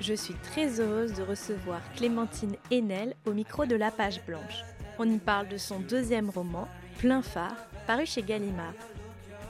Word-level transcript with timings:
je 0.00 0.14
suis 0.14 0.34
très 0.34 0.80
heureuse 0.80 1.14
de 1.14 1.22
recevoir 1.22 1.80
Clémentine 1.94 2.56
Haenel 2.70 3.14
au 3.26 3.32
micro 3.32 3.66
de 3.66 3.76
La 3.76 3.90
Page 3.90 4.24
Blanche. 4.26 4.64
On 4.98 5.08
y 5.08 5.18
parle 5.18 5.48
de 5.48 5.56
son 5.56 5.80
deuxième 5.80 6.30
roman, 6.30 6.68
Plein 6.98 7.22
phare, 7.22 7.56
paru 7.86 8.06
chez 8.06 8.22
Gallimard. 8.22 8.74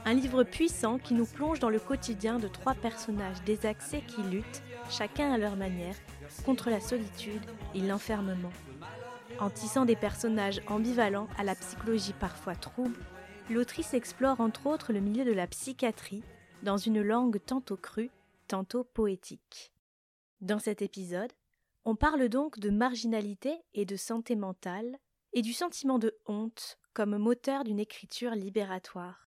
Un 0.05 0.13
livre 0.13 0.43
puissant 0.43 0.99
qui 0.99 1.13
nous 1.13 1.25
plonge 1.25 1.59
dans 1.59 1.69
le 1.69 1.79
quotidien 1.79 2.39
de 2.39 2.47
trois 2.47 2.73
personnages 2.73 3.41
désaxés 3.45 4.03
qui 4.07 4.21
luttent, 4.23 4.63
chacun 4.89 5.31
à 5.31 5.37
leur 5.37 5.55
manière, 5.55 5.95
contre 6.45 6.69
la 6.69 6.79
solitude 6.79 7.41
et 7.75 7.81
l'enfermement. 7.81 8.51
En 9.39 9.49
tissant 9.49 9.85
des 9.85 9.95
personnages 9.95 10.61
ambivalents 10.67 11.27
à 11.37 11.43
la 11.43 11.55
psychologie 11.55 12.15
parfois 12.17 12.55
trouble, 12.55 12.99
l'autrice 13.49 13.93
explore 13.93 14.39
entre 14.39 14.67
autres 14.67 14.93
le 14.93 14.99
milieu 14.99 15.25
de 15.25 15.33
la 15.33 15.47
psychiatrie 15.47 16.23
dans 16.63 16.77
une 16.77 17.01
langue 17.01 17.39
tantôt 17.45 17.77
crue, 17.77 18.09
tantôt 18.47 18.83
poétique. 18.83 19.71
Dans 20.41 20.59
cet 20.59 20.81
épisode, 20.81 21.33
on 21.83 21.95
parle 21.95 22.29
donc 22.29 22.59
de 22.59 22.69
marginalité 22.69 23.57
et 23.73 23.85
de 23.85 23.95
santé 23.95 24.35
mentale, 24.35 24.99
et 25.33 25.41
du 25.41 25.53
sentiment 25.53 25.99
de 25.99 26.17
honte 26.25 26.79
comme 26.93 27.17
moteur 27.17 27.63
d'une 27.63 27.79
écriture 27.79 28.31
libératoire. 28.31 29.27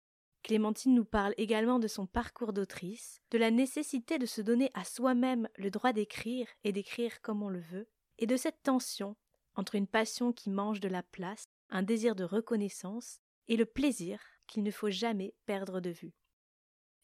Clémentine 0.42 0.94
nous 0.94 1.04
parle 1.04 1.34
également 1.36 1.78
de 1.78 1.88
son 1.88 2.06
parcours 2.06 2.52
d'autrice, 2.52 3.20
de 3.30 3.38
la 3.38 3.50
nécessité 3.50 4.18
de 4.18 4.26
se 4.26 4.40
donner 4.40 4.70
à 4.74 4.84
soi-même 4.84 5.48
le 5.56 5.70
droit 5.70 5.92
d'écrire 5.92 6.46
et 6.64 6.72
d'écrire 6.72 7.20
comme 7.20 7.42
on 7.42 7.48
le 7.48 7.60
veut, 7.60 7.88
et 8.18 8.26
de 8.26 8.36
cette 8.36 8.62
tension 8.62 9.16
entre 9.54 9.74
une 9.74 9.86
passion 9.86 10.32
qui 10.32 10.50
mange 10.50 10.80
de 10.80 10.88
la 10.88 11.02
place, 11.02 11.44
un 11.70 11.82
désir 11.82 12.14
de 12.14 12.24
reconnaissance 12.24 13.20
et 13.48 13.56
le 13.56 13.66
plaisir 13.66 14.20
qu'il 14.46 14.62
ne 14.62 14.70
faut 14.70 14.90
jamais 14.90 15.34
perdre 15.46 15.80
de 15.80 15.90
vue. 15.90 16.14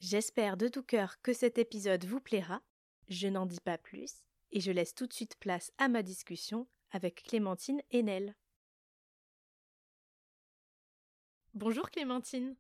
J'espère 0.01 0.57
de 0.57 0.69
tout 0.69 0.83
cœur 0.83 1.21
que 1.23 1.33
cet 1.33 1.59
épisode 1.59 2.05
vous 2.05 2.21
plaira 2.21 2.63
je 3.09 3.29
n'en 3.29 3.47
dis 3.47 3.61
pas 3.61 3.79
plus 3.79 4.13
et 4.51 4.61
je 4.61 4.71
laisse 4.71 4.95
tout 4.95 5.07
de 5.07 5.13
suite 5.13 5.37
place 5.37 5.73
à 5.79 5.89
ma 5.89 6.03
discussion 6.03 6.67
avec 6.91 7.23
Clémentine 7.25 7.83
Haenel. 7.93 8.35
Bonjour 11.55 11.91
Clémentine. 11.91 12.57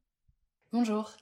Bonjour. 0.72 1.12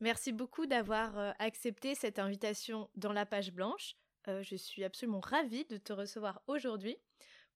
Merci 0.00 0.32
beaucoup 0.32 0.66
d'avoir 0.66 1.18
euh, 1.18 1.32
accepté 1.38 1.94
cette 1.94 2.18
invitation 2.18 2.88
dans 2.96 3.12
la 3.12 3.26
page 3.26 3.52
blanche. 3.52 3.96
Euh, 4.28 4.42
je 4.42 4.56
suis 4.56 4.84
absolument 4.84 5.20
ravie 5.20 5.64
de 5.64 5.76
te 5.76 5.92
recevoir 5.92 6.40
aujourd'hui 6.46 6.96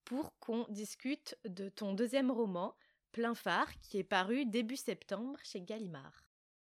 pour 0.04 0.36
qu'on 0.38 0.66
discute 0.68 1.36
de 1.44 1.68
ton 1.68 1.94
deuxième 1.94 2.30
roman, 2.30 2.74
Plein 3.12 3.34
phare, 3.34 3.78
qui 3.80 3.98
est 3.98 4.04
paru 4.04 4.46
début 4.46 4.76
septembre 4.76 5.38
chez 5.42 5.60
Gallimard. 5.60 6.21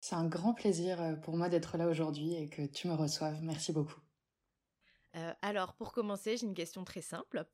C'est 0.05 0.17
un 0.17 0.27
grand 0.27 0.53
plaisir 0.53 1.01
euh, 1.01 1.15
pour 1.15 1.35
moi 1.35 1.49
d'être 1.49 1.79
là 1.79 1.89
aujourd'hui 1.89 2.35
et 2.35 2.51
que 2.51 2.61
tu 2.61 2.89
me 2.89 2.93
reçoives. 2.93 3.41
Merci 3.41 3.73
beaucoup. 3.73 3.99
Euh, 5.17 5.33
alors, 5.41 5.73
pour 5.73 5.95
commencer, 5.95 6.37
j'ai 6.37 6.45
une 6.45 6.53
question 6.53 6.85
très 6.85 7.01
simple. 7.01 7.47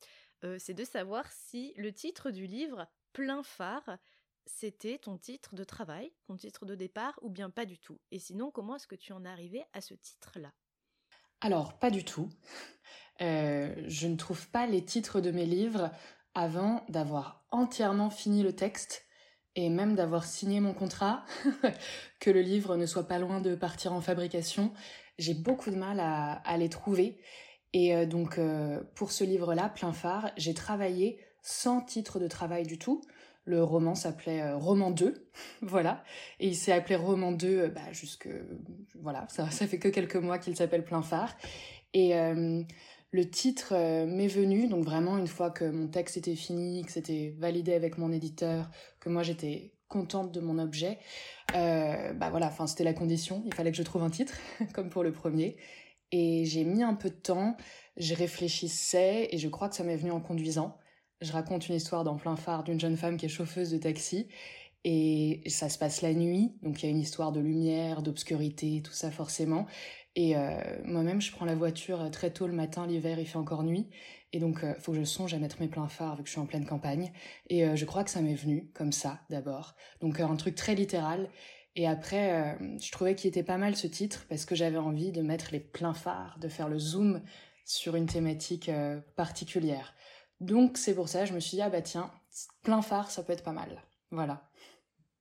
Euh, 0.42 0.56
c'est 0.58 0.74
de 0.74 0.84
savoir 0.84 1.30
si 1.30 1.72
le 1.76 1.92
titre 1.92 2.32
du 2.32 2.48
livre, 2.48 2.88
Plein 3.12 3.44
phare, 3.44 3.98
c'était 4.46 4.98
ton 4.98 5.16
titre 5.16 5.54
de 5.54 5.62
travail, 5.62 6.12
ton 6.26 6.34
titre 6.34 6.66
de 6.66 6.74
départ, 6.74 7.16
ou 7.22 7.30
bien 7.30 7.50
pas 7.50 7.66
du 7.66 7.78
tout? 7.78 8.00
Et 8.10 8.18
sinon, 8.18 8.50
comment 8.50 8.74
est-ce 8.74 8.88
que 8.88 8.96
tu 8.96 9.12
en 9.12 9.24
es 9.24 9.28
arrivé 9.28 9.62
à 9.72 9.80
ce 9.80 9.94
titre-là? 9.94 10.52
Alors, 11.40 11.78
pas 11.78 11.92
du 11.92 12.04
tout. 12.04 12.30
je 13.20 14.06
ne 14.08 14.16
trouve 14.16 14.48
pas 14.48 14.66
les 14.66 14.84
titres 14.84 15.20
de 15.20 15.30
mes 15.30 15.46
livres 15.46 15.92
avant 16.34 16.84
d'avoir 16.88 17.44
entièrement 17.52 18.10
fini 18.10 18.42
le 18.42 18.56
texte 18.56 19.06
et 19.56 19.68
même 19.68 19.94
d'avoir 19.94 20.24
signé 20.24 20.60
mon 20.60 20.74
contrat, 20.74 21.24
que 22.20 22.30
le 22.30 22.40
livre 22.40 22.76
ne 22.76 22.86
soit 22.86 23.08
pas 23.08 23.18
loin 23.18 23.40
de 23.40 23.54
partir 23.54 23.92
en 23.92 24.00
fabrication, 24.00 24.72
j'ai 25.18 25.34
beaucoup 25.34 25.70
de 25.70 25.76
mal 25.76 26.00
à, 26.00 26.56
les 26.56 26.68
trouver. 26.68 27.18
Et 27.72 27.94
euh, 27.94 28.06
donc 28.06 28.38
euh, 28.38 28.80
pour 28.94 29.12
ce 29.12 29.24
livre-là, 29.24 29.68
Plein 29.68 29.92
phare, 29.92 30.30
j'ai 30.36 30.54
travaillé 30.54 31.20
sans 31.42 31.80
titre 31.80 32.18
de 32.18 32.26
travail 32.26 32.66
du 32.66 32.78
tout. 32.78 33.02
Le 33.44 33.62
roman 33.62 33.94
s'appelait 33.94 34.42
euh, 34.42 34.56
Roman 34.56 34.90
2, 34.90 35.30
voilà. 35.62 36.04
Et 36.38 36.48
il 36.48 36.56
s'est 36.56 36.72
appelé 36.72 36.96
Roman 36.96 37.32
2 37.32 37.68
bah, 37.68 37.92
jusque... 37.92 38.28
Voilà, 39.00 39.26
ça, 39.28 39.46
fait 39.48 39.78
que 39.78 39.88
quelques 39.88 40.16
mois 40.16 40.38
qu'il 40.38 40.56
s'appelle 40.56 40.84
Plein 40.84 41.02
phare. 41.02 41.36
Et 41.92 42.12
le 43.12 43.28
titre 43.28 43.74
m'est 44.04 44.28
venu, 44.28 44.68
donc 44.68 44.84
vraiment 44.84 45.18
une 45.18 45.26
fois 45.26 45.50
que 45.50 45.64
mon 45.64 45.88
texte 45.88 46.16
était 46.16 46.36
fini, 46.36 46.84
que 46.84 46.92
c'était 46.92 47.34
validé 47.36 47.72
avec 47.72 47.98
mon 47.98 48.12
éditeur, 48.12 48.70
que 49.00 49.08
moi 49.08 49.22
j'étais 49.22 49.74
contente 49.88 50.32
de 50.32 50.40
mon 50.40 50.58
objet, 50.58 50.98
euh, 51.56 52.12
bah 52.12 52.30
voilà, 52.30 52.46
enfin 52.46 52.66
c'était 52.66 52.84
la 52.84 52.94
condition, 52.94 53.42
il 53.46 53.54
fallait 53.54 53.70
que 53.72 53.76
je 53.76 53.82
trouve 53.82 54.02
un 54.02 54.10
titre, 54.10 54.34
comme 54.74 54.88
pour 54.88 55.02
le 55.02 55.12
premier. 55.12 55.56
Et 56.12 56.44
j'ai 56.44 56.64
mis 56.64 56.82
un 56.82 56.94
peu 56.94 57.10
de 57.10 57.14
temps, 57.14 57.56
je 57.96 58.14
réfléchissais 58.14 59.28
et 59.30 59.38
je 59.38 59.48
crois 59.48 59.68
que 59.68 59.76
ça 59.76 59.84
m'est 59.84 59.96
venu 59.96 60.10
en 60.10 60.20
conduisant. 60.20 60.78
Je 61.20 61.32
raconte 61.32 61.68
une 61.68 61.74
histoire 61.74 62.04
dans 62.04 62.16
plein 62.16 62.36
phare 62.36 62.64
d'une 62.64 62.80
jeune 62.80 62.96
femme 62.96 63.16
qui 63.16 63.26
est 63.26 63.28
chauffeuse 63.28 63.70
de 63.70 63.78
taxi 63.78 64.28
et 64.84 65.42
ça 65.46 65.68
se 65.68 65.78
passe 65.78 66.00
la 66.00 66.14
nuit, 66.14 66.54
donc 66.62 66.82
il 66.82 66.86
y 66.86 66.88
a 66.88 66.90
une 66.90 67.00
histoire 67.00 67.32
de 67.32 67.40
lumière, 67.40 68.02
d'obscurité, 68.02 68.80
tout 68.82 68.92
ça 68.92 69.10
forcément. 69.10 69.66
Et 70.16 70.36
euh, 70.36 70.58
moi-même, 70.84 71.20
je 71.20 71.30
prends 71.30 71.44
la 71.44 71.54
voiture 71.54 72.00
euh, 72.00 72.08
très 72.08 72.32
tôt 72.32 72.46
le 72.46 72.52
matin, 72.52 72.86
l'hiver, 72.86 73.18
il 73.18 73.26
fait 73.26 73.36
encore 73.36 73.62
nuit. 73.62 73.88
Et 74.32 74.38
donc, 74.38 74.62
euh, 74.62 74.74
faut 74.78 74.92
que 74.92 74.98
je 74.98 75.04
songe 75.04 75.34
à 75.34 75.38
mettre 75.38 75.60
mes 75.60 75.68
pleins 75.68 75.88
phares 75.88 76.16
vu 76.16 76.22
que 76.22 76.28
je 76.28 76.32
suis 76.32 76.40
en 76.40 76.46
pleine 76.46 76.66
campagne. 76.66 77.12
Et 77.48 77.76
je 77.76 77.84
crois 77.84 78.04
que 78.04 78.10
ça 78.10 78.20
m'est 78.20 78.34
venu 78.34 78.70
comme 78.74 78.92
ça, 78.92 79.20
d'abord. 79.30 79.74
Donc, 80.00 80.20
un 80.20 80.36
truc 80.36 80.54
très 80.54 80.74
littéral. 80.74 81.28
Et 81.76 81.86
après, 81.86 82.58
je 82.80 82.90
trouvais 82.90 83.14
qu'il 83.14 83.28
était 83.28 83.42
pas 83.42 83.58
mal 83.58 83.76
ce 83.76 83.86
titre 83.86 84.26
parce 84.28 84.44
que 84.44 84.54
j'avais 84.54 84.78
envie 84.78 85.12
de 85.12 85.22
mettre 85.22 85.48
les 85.52 85.60
pleins 85.60 85.94
phares, 85.94 86.38
de 86.40 86.48
faire 86.48 86.68
le 86.68 86.78
zoom 86.78 87.22
sur 87.64 87.94
une 87.94 88.06
thématique 88.06 88.70
particulière. 89.16 89.94
Donc, 90.40 90.78
c'est 90.78 90.94
pour 90.94 91.08
ça, 91.08 91.24
je 91.24 91.32
me 91.32 91.40
suis 91.40 91.56
dit, 91.56 91.62
ah 91.62 91.70
bah 91.70 91.82
tiens, 91.82 92.10
plein 92.62 92.82
phare, 92.82 93.10
ça 93.10 93.22
peut 93.22 93.32
être 93.32 93.44
pas 93.44 93.52
mal. 93.52 93.82
Voilà. 94.10 94.50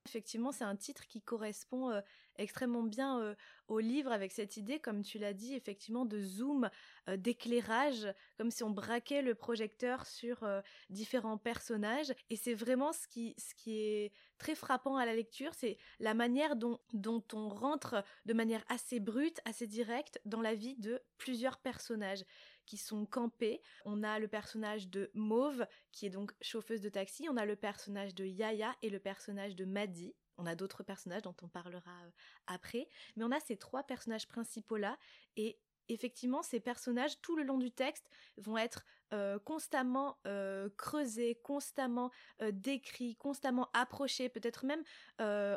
Effectivement, 0.06 0.50
c'est 0.50 0.64
un 0.64 0.76
titre 0.76 1.06
qui 1.06 1.20
correspond 1.20 1.90
euh, 1.90 2.00
extrêmement 2.36 2.82
bien 2.82 3.36
au 3.68 3.78
livre 3.78 4.12
avec 4.12 4.32
cette 4.32 4.56
idée, 4.56 4.80
comme 4.80 5.02
tu 5.02 5.18
l'as 5.18 5.34
dit, 5.34 5.54
effectivement, 5.54 6.04
de 6.04 6.20
zoom, 6.20 6.70
d'éclairage, 7.16 8.12
comme 8.36 8.50
si 8.50 8.62
on 8.62 8.70
braquait 8.70 9.22
le 9.22 9.34
projecteur 9.34 10.06
sur 10.06 10.46
différents 10.88 11.38
personnages. 11.38 12.12
Et 12.30 12.36
c'est 12.36 12.54
vraiment 12.54 12.92
ce 12.92 13.06
qui, 13.08 13.34
ce 13.38 13.54
qui 13.54 13.80
est 13.80 14.12
très 14.40 14.54
frappant 14.54 14.96
à 14.96 15.06
la 15.06 15.14
lecture, 15.14 15.54
c'est 15.54 15.76
la 16.00 16.14
manière 16.14 16.56
dont, 16.56 16.80
dont 16.92 17.22
on 17.32 17.48
rentre 17.48 18.02
de 18.24 18.32
manière 18.32 18.64
assez 18.68 18.98
brute, 18.98 19.38
assez 19.44 19.66
directe 19.66 20.20
dans 20.24 20.40
la 20.40 20.54
vie 20.54 20.76
de 20.76 21.00
plusieurs 21.18 21.58
personnages 21.58 22.24
qui 22.66 22.76
sont 22.76 23.04
campés. 23.04 23.60
On 23.84 24.02
a 24.02 24.18
le 24.18 24.28
personnage 24.28 24.88
de 24.88 25.10
Mauve, 25.14 25.66
qui 25.92 26.06
est 26.06 26.10
donc 26.10 26.32
chauffeuse 26.40 26.80
de 26.80 26.88
taxi. 26.88 27.28
On 27.28 27.36
a 27.36 27.44
le 27.44 27.56
personnage 27.56 28.14
de 28.14 28.24
Yaya 28.24 28.74
et 28.82 28.90
le 28.90 28.98
personnage 28.98 29.56
de 29.56 29.64
Maddy. 29.64 30.14
On 30.38 30.46
a 30.46 30.54
d'autres 30.54 30.82
personnages 30.82 31.22
dont 31.22 31.34
on 31.42 31.48
parlera 31.48 31.90
euh, 32.04 32.10
après. 32.46 32.88
Mais 33.16 33.24
on 33.24 33.30
a 33.30 33.40
ces 33.40 33.56
trois 33.56 33.82
personnages 33.82 34.28
principaux-là. 34.28 34.96
Et 35.36 35.58
effectivement, 35.92 36.42
ces 36.42 36.60
personnages, 36.60 37.20
tout 37.20 37.36
le 37.36 37.42
long 37.42 37.58
du 37.58 37.70
texte, 37.70 38.08
vont 38.36 38.58
être 38.58 38.84
euh, 39.12 39.40
constamment 39.40 40.18
euh, 40.24 40.68
creusés, 40.76 41.34
constamment 41.42 42.12
euh, 42.42 42.52
décrits, 42.52 43.16
constamment 43.16 43.68
approchés, 43.72 44.28
peut-être 44.28 44.64
même 44.64 44.84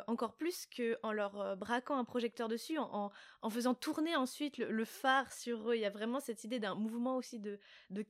encore 0.06 0.36
plus 0.36 0.66
qu'en 0.66 1.12
leur 1.12 1.56
braquant 1.56 1.96
un 1.96 2.04
projecteur 2.04 2.48
dessus, 2.48 2.78
en, 2.78 3.10
faisant 3.48 3.74
tourner 3.74 4.16
ensuite 4.16 4.58
le, 4.58 4.84
phare 4.84 5.32
sur 5.32 5.70
eux. 5.70 5.76
Il 5.76 5.80
y 5.80 5.84
a 5.84 5.90
vraiment 5.90 6.20
cette 6.20 6.44
idée 6.44 6.58
d'un 6.58 6.74
mouvement 6.74 7.16
aussi 7.16 7.38
de, 7.38 7.58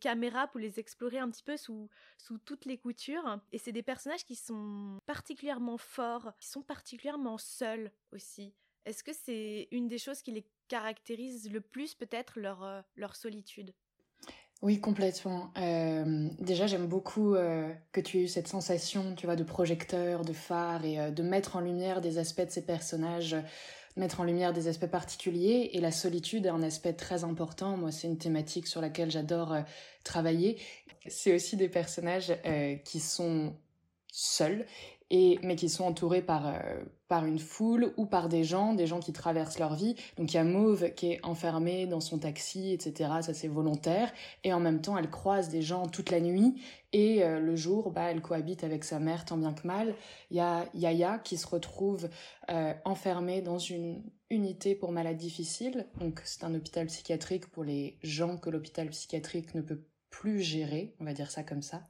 caméra 0.01 0.47
pour 0.49 0.61
les 0.61 0.81
explorer 0.81 1.19
un 1.19 1.31
petit 1.31 1.43
peu 1.43 1.57
sous, 1.57 1.89
sous 2.19 2.39
toutes 2.39 2.65
les 2.65 2.79
coutures. 2.79 3.39
Et 3.53 3.59
c'est 3.59 3.73
des 3.73 3.83
personnages 3.83 4.25
qui 4.25 4.35
sont 4.35 4.99
particulièrement 5.07 5.79
forts, 5.79 6.33
qui 6.39 6.49
sont 6.49 6.63
particulièrement 6.63 7.39
seuls 7.39 7.93
aussi. 8.13 8.55
Est-ce 8.85 9.03
que 9.05 9.13
c'est 9.13 9.69
une 9.71 9.89
des 9.89 9.99
choses 9.99 10.21
qui 10.23 10.33
les 10.33 10.47
caractérise 10.69 11.51
le 11.51 11.61
plus 11.61 11.95
peut-être 11.95 12.39
leur, 12.39 12.63
euh, 12.63 12.81
leur 12.97 13.17
solitude? 13.17 13.73
Oui, 14.63 14.81
complètement. 14.81 15.53
Euh, 15.59 16.29
déjà, 16.39 16.67
j'aime 16.67 16.87
beaucoup 16.87 17.35
euh, 17.35 17.73
que 17.93 18.01
tu 18.01 18.19
aies 18.19 18.23
eu 18.23 18.29
cette 18.29 18.49
sensation, 18.49 19.15
tu 19.15 19.27
vois, 19.27 19.37
de 19.37 19.45
projecteur, 19.45 20.25
de 20.25 20.33
phare 20.33 20.85
et 20.85 21.11
de 21.11 21.23
mettre 21.23 21.57
en 21.57 21.61
lumière 21.61 22.01
des 22.01 22.19
aspects 22.19 22.47
de 22.47 22.51
ces 22.51 22.65
personnages, 22.65 23.37
mettre 23.97 24.21
en 24.21 24.25
lumière 24.25 24.55
des 24.55 24.69
aspects 24.69 24.87
particuliers. 24.87 25.71
Et 25.75 25.81
la 25.81 25.93
solitude 25.93 26.47
est 26.47 26.51
un 26.51 26.63
aspect 26.63 26.95
très 26.95 27.25
important. 27.25 27.77
Moi, 27.77 27.93
c'est 27.93 28.07
une 28.07 28.17
thématique 28.17 28.67
sur 28.67 28.81
laquelle 28.81 29.11
j'adore 29.11 29.55
travailler. 30.03 30.59
C'est 31.09 31.35
aussi 31.35 31.57
des 31.59 31.69
personnages 31.69 32.33
qui 32.85 33.01
sont 33.01 33.55
seuls 34.11 34.65
mais 35.43 35.57
qui 35.57 35.69
sont 35.69 35.85
entourés 35.85 36.23
par 36.23 36.49
euh, 36.49 36.83
par 37.09 37.27
une 37.27 37.39
foule 37.39 37.93
ou 37.97 38.07
par 38.07 38.29
des 38.29 38.45
gens, 38.45 38.75
des 38.75 38.87
gens 38.87 38.99
qui 38.99 39.13
traversent 39.13 39.59
leur 39.59 39.75
vie. 39.75 39.95
Donc 40.17 40.33
il 40.33 40.37
y 40.37 40.41
a 40.41 40.45
Mauve 40.45 40.91
qui 40.95 41.13
est 41.13 41.25
enfermée 41.25 41.87
dans 41.87 42.01
son 42.01 42.19
taxi, 42.19 42.73
etc. 42.73 43.11
Ça 43.21 43.35
c'est 43.35 43.49
volontaire. 43.49 44.13
Et 44.43 44.53
en 44.53 44.61
même 44.61 44.81
temps, 44.81 44.97
elle 44.97 45.11
croise 45.11 45.49
des 45.49 45.63
gens 45.63 45.87
toute 45.87 46.11
la 46.11 46.21
nuit 46.21 46.61
et 46.93 47.23
euh, 47.23 47.41
le 47.41 47.57
jour, 47.57 47.91
bah 47.91 48.11
elle 48.11 48.23
cohabite 48.23 48.65
avec 48.65 48.85
sa 48.85 48.99
mère 48.99 49.25
tant 49.25 49.37
bien 49.37 49.53
que 49.53 49.67
mal. 49.67 49.95
Il 50.31 50.39
y 50.39 50.41
a 50.41 50.67
Yaya 50.75 51.19
qui 51.19 51.37
se 51.37 51.47
retrouve 51.47 52.09
euh, 52.51 52.73
enfermée 52.85 53.43
dans 53.43 53.59
une 53.59 54.03
unité 54.31 54.75
pour 54.75 54.91
malades 54.91 55.19
difficiles. 55.19 55.87
Donc 56.01 56.21
c'est 56.25 56.45
un 56.45 56.55
hôpital 56.55 56.87
psychiatrique 56.87 57.49
pour 57.51 57.65
les 57.65 57.99
gens 58.03 58.39
que 58.39 58.51
l'hôpital 58.51 58.89
psychiatrique 58.89 59.55
ne 59.55 59.61
peut 59.61 59.85
plus 60.11 60.41
gérer, 60.41 60.95
on 61.01 61.05
va 61.05 61.13
dire 61.13 61.31
ça 61.31 61.43
comme 61.43 61.63
ça. 61.63 61.83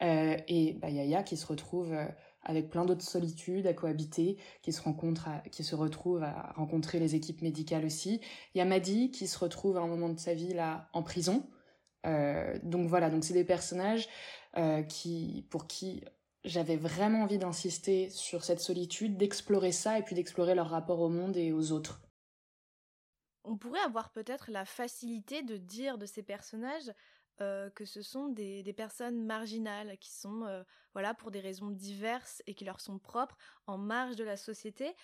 et 0.00 0.76
bah, 0.80 0.90
Yaya 0.90 1.24
qui 1.24 1.36
se 1.36 1.46
retrouve 1.46 1.92
avec 2.44 2.70
plein 2.70 2.84
d'autres 2.84 3.04
solitudes 3.04 3.66
à 3.66 3.74
cohabiter, 3.74 4.36
qui 4.62 4.72
se 4.72 4.82
rencontrent, 4.82 5.28
qui 5.50 5.64
se 5.64 5.74
retrouvent 5.74 6.22
à 6.22 6.52
rencontrer 6.56 6.98
les 6.98 7.14
équipes 7.14 7.42
médicales 7.42 7.84
aussi. 7.84 8.20
Il 8.54 8.58
y 8.58 8.60
a 8.60 8.64
Maddy 8.64 9.10
qui 9.10 9.26
se 9.26 9.38
retrouve 9.38 9.76
à 9.76 9.80
un 9.80 9.86
moment 9.86 10.08
de 10.08 10.18
sa 10.18 10.34
vie 10.34 10.54
là 10.54 10.88
en 10.92 11.02
prison. 11.02 11.46
Euh, 12.06 12.58
donc 12.62 12.88
voilà, 12.88 13.10
donc 13.10 13.24
c'est 13.24 13.34
des 13.34 13.44
personnages 13.44 14.08
euh, 14.56 14.82
qui, 14.82 15.46
pour 15.50 15.66
qui 15.66 16.04
j'avais 16.44 16.76
vraiment 16.76 17.22
envie 17.22 17.38
d'insister 17.38 18.10
sur 18.10 18.44
cette 18.44 18.60
solitude, 18.60 19.16
d'explorer 19.16 19.72
ça 19.72 19.98
et 19.98 20.02
puis 20.02 20.14
d'explorer 20.14 20.54
leur 20.54 20.68
rapport 20.68 21.00
au 21.00 21.08
monde 21.08 21.36
et 21.36 21.52
aux 21.52 21.72
autres. 21.72 22.02
On 23.44 23.56
pourrait 23.56 23.80
avoir 23.80 24.10
peut-être 24.10 24.50
la 24.50 24.64
facilité 24.64 25.42
de 25.42 25.56
dire 25.56 25.98
de 25.98 26.06
ces 26.06 26.22
personnages 26.22 26.90
euh, 27.40 27.68
que 27.70 27.84
ce 27.84 28.02
sont 28.02 28.28
des, 28.28 28.72
personnes 28.76 29.24
marginales 29.24 29.96
qui 29.98 30.12
sont, 30.12 30.44
euh, 30.44 30.62
voilà, 30.92 31.14
pour 31.14 31.30
des 31.30 31.40
raisons 31.40 31.70
diverses 31.70 32.42
et 32.46 32.54
qui 32.54 32.64
leur 32.64 32.80
sont 32.80 32.98
propres, 32.98 33.36
en 33.66 33.78
marge 33.78 34.16
de 34.16 34.24
la 34.24 34.36
société. 34.36 34.94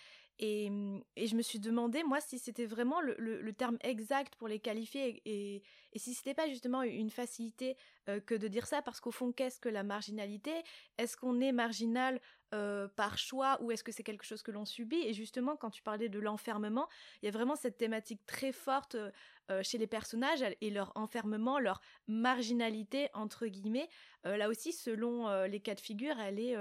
Et, 0.43 0.71
je 1.17 1.37
me 1.37 1.43
suis 1.43 1.61
demandé, 1.61 2.03
moi, 2.03 2.19
si 2.21 2.39
c'était 2.39 2.65
vraiment 2.65 3.01
le, 3.03 3.53
terme 3.53 3.77
exact 3.83 4.35
pour 4.37 4.49
les 4.49 4.59
qualifier 4.59 5.21
et, 5.27 5.63
et 5.93 5.99
si 5.99 6.15
c'était 6.15 6.35
pas 6.35 6.49
justement 6.49 6.83
une 6.83 7.11
facilité 7.11 7.77
euh, 8.09 8.21
que 8.21 8.35
de 8.35 8.49
dire 8.49 8.67
ça, 8.67 8.83
parce 8.83 9.01
qu'au 9.01 9.11
fond, 9.11 9.33
qu'est-ce 9.33 9.59
que 9.59 9.69
la 9.69 9.83
marginalité? 9.83 10.53
Est-ce 10.99 11.17
qu'on 11.17 11.41
est 11.41 11.53
marginal 11.53 12.21
euh, 12.55 12.89
par 12.89 13.19
choix 13.19 13.59
ou 13.61 13.71
est-ce 13.71 13.83
que 13.83 13.93
c'est 13.93 14.03
quelque 14.03 14.25
chose 14.25 14.43
que 14.43 14.51
l'on 14.51 14.65
subit? 14.65 15.03
Et 15.05 15.13
justement, 15.13 15.57
quand 15.57 15.71
tu 15.71 15.83
parlais 15.83 16.09
de 16.09 16.19
l'enfermement, 16.19 16.89
il 17.23 17.27
y 17.27 17.29
a 17.29 17.33
vraiment 17.33 17.57
cette 17.57 17.77
thématique 17.77 18.25
très 18.27 18.53
forte 18.53 18.95
euh, 18.95 19.63
chez 19.63 19.79
les 19.79 19.89
personnages 19.89 20.45
et 20.61 20.71
leur 20.71 20.93
enfermement, 20.95 21.59
leur 21.59 21.81
marginalité 22.07 23.09
entre 23.15 23.47
guillemets. 23.47 23.89
là 24.25 24.49
aussi, 24.49 24.73
selon 24.73 25.45
les 25.47 25.61
cas 25.61 25.75
de 25.75 25.81
figure, 25.81 26.21
elle 26.21 26.39
est 26.39 26.57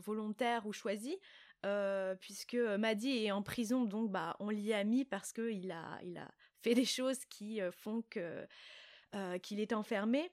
volontaire 0.00 0.66
ou 0.66 0.72
choisie. 0.72 1.18
Puisque 2.20 2.54
Maddy 2.54 3.26
est 3.26 3.30
en 3.30 3.42
prison, 3.42 3.84
donc 3.84 4.10
bah 4.10 4.36
on 4.40 4.50
l'y 4.50 4.72
a 4.72 4.84
mis 4.84 5.04
parce 5.04 5.32
qu'il 5.32 5.70
a, 5.70 5.98
il 6.02 6.18
a 6.18 6.28
fait 6.60 6.74
des 6.74 6.84
choses 6.84 7.24
qui 7.26 7.60
font 7.70 8.02
que 8.10 8.46
qu'il 9.42 9.60
est 9.60 9.72
enfermé. 9.72 10.30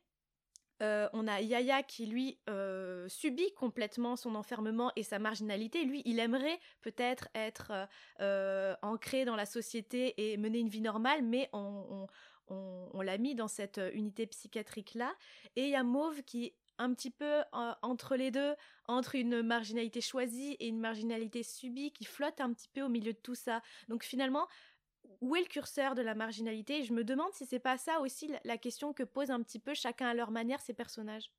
Euh, 0.81 1.09
on 1.11 1.27
a 1.27 1.41
Yaya 1.41 1.83
qui 1.83 2.05
lui 2.05 2.39
euh, 2.49 3.07
subit 3.09 3.51
complètement 3.55 4.15
son 4.15 4.35
enfermement 4.35 4.91
et 4.95 5.03
sa 5.03 5.19
marginalité. 5.19 5.83
Lui, 5.83 6.01
il 6.05 6.19
aimerait 6.19 6.59
peut-être 6.81 7.27
être, 7.35 7.73
euh, 8.21 8.75
ancré 8.81 9.25
dans 9.25 9.35
la 9.35 9.45
société 9.45 10.31
et 10.31 10.37
mener 10.37 10.59
une 10.59 10.69
vie 10.69 10.81
normale, 10.81 11.21
mais 11.23 11.49
on, 11.53 12.07
l'a 13.01 13.17
mis 13.17 13.35
dans 13.35 13.47
cette 13.47 13.79
unité 13.93 14.25
psychiatrique 14.27 14.93
là. 14.95 15.13
Et 15.55 15.65
il 15.65 15.69
y 15.69 15.75
a 15.75 15.83
Mauve 15.83 16.23
qui 16.23 16.53
un 16.79 16.93
petit 16.93 17.11
peu 17.11 17.41
entre 17.51 18.15
les 18.15 18.31
deux, 18.31 18.55
entre 18.87 19.15
une 19.15 19.43
marginalité 19.43 20.01
choisie 20.01 20.53
et 20.59 20.67
une 20.67 20.79
marginalité 20.79 21.43
subie, 21.43 21.91
qui 21.91 22.05
flotte 22.05 22.41
un 22.41 22.51
petit 22.53 22.69
peu 22.69 22.81
au 22.81 22.89
milieu 22.89 23.13
de 23.13 23.19
tout 23.19 23.35
ça. 23.35 23.61
Donc 23.87 24.03
finalement, 24.03 24.47
où 25.21 25.35
est 25.35 25.41
le 25.41 25.47
curseur 25.47 25.95
de 25.95 26.01
la 26.01 26.15
marginalité? 26.15 26.83
Je 26.83 26.93
me 26.93 27.03
demande 27.03 27.31
si 27.33 27.45
c'est 27.45 27.59
pas 27.59 27.77
ça 27.77 27.99
aussi 27.99 28.31
la 28.43 28.57
question 28.57 28.93
que 28.93 29.03
posent 29.03 29.31
un 29.31 29.41
petit 29.41 29.59
peu 29.59 29.73
chacun 29.73 30.07
à 30.07 30.13
leur 30.13 30.31
manière 30.31 30.61
ces 30.61 30.73
personnages. 30.73 31.31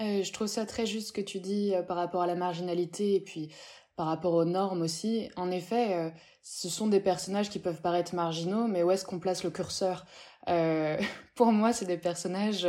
Euh, 0.00 0.22
je 0.22 0.32
trouve 0.32 0.46
ça 0.46 0.64
très 0.64 0.86
juste 0.86 1.08
ce 1.08 1.12
que 1.12 1.20
tu 1.20 1.40
dis 1.40 1.74
euh, 1.74 1.82
par 1.82 1.96
rapport 1.96 2.22
à 2.22 2.26
la 2.26 2.34
marginalité 2.34 3.14
et 3.16 3.20
puis 3.20 3.52
par 3.96 4.06
rapport 4.06 4.32
aux 4.32 4.46
normes 4.46 4.82
aussi. 4.82 5.30
En 5.36 5.50
effet, 5.50 5.94
euh, 5.94 6.10
ce 6.42 6.70
sont 6.70 6.88
des 6.88 7.00
personnages 7.00 7.50
qui 7.50 7.58
peuvent 7.58 7.82
paraître 7.82 8.14
marginaux, 8.14 8.66
mais 8.66 8.82
où 8.82 8.90
est-ce 8.90 9.04
qu'on 9.04 9.20
place 9.20 9.44
le 9.44 9.50
curseur? 9.50 10.06
Pour 11.36 11.52
moi, 11.52 11.72
c'est 11.72 11.84
des 11.86 11.98
personnages 11.98 12.66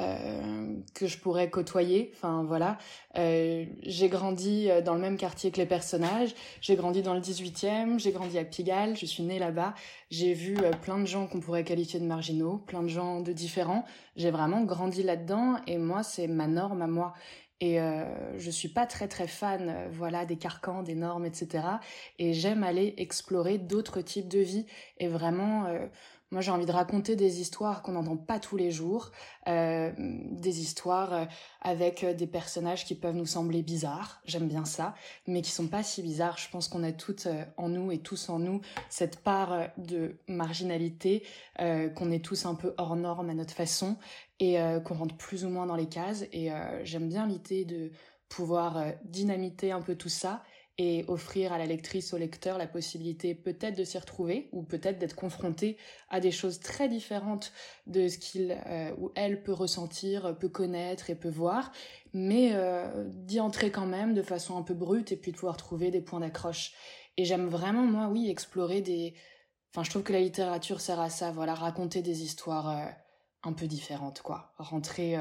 euh, 0.00 0.76
que 0.94 1.06
je 1.06 1.18
pourrais 1.18 1.48
côtoyer. 1.48 2.12
Enfin 2.14 2.44
voilà, 2.44 2.76
euh, 3.16 3.64
j'ai 3.82 4.08
grandi 4.08 4.70
euh, 4.70 4.82
dans 4.82 4.94
le 4.94 5.00
même 5.00 5.16
quartier 5.16 5.50
que 5.50 5.56
les 5.56 5.66
personnages. 5.66 6.34
J'ai 6.60 6.76
grandi 6.76 7.02
dans 7.02 7.14
le 7.14 7.20
18e, 7.20 7.98
j'ai 7.98 8.12
grandi 8.12 8.38
à 8.38 8.44
Pigalle, 8.44 8.96
je 8.96 9.06
suis 9.06 9.22
née 9.22 9.38
là-bas. 9.38 9.74
J'ai 10.10 10.34
vu 10.34 10.56
plein 10.82 10.98
de 10.98 11.06
gens 11.06 11.26
qu'on 11.26 11.40
pourrait 11.40 11.64
qualifier 11.64 12.00
de 12.00 12.04
marginaux, 12.04 12.58
plein 12.58 12.82
de 12.82 12.88
gens 12.88 13.20
de 13.20 13.32
différents. 13.32 13.84
J'ai 14.14 14.30
vraiment 14.30 14.62
grandi 14.62 15.02
là-dedans 15.02 15.56
et 15.66 15.78
moi 15.78 16.02
c'est 16.02 16.28
ma 16.28 16.46
norme 16.46 16.82
à 16.82 16.86
moi. 16.86 17.14
Et 17.60 17.80
euh, 17.80 18.38
je 18.38 18.50
suis 18.50 18.68
pas 18.68 18.86
très 18.86 19.08
très 19.08 19.26
fan, 19.26 19.88
voilà, 19.90 20.24
des 20.24 20.36
carcans, 20.36 20.84
des 20.84 20.94
normes, 20.94 21.24
etc. 21.24 21.64
Et 22.20 22.32
j'aime 22.32 22.62
aller 22.62 22.94
explorer 22.98 23.58
d'autres 23.58 24.00
types 24.00 24.28
de 24.28 24.38
vie 24.38 24.66
et 24.98 25.08
vraiment 25.08 25.66
moi, 26.30 26.42
j'ai 26.42 26.50
envie 26.50 26.66
de 26.66 26.72
raconter 26.72 27.16
des 27.16 27.40
histoires 27.40 27.80
qu'on 27.80 27.92
n'entend 27.92 28.18
pas 28.18 28.38
tous 28.38 28.58
les 28.58 28.70
jours, 28.70 29.12
euh, 29.48 29.92
des 29.96 30.60
histoires 30.60 31.12
euh, 31.14 31.24
avec 31.62 32.04
euh, 32.04 32.12
des 32.12 32.26
personnages 32.26 32.84
qui 32.84 32.94
peuvent 32.94 33.14
nous 33.14 33.24
sembler 33.24 33.62
bizarres, 33.62 34.20
j'aime 34.26 34.46
bien 34.46 34.66
ça, 34.66 34.94
mais 35.26 35.40
qui 35.40 35.50
sont 35.50 35.68
pas 35.68 35.82
si 35.82 36.02
bizarres. 36.02 36.36
Je 36.36 36.50
pense 36.50 36.68
qu'on 36.68 36.82
a 36.82 36.92
toutes 36.92 37.28
en 37.56 37.70
nous 37.70 37.90
et 37.92 37.98
tous 37.98 38.28
en 38.28 38.38
nous 38.38 38.60
cette 38.90 39.20
part 39.20 39.68
de 39.78 40.16
marginalité, 40.28 41.22
qu'on 41.56 42.10
est 42.10 42.24
tous 42.24 42.46
un 42.46 42.54
peu 42.54 42.74
hors 42.76 42.96
norme 42.96 43.30
à 43.30 43.34
notre 43.34 43.54
façon 43.54 43.96
et 44.40 44.58
qu'on 44.84 44.94
rentre 44.94 45.16
plus 45.16 45.44
ou 45.44 45.48
moins 45.48 45.66
dans 45.66 45.76
les 45.76 45.88
cases. 45.88 46.24
Et 46.32 46.50
j'aime 46.84 47.08
bien 47.08 47.26
l'idée 47.26 47.64
de 47.64 47.90
pouvoir 48.28 48.84
dynamiter 49.04 49.72
un 49.72 49.80
peu 49.80 49.94
tout 49.94 50.08
ça 50.08 50.42
et 50.78 51.04
offrir 51.08 51.52
à 51.52 51.58
la 51.58 51.66
lectrice, 51.66 52.14
au 52.14 52.18
lecteur 52.18 52.56
la 52.56 52.68
possibilité 52.68 53.34
peut-être 53.34 53.76
de 53.76 53.82
s'y 53.82 53.98
retrouver 53.98 54.48
ou 54.52 54.62
peut-être 54.62 54.98
d'être 54.98 55.16
confronté 55.16 55.76
à 56.08 56.20
des 56.20 56.30
choses 56.30 56.60
très 56.60 56.88
différentes 56.88 57.52
de 57.88 58.06
ce 58.06 58.16
qu'il 58.16 58.56
euh, 58.66 58.94
ou 58.96 59.10
elle 59.16 59.42
peut 59.42 59.52
ressentir, 59.52 60.38
peut 60.38 60.48
connaître 60.48 61.10
et 61.10 61.16
peut 61.16 61.28
voir, 61.28 61.72
mais 62.14 62.50
euh, 62.52 63.04
d'y 63.08 63.40
entrer 63.40 63.72
quand 63.72 63.86
même 63.86 64.14
de 64.14 64.22
façon 64.22 64.56
un 64.56 64.62
peu 64.62 64.74
brute 64.74 65.10
et 65.10 65.16
puis 65.16 65.32
de 65.32 65.36
pouvoir 65.36 65.56
trouver 65.56 65.90
des 65.90 66.00
points 66.00 66.20
d'accroche. 66.20 66.72
Et 67.16 67.24
j'aime 67.24 67.48
vraiment, 67.48 67.82
moi, 67.82 68.06
oui, 68.06 68.30
explorer 68.30 68.80
des... 68.80 69.14
Enfin, 69.74 69.82
je 69.82 69.90
trouve 69.90 70.04
que 70.04 70.12
la 70.12 70.20
littérature 70.20 70.80
sert 70.80 71.00
à 71.00 71.10
ça, 71.10 71.32
voilà, 71.32 71.54
raconter 71.54 72.02
des 72.02 72.22
histoires 72.22 72.70
euh, 72.70 72.86
un 73.42 73.52
peu 73.52 73.66
différentes, 73.66 74.22
quoi. 74.22 74.52
Rentrer 74.58 75.16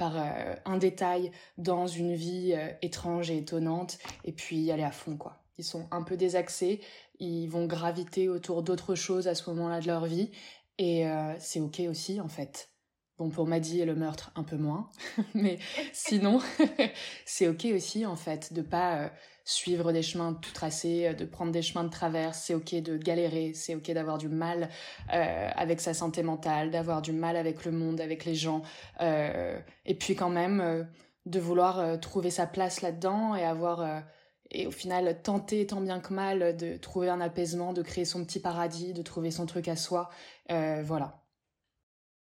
par 0.00 0.16
euh, 0.16 0.54
un 0.64 0.78
détail 0.78 1.30
dans 1.58 1.86
une 1.86 2.14
vie 2.14 2.54
euh, 2.56 2.72
étrange 2.80 3.30
et 3.30 3.36
étonnante 3.36 3.98
et 4.24 4.32
puis 4.32 4.70
aller 4.70 4.82
à 4.82 4.92
fond 4.92 5.18
quoi. 5.18 5.44
Ils 5.58 5.64
sont 5.64 5.86
un 5.90 6.02
peu 6.02 6.16
désaxés, 6.16 6.80
ils 7.18 7.48
vont 7.48 7.66
graviter 7.66 8.30
autour 8.30 8.62
d'autres 8.62 8.94
choses 8.94 9.28
à 9.28 9.34
ce 9.34 9.50
moment-là 9.50 9.80
de 9.80 9.86
leur 9.86 10.06
vie 10.06 10.30
et 10.78 11.06
euh, 11.06 11.34
c'est 11.38 11.60
ok 11.60 11.80
aussi 11.80 12.18
en 12.18 12.28
fait. 12.28 12.70
Bon 13.18 13.28
pour 13.28 13.46
Maddy 13.46 13.82
et 13.82 13.84
le 13.84 13.94
meurtre 13.94 14.32
un 14.36 14.42
peu 14.42 14.56
moins, 14.56 14.88
mais 15.34 15.58
sinon 15.92 16.40
c'est 17.26 17.48
ok 17.48 17.66
aussi 17.74 18.06
en 18.06 18.16
fait 18.16 18.54
de 18.54 18.62
pas 18.62 19.12
suivre 19.50 19.92
des 19.92 20.02
chemins 20.02 20.34
tout 20.34 20.52
tracés, 20.52 21.08
euh, 21.08 21.12
de 21.12 21.24
prendre 21.24 21.52
des 21.52 21.62
chemins 21.62 21.84
de 21.84 21.90
traverse, 21.90 22.38
c'est 22.38 22.54
ok 22.54 22.74
de 22.76 22.96
galérer, 22.96 23.52
c'est 23.54 23.74
ok 23.74 23.90
d'avoir 23.90 24.18
du 24.18 24.28
mal 24.28 24.68
euh, 25.12 25.50
avec 25.54 25.80
sa 25.80 25.92
santé 25.92 26.22
mentale, 26.22 26.70
d'avoir 26.70 27.02
du 27.02 27.12
mal 27.12 27.36
avec 27.36 27.64
le 27.64 27.72
monde, 27.72 28.00
avec 28.00 28.24
les 28.24 28.34
gens, 28.34 28.62
euh, 29.00 29.58
et 29.84 29.94
puis 29.94 30.14
quand 30.14 30.30
même 30.30 30.88
de 31.26 31.40
vouloir 31.40 32.00
trouver 32.00 32.30
sa 32.30 32.46
place 32.46 32.80
là-dedans 32.80 33.34
et 33.34 33.44
avoir 33.44 34.04
et 34.50 34.66
au 34.66 34.70
final 34.70 35.20
tenter 35.22 35.66
tant 35.66 35.80
bien 35.80 36.00
que 36.00 36.14
mal 36.14 36.56
de 36.56 36.76
trouver 36.76 37.08
un 37.08 37.20
apaisement, 37.20 37.72
de 37.72 37.82
créer 37.82 38.04
son 38.04 38.24
petit 38.24 38.40
paradis, 38.40 38.92
de 38.94 39.02
trouver 39.02 39.30
son 39.30 39.46
truc 39.46 39.68
à 39.68 39.76
soi, 39.76 40.08
voilà. 40.48 41.22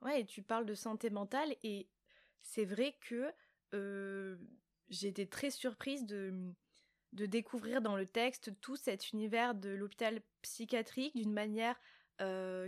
Ouais, 0.02 0.22
et 0.22 0.26
tu 0.26 0.44
parles 0.44 0.66
de 0.66 0.76
santé 0.76 1.10
mentale 1.10 1.56
et 1.64 1.90
c'est 2.42 2.66
vrai 2.66 2.96
que 3.02 3.34
j'ai 4.90 5.08
été 5.08 5.28
très 5.28 5.50
surprise 5.50 6.06
de 6.06 6.54
de 7.16 7.26
découvrir 7.26 7.82
dans 7.82 7.96
le 7.96 8.06
texte 8.06 8.52
tout 8.62 8.76
cet 8.76 9.12
univers 9.12 9.56
de 9.56 9.70
l'hôpital 9.70 10.22
psychiatrique 10.42 11.16
d'une 11.16 11.34
manière 11.34 11.80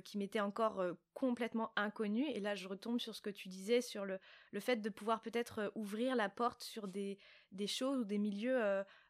qui 0.03 0.17
m'était 0.17 0.41
encore 0.41 0.83
complètement 1.13 1.71
inconnu. 1.77 2.25
Et 2.31 2.41
là, 2.41 2.53
je 2.55 2.67
retombe 2.67 2.99
sur 2.99 3.15
ce 3.15 3.21
que 3.21 3.29
tu 3.29 3.47
disais, 3.47 3.79
sur 3.79 4.03
le, 4.03 4.19
fait 4.59 4.77
de 4.77 4.89
pouvoir 4.89 5.21
peut-être 5.21 5.71
ouvrir 5.75 6.17
la 6.17 6.27
porte 6.27 6.63
sur 6.63 6.89
des, 6.89 7.17
des 7.53 7.67
choses 7.67 7.99
ou 7.99 8.03
des 8.03 8.17
milieux 8.17 8.59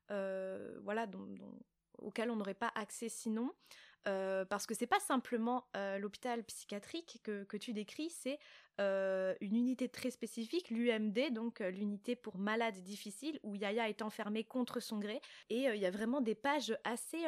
voilà, 0.10 1.08
auxquels 1.98 2.30
on 2.30 2.36
n'aurait 2.36 2.54
pas 2.54 2.72
accès 2.76 3.10
sinon. 3.10 3.52
parce 4.04 4.68
que 4.68 4.76
c'est 4.76 4.86
pas 4.86 5.00
simplement 5.00 5.68
l'hôpital 5.98 6.44
psychiatrique 6.44 7.20
que, 7.24 7.44
que, 7.46 7.58
tu 7.58 7.74
décris, 7.74 8.12
c'est 8.12 8.38
euh, 8.80 9.34
une 9.42 9.56
unité 9.56 9.90
très 9.90 10.12
spécifique, 10.12 10.70
l'UMD, 10.70 11.32
donc 11.32 11.62
euh, 11.62 11.72
l'unité 11.72 12.16
pour 12.16 12.38
malades 12.38 12.82
difficiles, 12.84 13.40
où 13.42 13.56
Yaya 13.56 13.90
est 13.90 14.02
enfermé 14.02 14.44
contre 14.44 14.80
son 14.80 15.00
gré. 15.00 15.20
Et 15.50 15.68
euh, 15.68 15.76
il 15.76 15.82
y 15.82 15.86
a 15.86 15.92
vraiment 15.92 16.22
des 16.22 16.36
pages 16.36 16.78
assez, 16.84 17.26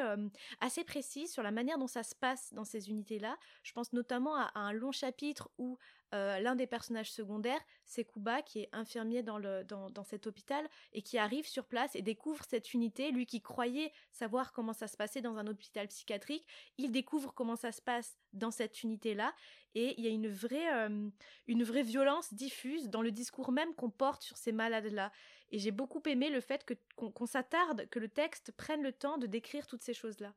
assez 0.60 0.84
précises 0.84 1.32
sur 1.32 1.44
la 1.44 1.52
manière 1.52 1.78
dont 1.78 1.88
ça 1.88 2.04
se 2.04 2.16
passe 2.16 2.54
dans 2.54 2.66
ces 2.66 2.90
unités-là. 2.90 3.38
Je 3.64 3.74
pense 3.74 3.94
notamment 3.94 4.36
à, 4.36 4.52
un 4.56 4.74
long 4.74 4.92
chapitre 4.92 5.50
où 5.58 5.78
l'un 6.12 6.56
des 6.56 6.68
personnages 6.68 7.12
secondaires, 7.12 7.62
c'est 7.86 8.06
Kuba, 8.06 8.42
qui 8.42 8.62
est 8.62 8.70
infirmier 8.72 9.24
dans, 9.24 9.40
dans, 9.40 10.04
cet 10.04 10.28
hôpital 10.28 10.68
et 10.94 11.02
qui 11.02 11.18
arrive 11.18 11.48
sur 11.48 11.66
place 11.66 11.96
et 11.96 12.02
découvre 12.02 12.44
cette 12.48 12.74
unité. 12.74 13.12
Lui 13.12 13.26
qui 13.26 13.42
croyait 13.42 13.92
savoir 14.12 14.52
comment 14.54 14.74
ça 14.74 14.88
se 14.88 14.98
passait 14.98 15.22
dans 15.22 15.38
un 15.38 15.48
hôpital 15.48 15.88
psychiatrique, 15.88 16.48
il 16.78 16.92
découvre 16.92 17.34
comment 17.34 17.56
ça 17.56 17.72
se 17.72 17.82
passe 17.82 18.18
dans 18.34 18.52
cette 18.52 18.84
unité-là 18.84 19.34
et 19.76 19.96
il 20.00 20.06
y 20.06 20.08
a 20.08 20.12
une 20.12 20.30
vraie, 20.30 20.74
euh, 20.74 21.10
une 21.48 21.64
vraie 21.64 21.84
violence 21.84 22.34
diffuse 22.34 22.90
dans 22.90 23.02
le 23.02 23.12
discours 23.12 23.52
même 23.52 23.74
qu'on 23.76 23.90
porte 23.90 24.24
sur 24.24 24.38
ces 24.38 24.52
malades-là. 24.52 25.12
Et 25.52 25.60
j'ai 25.60 25.72
beaucoup 25.72 26.02
aimé 26.06 26.30
le 26.30 26.42
fait 26.42 26.66
qu'on, 26.96 27.26
s'attarde, 27.26 27.88
que 27.90 28.00
le 28.00 28.08
texte 28.08 28.52
prenne 28.52 28.82
le 28.82 28.94
temps 28.94 29.18
de 29.18 29.28
décrire 29.28 29.68
toutes 29.68 29.84
ces 29.84 29.94
choses-là. 29.94 30.34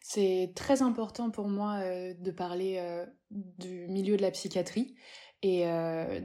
C'est 0.00 0.52
très 0.54 0.82
important 0.82 1.30
pour 1.30 1.48
moi 1.48 1.78
euh, 1.82 2.14
de 2.14 2.30
parler 2.30 2.76
euh, 2.78 3.06
du 3.30 3.86
milieu 3.88 4.16
de 4.16 4.22
la 4.22 4.30
psychiatrie 4.30 4.94
et 5.42 5.66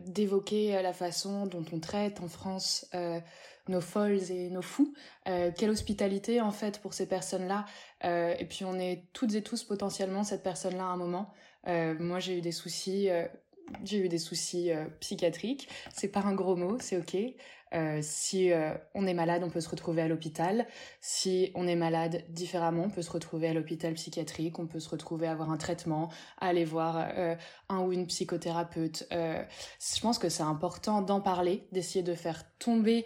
d'évoquer 0.08 0.82
la 0.82 0.94
façon 0.94 1.46
dont 1.46 1.66
on 1.74 1.80
traite 1.80 2.22
en 2.22 2.28
France 2.28 2.90
nos 3.68 3.82
folles 3.82 4.32
et 4.32 4.50
nos 4.50 4.64
fous. 4.64 4.96
quelle 5.26 5.70
hospitalité 5.70 6.42
en 6.42 6.50
fait 6.50 6.80
pour 6.80 6.94
ces 6.94 7.08
personnes-là. 7.08 7.66
et 8.04 8.46
puis 8.50 8.64
on 8.64 8.80
est 8.80 9.04
toutes 9.14 9.36
et 9.36 9.44
tous 9.44 9.64
potentiellement 9.64 10.24
cette 10.24 10.42
personne-là 10.42 10.86
à 10.86 10.88
un 10.88 10.98
moment. 10.98 11.34
Euh, 11.68 11.96
moi, 12.00 12.20
j'ai 12.20 12.38
eu 12.38 12.42
des 12.42 12.52
soucis. 12.52 13.10
Euh, 13.72 13.78
j'ai 13.84 14.00
eu 14.00 14.10
des 14.10 14.18
soucis 14.18 14.72
euh, 14.72 14.86
psychiatriques. 15.00 15.68
C'est 15.94 16.08
pas 16.08 16.22
un 16.22 16.34
gros 16.34 16.56
mot, 16.56 16.78
c'est 16.80 16.98
ok. 16.98 17.18
si 18.02 18.52
on 18.94 19.08
est 19.08 19.14
malade, 19.14 19.44
on 19.46 19.50
peut 19.50 19.62
se 19.62 19.70
retrouver 19.70 20.02
à 20.02 20.08
l'hôpital. 20.10 20.68
Si 21.00 21.52
on 21.56 21.68
est 21.68 21.76
malade 21.76 22.26
différemment, 22.30 22.84
on 22.84 22.90
peut 22.90 23.02
se 23.02 23.12
retrouver 23.12 23.48
à 23.48 23.54
l'hôpital 23.54 23.94
psychiatrique, 23.94 24.60
on 24.60 24.68
peut 24.68 24.82
se 24.82 24.90
retrouver 24.90 25.28
à 25.28 25.32
avoir 25.32 25.52
un 25.52 25.58
traitement, 25.58 26.10
aller 26.40 26.66
voir 26.66 27.08
un 27.70 27.80
ou 27.80 27.94
une 27.94 28.08
psychothérapeute. 28.08 29.08
je 29.10 30.02
pense 30.02 30.20
que 30.20 30.28
c'est 30.28 30.44
important 30.44 31.02
d'en 31.02 31.22
parler, 31.22 31.66
d'essayer 31.72 32.04
de 32.04 32.14
faire 32.14 32.44
tomber 32.60 33.06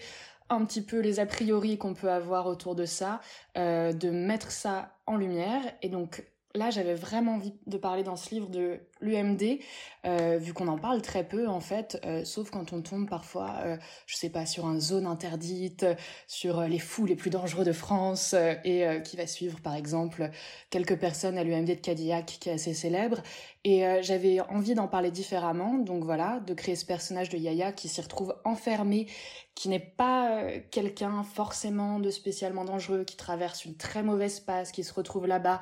un 0.49 0.65
petit 0.65 0.81
peu 0.81 0.99
les 0.99 1.19
a 1.19 1.27
priori 1.27 1.77
qu'on 1.77 1.93
peut 1.93 2.11
avoir 2.11 2.47
autour 2.47 2.73
de 2.73 2.85
ça, 2.85 3.21
de 3.55 4.09
mettre 4.09 4.49
ça 4.49 4.97
en 5.05 5.15
lumière. 5.15 5.61
Et 5.83 5.89
donc 5.89 6.23
là, 6.55 6.69
j'avais 6.69 6.95
vraiment 6.95 7.35
envie 7.35 7.53
de 7.67 7.77
parler 7.77 8.03
dans 8.03 8.15
ce 8.15 8.33
livre 8.33 8.49
de 8.49 8.79
l'UMD, 9.05 9.59
euh, 10.05 10.37
vu 10.39 10.53
qu'on 10.53 10.67
en 10.67 10.77
parle 10.77 11.01
très 11.01 11.23
peu 11.23 11.47
en 11.47 11.59
fait, 11.59 11.99
euh, 12.05 12.25
sauf 12.25 12.49
quand 12.49 12.73
on 12.73 12.81
tombe 12.81 13.07
parfois, 13.07 13.55
euh, 13.63 13.77
je 14.05 14.15
sais 14.15 14.29
pas, 14.29 14.45
sur 14.45 14.65
une 14.65 14.81
zone 14.81 15.05
interdite, 15.05 15.85
sur 16.27 16.61
les 16.61 16.79
fous 16.79 17.05
les 17.05 17.15
plus 17.15 17.29
dangereux 17.29 17.65
de 17.65 17.71
France, 17.71 18.35
et 18.63 18.85
qui 19.03 19.17
va 19.17 19.27
suivre 19.27 19.59
par 19.61 19.75
exemple 19.75 20.29
quelques 20.69 20.97
personnes 20.97 21.37
à 21.37 21.43
l'UMD 21.43 21.67
de 21.67 21.73
Cadillac 21.75 22.25
qui 22.25 22.49
est 22.49 22.53
assez 22.53 22.73
célèbre. 22.73 23.21
Et 23.63 23.83
j'avais 24.01 24.41
envie 24.41 24.75
d'en 24.75 24.87
parler 24.87 25.11
différemment, 25.11 25.75
donc 25.75 26.03
voilà, 26.03 26.39
de 26.45 26.53
créer 26.53 26.75
ce 26.75 26.85
personnage 26.85 27.29
de 27.29 27.37
Yaya 27.37 27.71
qui 27.71 27.87
s'y 27.87 28.01
retrouve 28.01 28.35
enfermé, 28.43 29.07
qui 29.55 29.69
n'est 29.69 29.79
pas 29.79 30.43
quelqu'un 30.71 31.23
forcément 31.23 31.99
de 31.99 32.11
spécialement 32.11 32.65
dangereux, 32.65 33.03
qui 33.05 33.17
traverse 33.17 33.65
une 33.65 33.75
très 33.75 34.03
mauvaise 34.03 34.39
passe, 34.39 34.71
qui 34.71 34.83
se 34.83 34.93
retrouve 34.93 35.25
là-bas 35.25 35.59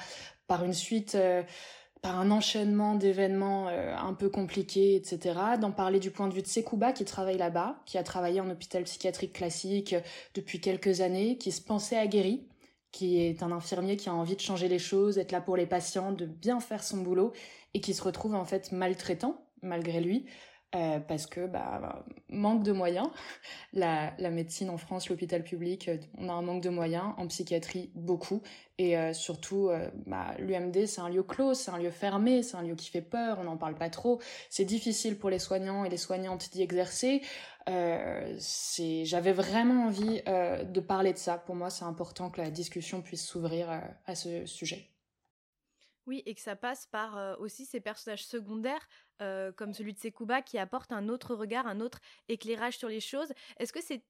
par 0.48 0.64
une 0.64 0.74
suite, 0.74 1.16
euh, 1.16 1.44
par 2.04 2.20
un 2.20 2.32
enchaînement 2.32 2.96
d'événements 2.96 3.70
euh, 3.70 3.96
un 3.96 4.14
peu 4.14 4.30
compliqués, 4.30 4.96
etc. 4.96 5.40
D'en 5.60 5.72
parler 5.72 6.00
du 6.00 6.12
point 6.12 6.28
de 6.28 6.34
vue 6.34 6.42
de 6.42 6.48
Sekouba 6.48 6.92
qui 6.92 7.06
travaille 7.06 7.38
là-bas, 7.38 7.82
qui 7.86 7.98
a 7.98 8.04
travaillé 8.04 8.42
en 8.42 8.50
hôpital 8.50 8.84
psychiatrique 8.84 9.32
classique 9.32 9.96
depuis 10.36 10.60
quelques 10.60 11.00
années, 11.00 11.38
qui 11.38 11.54
se 11.54 11.62
pensait 11.62 11.98
aguerri, 11.98 12.46
qui 12.92 13.22
est 13.22 13.42
un 13.42 13.54
infirmier 13.54 13.96
qui 13.96 14.10
a 14.10 14.14
envie 14.14 14.36
de 14.36 14.42
changer 14.42 14.68
les 14.68 14.80
choses, 14.80 15.18
être 15.18 15.32
là 15.32 15.40
pour 15.40 15.56
les 15.56 15.66
patients, 15.66 16.12
de 16.12 16.26
bien 16.26 16.60
faire 16.60 16.84
son 16.84 16.98
boulot, 16.98 17.32
et 17.74 17.80
qui 17.80 17.94
se 17.94 18.04
retrouve 18.04 18.36
en 18.36 18.44
fait 18.44 18.74
maltraitant, 18.74 19.42
malgré 19.62 20.02
lui, 20.02 20.26
euh, 20.76 21.00
parce 21.00 21.28
que 21.28 21.46
bah, 21.46 22.04
manque 22.30 22.64
de 22.64 22.72
moyens. 22.72 23.08
La, 23.74 24.14
la 24.20 24.30
médecine 24.30 24.70
en 24.70 24.78
France, 24.78 25.10
l'hôpital 25.10 25.44
public, 25.44 25.88
euh, 25.88 25.98
on 26.18 26.30
a 26.30 26.34
un 26.34 26.42
manque 26.42 26.62
de 26.62 26.70
moyens. 26.70 27.14
En 27.18 27.28
psychiatrie, 27.28 27.92
beaucoup. 27.96 28.42
Et 28.80 28.98
euh, 28.98 29.14
surtout, 29.14 29.70
bah, 30.08 30.34
l'UMD, 30.40 30.86
c'est 30.88 31.02
un 31.02 31.10
lieu 31.10 31.22
clos, 31.22 31.54
c'est 31.54 31.70
un 31.70 31.78
lieu 31.78 31.92
fermé, 31.92 32.42
c'est 32.42 32.58
un 32.58 32.64
lieu 32.64 32.76
qui 32.76 32.90
fait 32.90 33.02
peur, 33.02 33.38
on 33.40 33.44
n'en 33.44 33.58
parle 33.58 33.76
pas 33.76 33.90
trop. 33.90 34.20
C'est 34.50 34.66
difficile 34.66 35.18
pour 35.18 35.30
les 35.30 35.40
soignants 35.40 35.86
et 35.86 35.90
les 35.90 35.98
soignantes 35.98 36.50
d'y 36.52 36.64
exercer. 36.64 37.22
J'avais 37.68 39.34
vraiment 39.34 39.86
envie 39.86 40.22
de 40.26 40.80
parler 40.80 41.14
de 41.14 41.20
ça. 41.20 41.38
Pour 41.38 41.56
moi, 41.56 41.70
c'est 41.70 41.86
important 41.86 42.32
que 42.32 42.42
la 42.42 42.50
discussion 42.50 43.02
puisse 43.02 43.26
s'ouvrir 43.26 43.70
à 44.06 44.16
ce 44.16 44.46
sujet. 44.48 44.93
Oui, 46.06 46.22
et 46.26 46.36
que 46.36 46.42
ça 46.42 46.56
passe 46.56 46.86
par 46.86 47.40
aussi 47.40 47.66
ces 47.66 47.80
personnages 47.80 48.26
secondaires, 48.26 48.88
comme 49.20 49.74
celui 49.74 49.94
de 49.94 50.00
Sekouba, 50.00 50.42
qui 50.42 50.58
apportent 50.58 50.92
un 50.92 51.08
autre 51.08 51.34
regard, 51.34 51.66
un 51.66 51.80
autre 51.80 52.00
éclairage 52.28 52.78
sur 52.78 52.90
les 52.90 53.00
choses. 53.00 53.32
Est-ce 53.58 53.72
que 53.72 53.82
c'est 53.82 54.04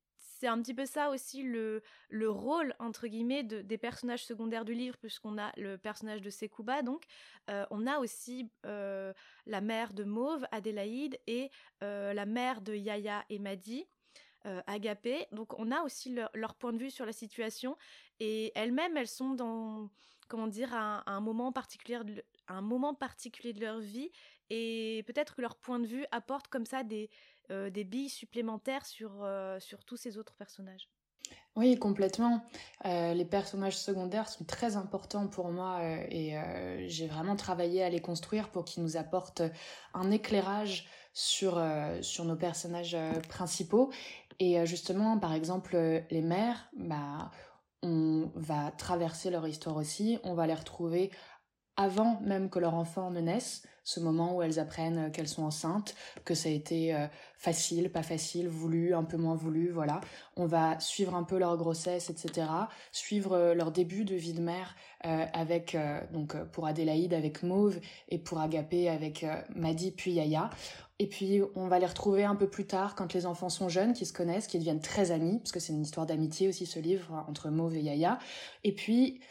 c'est 0.44 0.48
un 0.48 0.62
petit 0.62 0.74
peu 0.74 0.86
ça 0.86 1.10
aussi 1.10 1.42
le, 1.42 1.82
le 2.10 2.30
rôle, 2.30 2.76
entre 2.78 3.08
guillemets, 3.08 3.44
de, 3.44 3.62
des 3.62 3.78
personnages 3.78 4.26
secondaires 4.26 4.66
du 4.66 4.74
livre, 4.74 4.98
puisqu'on 4.98 5.38
a 5.38 5.54
le 5.56 5.78
personnage 5.78 6.22
de 6.22 6.30
Sekouba, 6.30 6.82
donc 6.82 7.06
on 7.48 7.88
a 7.88 8.00
aussi 8.00 8.50
la 8.64 9.62
mère 9.62 9.94
de 9.94 10.04
Mauve, 10.04 10.46
Adélaïde, 10.52 11.18
et 11.28 11.50
la 11.80 12.26
mère 12.26 12.60
de 12.60 12.74
Yaya 12.74 13.24
et 13.30 13.40
Madi. 13.40 13.88
Agapé. 14.68 15.26
Donc 15.32 15.58
on 15.58 15.72
a 15.72 15.84
aussi 15.84 16.14
leur, 16.34 16.56
point 16.56 16.74
de 16.74 16.78
vue 16.78 16.92
sur 16.92 17.06
la 17.06 17.14
situation 17.14 17.78
et 18.20 18.52
elles-mêmes, 18.56 18.98
elles 18.98 19.08
sont 19.08 19.30
dans 19.30 19.90
comment 20.28 20.48
dire, 20.48 20.74
à 20.74 21.04
un, 21.10 21.22
moment 21.22 21.52
particulier 21.52 22.00
de, 22.04 22.24
un 22.48 22.62
moment 22.62 22.94
particulier 22.94 23.54
de 23.54 23.62
leur 23.62 23.80
vie 23.80 24.12
et 24.50 25.04
peut-être 25.08 25.36
que 25.36 25.42
leur 25.42 25.56
point 25.56 25.80
de 25.80 25.88
vue 25.88 26.06
apporte 26.12 26.48
comme 26.48 26.66
ça 26.66 26.84
des, 26.84 27.10
euh, 27.52 27.70
des 27.70 27.84
billes 27.84 28.10
supplémentaires 28.10 28.86
sur, 28.86 29.12
euh, 29.22 29.60
sur 29.60 29.84
tous 29.84 29.98
ces 29.98 30.18
autres 30.18 30.34
personnages. 30.36 30.90
Oui, 31.56 31.78
complètement. 31.78 32.44
Euh, 32.86 33.14
les 33.14 33.26
personnages 33.26 33.78
secondaires 33.78 34.30
sont 34.30 34.44
très 34.44 34.76
importants 34.76 35.28
pour 35.28 35.50
moi 35.50 35.82
et 36.10 36.36
j'ai 36.88 37.08
vraiment 37.08 37.36
travaillé 37.36 37.84
à 37.84 37.90
les 37.90 38.02
construire 38.02 38.50
pour 38.50 38.66
qu'ils 38.66 38.82
nous 38.82 38.98
apportent 38.98 39.44
un 39.94 40.10
éclairage 40.10 40.88
sur, 41.14 41.64
sur 42.02 42.26
nos 42.26 42.36
personnages 42.36 42.98
principaux. 43.30 43.92
Et 44.40 44.66
justement, 44.66 45.20
par 45.20 45.34
exemple, 45.34 45.76
les 46.10 46.22
mères, 46.22 46.70
bah, 46.76 47.30
on 47.84 48.32
va 48.36 48.72
traverser 48.72 49.30
leur 49.30 49.48
histoire 49.48 49.76
aussi, 49.76 50.18
on 50.24 50.34
va 50.34 50.48
les 50.48 50.54
retrouver 50.56 51.12
avant 51.76 52.20
même 52.22 52.50
que 52.50 52.60
leur 52.60 52.76
enfant 52.76 53.12
ne 53.12 53.20
naisse, 53.20 53.64
ce 53.84 54.00
moment 54.00 54.36
où 54.36 54.42
elles 54.42 54.60
apprennent 54.60 55.12
qu'elles 55.12 55.28
sont 55.28 55.44
enceintes, 55.44 55.96
que 56.24 56.36
ça 56.36 56.50
a 56.50 56.52
été 56.52 56.96
euh, 56.96 57.08
facile, 57.38 57.92
pas 57.92 58.04
facile, 58.04 58.48
voulu, 58.48 58.94
un 58.94 59.04
peu 59.04 59.18
moins 59.18 59.36
voulu, 59.36 59.72
voilà. 59.72 60.00
On 60.36 60.46
va 60.46 60.80
suivre 60.80 61.16
un 61.16 61.24
peu 61.24 61.38
leur 61.38 61.58
grossesse, 61.58 62.10
etc. 62.10 62.48
Suivre 62.92 63.34
euh, 63.34 63.54
leur 63.54 63.72
début 63.72 64.06
de 64.06 64.16
vie 64.16 64.34
de 64.34 64.42
mère 64.42 64.76
euh, 65.06 65.26
avec, 65.34 65.76
donc 66.12 66.42
pour 66.52 66.66
Adélaïde 66.66 67.14
avec 67.14 67.44
Mauve 67.44 67.80
et 68.08 68.20
pour 68.20 68.40
Agapé 68.40 68.88
avec 68.88 69.26
Madi 69.54 69.92
puis 69.92 70.14
Yaya. 70.14 70.50
Et 71.00 71.08
puis 71.08 71.42
on 71.56 71.68
va 71.68 71.80
les 71.80 71.86
retrouver 71.86 72.24
un 72.24 72.36
peu 72.36 72.48
plus 72.48 72.68
tard 72.68 72.96
quand 72.96 73.14
les 73.14 73.26
enfants 73.26 73.50
sont 73.50 73.70
jeunes, 73.70 73.94
qui 73.94 74.06
se 74.06 74.14
connaissent, 74.14 74.48
qui 74.48 74.60
deviennent 74.60 74.82
très 74.82 75.12
amis, 75.12 75.40
parce 75.40 75.52
que 75.52 75.60
c'est 75.60 75.74
une 75.74 75.82
histoire 75.82 76.06
d'amitié 76.06 76.48
aussi 76.48 76.66
ce 76.66 76.80
livre 76.80 77.26
entre 77.28 77.50
Mauve 77.50 77.76
et 77.76 77.82
Yaya. 77.82 78.20
Et 78.64 78.74
puis 78.74 79.22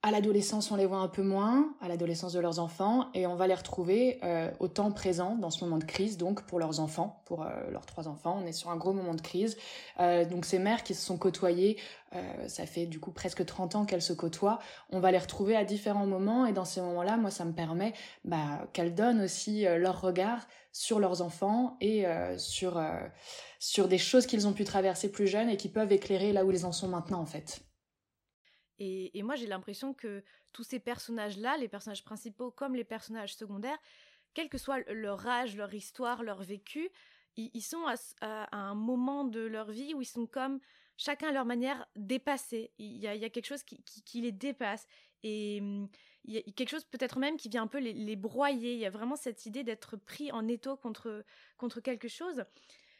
à 0.00 0.12
l'adolescence, 0.12 0.70
on 0.70 0.76
les 0.76 0.86
voit 0.86 0.98
un 0.98 1.08
peu 1.08 1.24
moins, 1.24 1.74
à 1.80 1.88
l'adolescence 1.88 2.32
de 2.32 2.38
leurs 2.38 2.60
enfants, 2.60 3.08
et 3.14 3.26
on 3.26 3.34
va 3.34 3.48
les 3.48 3.54
retrouver 3.54 4.20
euh, 4.22 4.48
au 4.60 4.68
temps 4.68 4.92
présent 4.92 5.34
dans 5.34 5.50
ce 5.50 5.64
moment 5.64 5.76
de 5.76 5.84
crise, 5.84 6.16
donc 6.16 6.42
pour 6.42 6.60
leurs 6.60 6.78
enfants, 6.78 7.20
pour 7.26 7.42
euh, 7.42 7.48
leurs 7.72 7.84
trois 7.84 8.06
enfants. 8.06 8.38
On 8.40 8.46
est 8.46 8.52
sur 8.52 8.70
un 8.70 8.76
gros 8.76 8.92
moment 8.92 9.14
de 9.14 9.20
crise. 9.20 9.56
Euh, 9.98 10.24
donc 10.24 10.44
ces 10.44 10.60
mères 10.60 10.84
qui 10.84 10.94
se 10.94 11.04
sont 11.04 11.18
côtoyées, 11.18 11.78
ça 12.46 12.64
fait 12.64 12.86
du 12.86 13.00
coup 13.00 13.10
presque 13.10 13.44
30 13.44 13.74
ans 13.74 13.84
qu'elles 13.84 14.00
se 14.00 14.14
côtoient, 14.14 14.60
on 14.88 14.98
va 14.98 15.10
les 15.12 15.18
retrouver 15.18 15.54
à 15.56 15.64
différents 15.64 16.06
moments, 16.06 16.46
et 16.46 16.52
dans 16.52 16.64
ces 16.64 16.80
moments-là, 16.80 17.18
moi, 17.18 17.30
ça 17.30 17.44
me 17.44 17.52
permet 17.52 17.92
bah, 18.24 18.66
qu'elles 18.72 18.94
donnent 18.94 19.20
aussi 19.20 19.64
leur 19.64 20.00
regard 20.00 20.46
sur 20.78 21.00
leurs 21.00 21.22
enfants 21.22 21.76
et 21.80 22.04
sur, 22.38 22.80
sur 23.58 23.88
des 23.88 23.98
choses 23.98 24.26
qu'ils 24.26 24.46
ont 24.46 24.52
pu 24.52 24.62
traverser 24.62 25.10
plus 25.10 25.26
jeunes 25.26 25.48
et 25.48 25.56
qui 25.56 25.68
peuvent 25.68 25.90
éclairer 25.90 26.32
là 26.32 26.44
où 26.44 26.52
ils 26.52 26.64
en 26.64 26.70
sont 26.70 26.86
maintenant, 26.86 27.20
en 27.20 27.26
fait. 27.26 27.60
Et, 28.78 29.22
moi, 29.24 29.34
j'ai 29.34 29.48
l'impression 29.48 29.92
que 29.92 30.22
tous 30.52 30.62
ces 30.62 30.78
personnages-là, 30.78 31.56
les 31.56 31.66
personnages 31.66 32.04
principaux 32.04 32.52
comme 32.52 32.76
les 32.76 32.84
personnages 32.84 33.34
secondaires, 33.34 33.78
quel 34.34 34.48
que 34.48 34.58
soit 34.58 34.78
leur 34.92 35.26
âge, 35.26 35.56
leur 35.56 35.74
histoire, 35.74 36.22
leur 36.22 36.42
vécu, 36.44 36.88
ils, 37.36 37.60
sont 37.60 37.84
à, 38.20 38.56
un 38.56 38.74
moment 38.76 39.24
de 39.24 39.40
leur 39.40 39.72
vie 39.72 39.94
où 39.94 40.02
ils 40.02 40.06
sont 40.06 40.26
comme 40.26 40.60
chacun 40.96 41.30
à 41.30 41.32
leur 41.32 41.44
manière 41.44 41.86
dépassés. 41.96 42.72
Il 42.78 42.98
y 42.98 43.08
a, 43.08 43.30
quelque 43.30 43.46
chose 43.46 43.64
qui, 43.64 44.20
les 44.20 44.32
dépasse. 44.32 44.86
Et 45.24 45.58
hum, 45.60 45.88
il 46.28 46.34
y 46.34 46.38
a 46.38 46.42
quelque 46.42 46.68
chose 46.68 46.84
peut-être 46.84 47.18
même 47.18 47.38
qui 47.38 47.48
vient 47.48 47.62
un 47.62 47.66
peu 47.66 47.78
les, 47.78 48.16
broyer. 48.16 48.74
Il 48.74 48.78
y 48.78 48.86
a 48.86 48.90
vraiment 48.90 49.16
cette 49.16 49.46
idée 49.46 49.64
d'être 49.64 49.96
pris 49.96 50.30
en 50.30 50.46
étau 50.46 50.76
contre, 50.76 51.24
contre 51.56 51.80
quelque 51.80 52.08
chose. 52.08 52.44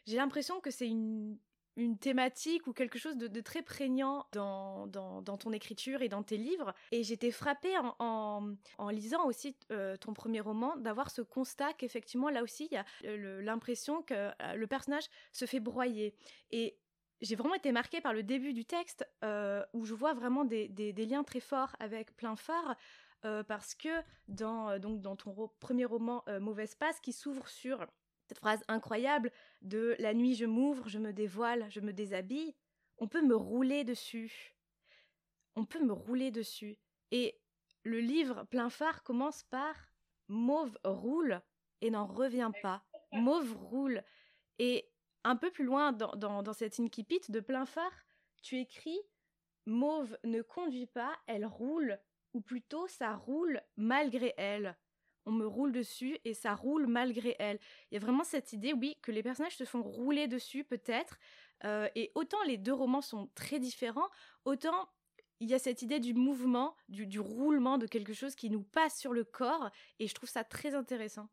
J'ai 0.06 0.16
l'impression 0.16 0.60
que 0.60 0.70
c'est 0.70 0.88
une, 0.88 1.36
une 1.76 1.98
thématique 1.98 2.66
ou 2.66 2.72
quelque 2.72 2.98
chose 2.98 3.18
de, 3.18 3.40
très 3.42 3.60
prégnant 3.60 4.26
dans, 4.32 4.86
dans, 4.86 5.36
ton 5.36 5.52
écriture 5.52 6.00
et 6.00 6.08
dans 6.08 6.22
tes 6.22 6.38
livres. 6.38 6.74
Et 6.90 7.02
j'étais 7.02 7.30
frappée 7.30 7.74
en, 7.98 8.56
lisant 8.90 9.26
aussi 9.26 9.54
euh, 9.70 9.98
ton 9.98 10.14
premier 10.14 10.40
roman 10.40 10.76
d'avoir 10.78 11.10
ce 11.10 11.20
constat 11.20 11.74
qu'effectivement 11.74 12.30
là 12.30 12.42
aussi 12.42 12.68
il 12.70 12.74
y 12.74 12.78
a 12.78 12.86
l'impression 13.42 14.02
que 14.02 14.14
euh, 14.14 14.54
le 14.54 14.66
personnage 14.66 15.04
se 15.32 15.44
fait 15.44 15.60
broyer. 15.60 16.14
Et 16.50 16.78
j'ai 17.20 17.36
vraiment 17.36 17.54
été 17.54 17.72
marquée 17.72 18.00
par 18.00 18.12
le 18.12 18.22
début 18.22 18.52
du 18.52 18.64
texte 18.64 19.06
euh, 19.24 19.64
où 19.72 19.84
je 19.84 19.94
vois 19.94 20.14
vraiment 20.14 20.44
des, 20.44 20.68
des, 20.68 21.06
liens 21.06 21.24
très 21.24 21.40
forts 21.40 21.74
avec 21.80 22.16
plein 22.16 22.36
phare. 22.36 22.76
Parce 23.46 23.74
que 23.74 23.88
dans, 24.28 24.78
donc 24.78 25.00
dans 25.00 25.16
ton 25.16 25.50
premier 25.60 25.84
roman 25.84 26.24
Mauvaise 26.40 26.74
Passe 26.74 27.00
qui 27.00 27.12
s'ouvre 27.12 27.48
sur 27.48 27.86
cette 28.28 28.38
phrase 28.38 28.62
incroyable 28.68 29.32
de 29.62 29.96
la 29.98 30.14
nuit 30.14 30.34
je 30.34 30.44
m'ouvre, 30.44 30.88
je 30.88 30.98
me 30.98 31.12
dévoile, 31.12 31.66
je 31.70 31.80
me 31.80 31.92
déshabille, 31.92 32.54
on 32.98 33.08
peut 33.08 33.22
me 33.22 33.34
rouler 33.34 33.84
dessus. 33.84 34.54
On 35.56 35.64
peut 35.64 35.82
me 35.82 35.92
rouler 35.92 36.30
dessus. 36.30 36.78
Et 37.10 37.40
le 37.84 38.00
livre 38.00 38.44
plein 38.44 38.70
phare 38.70 39.02
commence 39.02 39.44
par 39.44 39.74
Mauve 40.28 40.78
roule 40.84 41.40
et 41.80 41.90
n'en 41.90 42.06
revient 42.06 42.50
pas. 42.62 42.84
Mauve 43.12 43.56
roule. 43.56 44.02
Et 44.58 44.90
un 45.24 45.36
peu 45.36 45.50
plus 45.50 45.64
loin 45.64 45.92
dans, 45.92 46.14
dans, 46.16 46.42
dans 46.42 46.52
cette 46.52 46.78
incipit 46.78 47.20
de 47.28 47.40
plein 47.40 47.66
phare, 47.66 48.04
tu 48.42 48.58
écris 48.58 49.00
Mauve 49.66 50.16
ne 50.24 50.42
conduit 50.42 50.86
pas, 50.86 51.16
elle 51.26 51.46
roule, 51.46 51.98
ou 52.34 52.40
plutôt 52.40 52.86
ça 52.88 53.14
roule 53.14 53.60
malgré 53.76 54.34
elle 54.36 54.76
on 55.28 55.32
me 55.32 55.46
roule 55.46 55.72
dessus 55.72 56.18
et 56.24 56.34
ça 56.34 56.54
roule 56.54 56.86
malgré 56.86 57.36
elle. 57.38 57.58
Il 57.90 57.94
y 57.94 57.96
a 57.98 58.00
vraiment 58.00 58.24
cette 58.24 58.52
idée, 58.52 58.72
oui, 58.72 58.96
que 59.02 59.12
les 59.12 59.22
personnages 59.22 59.56
se 59.56 59.64
font 59.64 59.82
rouler 59.82 60.26
dessus 60.26 60.64
peut-être. 60.64 61.18
Euh, 61.64 61.88
et 61.94 62.10
autant 62.14 62.42
les 62.46 62.56
deux 62.56 62.72
romans 62.72 63.02
sont 63.02 63.28
très 63.34 63.58
différents, 63.58 64.08
autant 64.44 64.88
il 65.40 65.48
y 65.48 65.54
a 65.54 65.58
cette 65.58 65.82
idée 65.82 66.00
du 66.00 66.14
mouvement, 66.14 66.74
du, 66.88 67.20
roulement 67.20 67.78
de 67.78 67.86
quelque 67.86 68.12
chose 68.12 68.34
qui 68.34 68.50
nous 68.50 68.62
passe 68.62 68.98
sur 68.98 69.12
le 69.12 69.22
corps. 69.22 69.70
Et 70.00 70.08
je 70.08 70.14
trouve 70.14 70.28
ça 70.28 70.42
très 70.42 70.74
intéressant. 70.74 71.28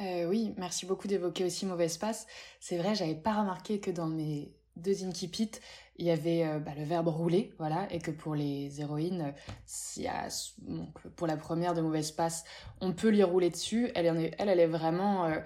Euh, 0.00 0.26
oui, 0.26 0.52
merci 0.56 0.84
beaucoup 0.84 1.08
d'évoquer 1.08 1.44
aussi 1.44 1.64
Mauvais 1.64 1.86
Espace. 1.86 2.26
C'est 2.58 2.76
vrai, 2.76 2.94
j'avais 2.94 3.14
pas 3.14 3.40
remarqué 3.40 3.80
que 3.80 3.90
dans 3.90 4.06
mes 4.06 4.54
deux 4.76 5.04
incipits, 5.04 5.50
il 5.96 6.06
y 6.06 6.10
avait 6.10 6.46
euh, 6.46 6.58
bah, 6.58 6.72
le 6.76 6.84
verbe 6.84 7.08
rouler, 7.08 7.52
voilà, 7.58 7.86
et 7.90 7.98
que 7.98 8.10
pour 8.10 8.34
les 8.34 8.80
héroïnes, 8.80 9.34
pour 11.16 11.26
la 11.26 11.36
première 11.36 11.74
de 11.74 11.80
Mauvaise 11.80 12.10
Passe, 12.12 12.44
on 12.80 12.92
peut 12.92 13.10
lui 13.10 13.22
rouler 13.22 13.50
dessus. 13.50 13.90
Elle, 13.94 14.06
est, 14.06 14.34
elle, 14.38 14.48
elle 14.48 14.60
est 14.60 14.66
vraiment, 14.66 15.26
euh, 15.26 15.38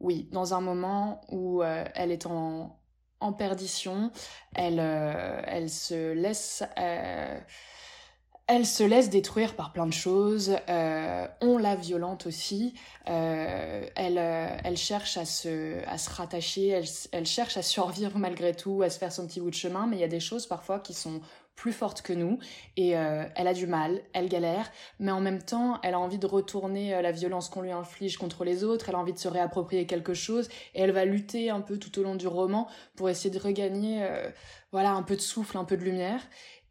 oui, 0.00 0.28
dans 0.32 0.54
un 0.54 0.60
moment 0.60 1.22
où 1.30 1.62
euh, 1.62 1.84
elle 1.94 2.12
est 2.12 2.26
en, 2.26 2.78
en 3.20 3.32
perdition, 3.32 4.10
elle, 4.54 4.80
elle 4.80 5.70
se 5.70 6.12
laisse 6.12 6.64
elle 8.48 8.66
se 8.66 8.82
laisse 8.82 9.08
détruire 9.08 9.54
par 9.54 9.72
plein 9.72 9.86
de 9.86 9.92
choses. 9.92 10.56
Euh, 10.68 11.26
on 11.40 11.58
la 11.58 11.76
violente 11.76 12.26
aussi. 12.26 12.74
Euh, 13.08 13.86
elle, 13.94 14.18
euh, 14.18 14.56
elle 14.64 14.76
cherche 14.76 15.16
à 15.16 15.24
se, 15.24 15.84
à 15.86 15.96
se 15.96 16.10
rattacher. 16.10 16.68
Elle, 16.68 16.84
elle 17.12 17.26
cherche 17.26 17.56
à 17.56 17.62
survivre 17.62 18.12
malgré 18.18 18.54
tout, 18.54 18.82
à 18.82 18.90
se 18.90 18.98
faire 18.98 19.12
son 19.12 19.26
petit 19.26 19.40
bout 19.40 19.50
de 19.50 19.54
chemin. 19.54 19.86
Mais 19.86 19.96
il 19.96 20.00
y 20.00 20.04
a 20.04 20.08
des 20.08 20.20
choses 20.20 20.46
parfois 20.46 20.80
qui 20.80 20.92
sont 20.92 21.20
plus 21.54 21.72
fortes 21.72 22.02
que 22.02 22.14
nous 22.14 22.38
et 22.78 22.92
elle 22.92 23.46
a 23.46 23.52
du 23.52 23.66
mal, 23.66 24.00
elle 24.14 24.30
galère, 24.30 24.72
mais 24.98 25.12
en 25.12 25.20
même 25.20 25.42
temps, 25.42 25.78
elle 25.82 25.92
a 25.92 26.00
envie 26.00 26.18
de 26.18 26.26
retourner 26.26 27.00
la 27.02 27.12
violence 27.12 27.50
qu'on 27.50 27.60
lui 27.60 27.70
inflige 27.70 28.16
contre 28.16 28.42
les 28.44 28.64
autres, 28.64 28.88
elle 28.88 28.94
a 28.94 28.98
envie 28.98 29.12
de 29.12 29.18
se 29.18 29.28
réapproprier 29.28 29.86
quelque 29.86 30.14
chose 30.14 30.48
et 30.74 30.80
elle 30.80 30.92
va 30.92 31.04
lutter 31.04 31.50
un 31.50 31.60
peu 31.60 31.76
tout 31.76 32.00
au 32.00 32.02
long 32.02 32.16
du 32.16 32.26
roman 32.26 32.68
pour 32.96 33.10
essayer 33.10 33.28
de 33.28 33.38
regagner 33.38 34.02
voilà 34.72 34.92
un 34.92 35.02
peu 35.02 35.14
de 35.14 35.20
souffle, 35.20 35.58
un 35.58 35.64
peu 35.64 35.76
de 35.76 35.84
lumière 35.84 36.22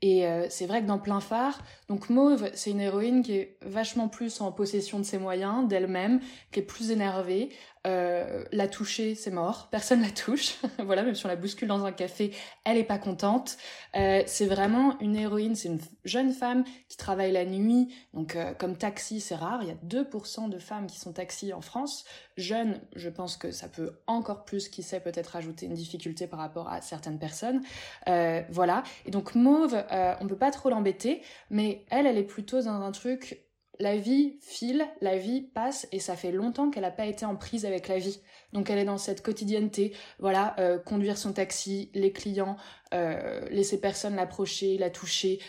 et 0.02 0.26
euh, 0.26 0.48
c'est 0.50 0.66
vrai 0.66 0.82
que 0.82 0.88
dans 0.88 0.98
plein 0.98 1.20
phare, 1.20 1.60
donc 1.88 2.10
Mauve, 2.10 2.50
c'est 2.56 2.72
une 2.72 2.82
héroïne 2.82 3.22
qui 3.22 3.34
est 3.34 3.58
vachement 3.62 4.08
plus 4.08 4.42
en 4.42 4.52
possession 4.52 4.98
de 4.98 5.04
ses 5.04 5.20
moyens, 5.20 5.68
d'elle-même, 5.68 6.20
qui 6.52 6.60
est 6.60 6.64
plus 6.64 6.90
énervée, 6.90 7.50
euh, 7.88 8.44
la 8.52 8.68
toucher, 8.68 9.16
c'est 9.16 9.32
mort. 9.32 9.70
Personne 9.72 10.02
la 10.02 10.12
touche. 10.12 10.58
voilà, 10.80 11.04
même 11.04 11.16
si 11.16 11.26
on 11.26 11.30
la 11.30 11.36
bouscule 11.36 11.68
dans 11.68 11.84
un 11.84 11.92
café, 11.92 12.32
elle 12.64 12.78
est 12.78 12.84
pas 12.84 13.00
contente. 13.00 13.58
Euh, 13.96 14.22
c'est 14.28 14.46
vraiment 14.46 15.00
une 15.00 15.16
héroïne. 15.16 15.56
C'est 15.56 15.70
une 15.70 15.80
jeune 16.06 16.32
femme 16.32 16.64
qui 16.90 16.98
travaille 16.98 17.32
la 17.32 17.46
nuit. 17.46 17.94
Donc, 18.14 18.36
euh, 18.36 18.54
comme 18.54 18.78
taxi, 18.78 19.20
c'est 19.20 19.36
rare. 19.36 19.64
Il 19.64 19.70
y 19.70 19.72
a 19.72 20.04
2% 20.04 20.50
de 20.50 20.60
femmes 20.60 20.88
qui 20.88 21.00
sont 21.00 21.12
taxi 21.12 21.54
en 21.54 21.62
France. 21.62 22.06
Jeune, 22.38 22.80
je 22.96 23.10
pense 23.10 23.36
que 23.36 23.52
ça 23.52 23.68
peut 23.68 23.94
encore 24.06 24.46
plus, 24.46 24.70
qui 24.70 24.84
sait, 24.84 25.00
peut-être 25.00 25.36
ajouter 25.36 25.66
une 25.66 25.74
difficulté 25.74 26.28
par 26.28 26.40
rapport 26.40 26.70
à 26.70 26.82
certaines 26.82 27.20
personnes. 27.20 27.62
Euh, 28.08 28.44
voilà. 28.50 28.84
Et 29.06 29.12
donc, 29.12 29.34
Mauve, 29.34 29.84
on 30.20 30.28
peut 30.28 30.38
pas 30.38 30.52
trop 30.52 30.70
l'embêter, 30.70 31.22
mais 31.50 31.86
elle, 31.90 32.06
elle 32.06 32.18
est 32.18 32.24
plutôt 32.24 32.62
dans 32.62 32.82
un 32.82 32.92
truc 32.92 33.42
la 33.82 33.98
vie 33.98 34.38
file, 34.42 34.86
la 35.02 35.18
vie 35.18 35.42
passe 35.42 35.88
et 35.92 36.00
ça 36.00 36.16
fait 36.16 36.32
longtemps 36.32 36.70
qu'elle 36.70 36.84
n'a 36.84 36.92
pas 36.92 37.08
été 37.08 37.26
en 37.26 37.36
prise 37.36 37.66
avec 37.66 37.88
la 37.88 37.98
vie. 37.98 38.22
Donc 38.54 38.70
elle 38.70 38.78
est 38.78 38.86
dans 38.86 39.00
cette 39.00 39.24
quotidienneté, 39.24 39.94
voilà, 40.20 40.56
euh, 40.60 40.78
conduire 40.78 41.18
son 41.18 41.34
taxi, 41.34 41.90
les 41.96 42.12
clients, 42.12 42.58
euh, 42.94 43.42
laisser 43.50 43.82
personne 43.82 44.16
l'approcher, 44.16 44.78
la 44.78 44.92
toucher, 44.92 45.40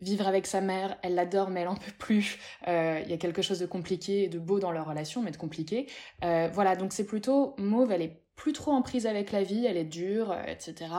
vivre 0.00 0.26
avec 0.26 0.46
sa 0.46 0.62
mère, 0.62 0.96
elle 1.02 1.14
l'adore 1.14 1.50
mais 1.50 1.60
elle 1.60 1.68
en 1.68 1.76
peut 1.76 1.92
plus. 1.98 2.38
Euh, 2.66 3.00
il 3.04 3.10
y 3.10 3.14
a 3.14 3.18
quelque 3.18 3.42
chose 3.42 3.58
de 3.58 3.66
compliqué 3.66 4.24
et 4.24 4.28
de 4.28 4.38
beau 4.38 4.58
dans 4.58 4.72
leur 4.72 4.88
relation, 4.88 5.22
mais 5.22 5.30
de 5.30 5.36
compliqué. 5.36 5.86
voilà, 6.22 6.76
donc 6.76 6.94
c'est 6.94 7.06
plutôt 7.06 7.54
mauve, 7.58 7.92
elle 7.92 8.02
est 8.02 8.22
plus 8.34 8.54
trop 8.54 8.72
en 8.72 8.82
prise 8.82 9.06
avec 9.06 9.30
la 9.30 9.42
vie, 9.42 9.66
elle 9.66 9.76
est 9.76 9.84
dure, 9.84 10.34
etc. 10.48 10.90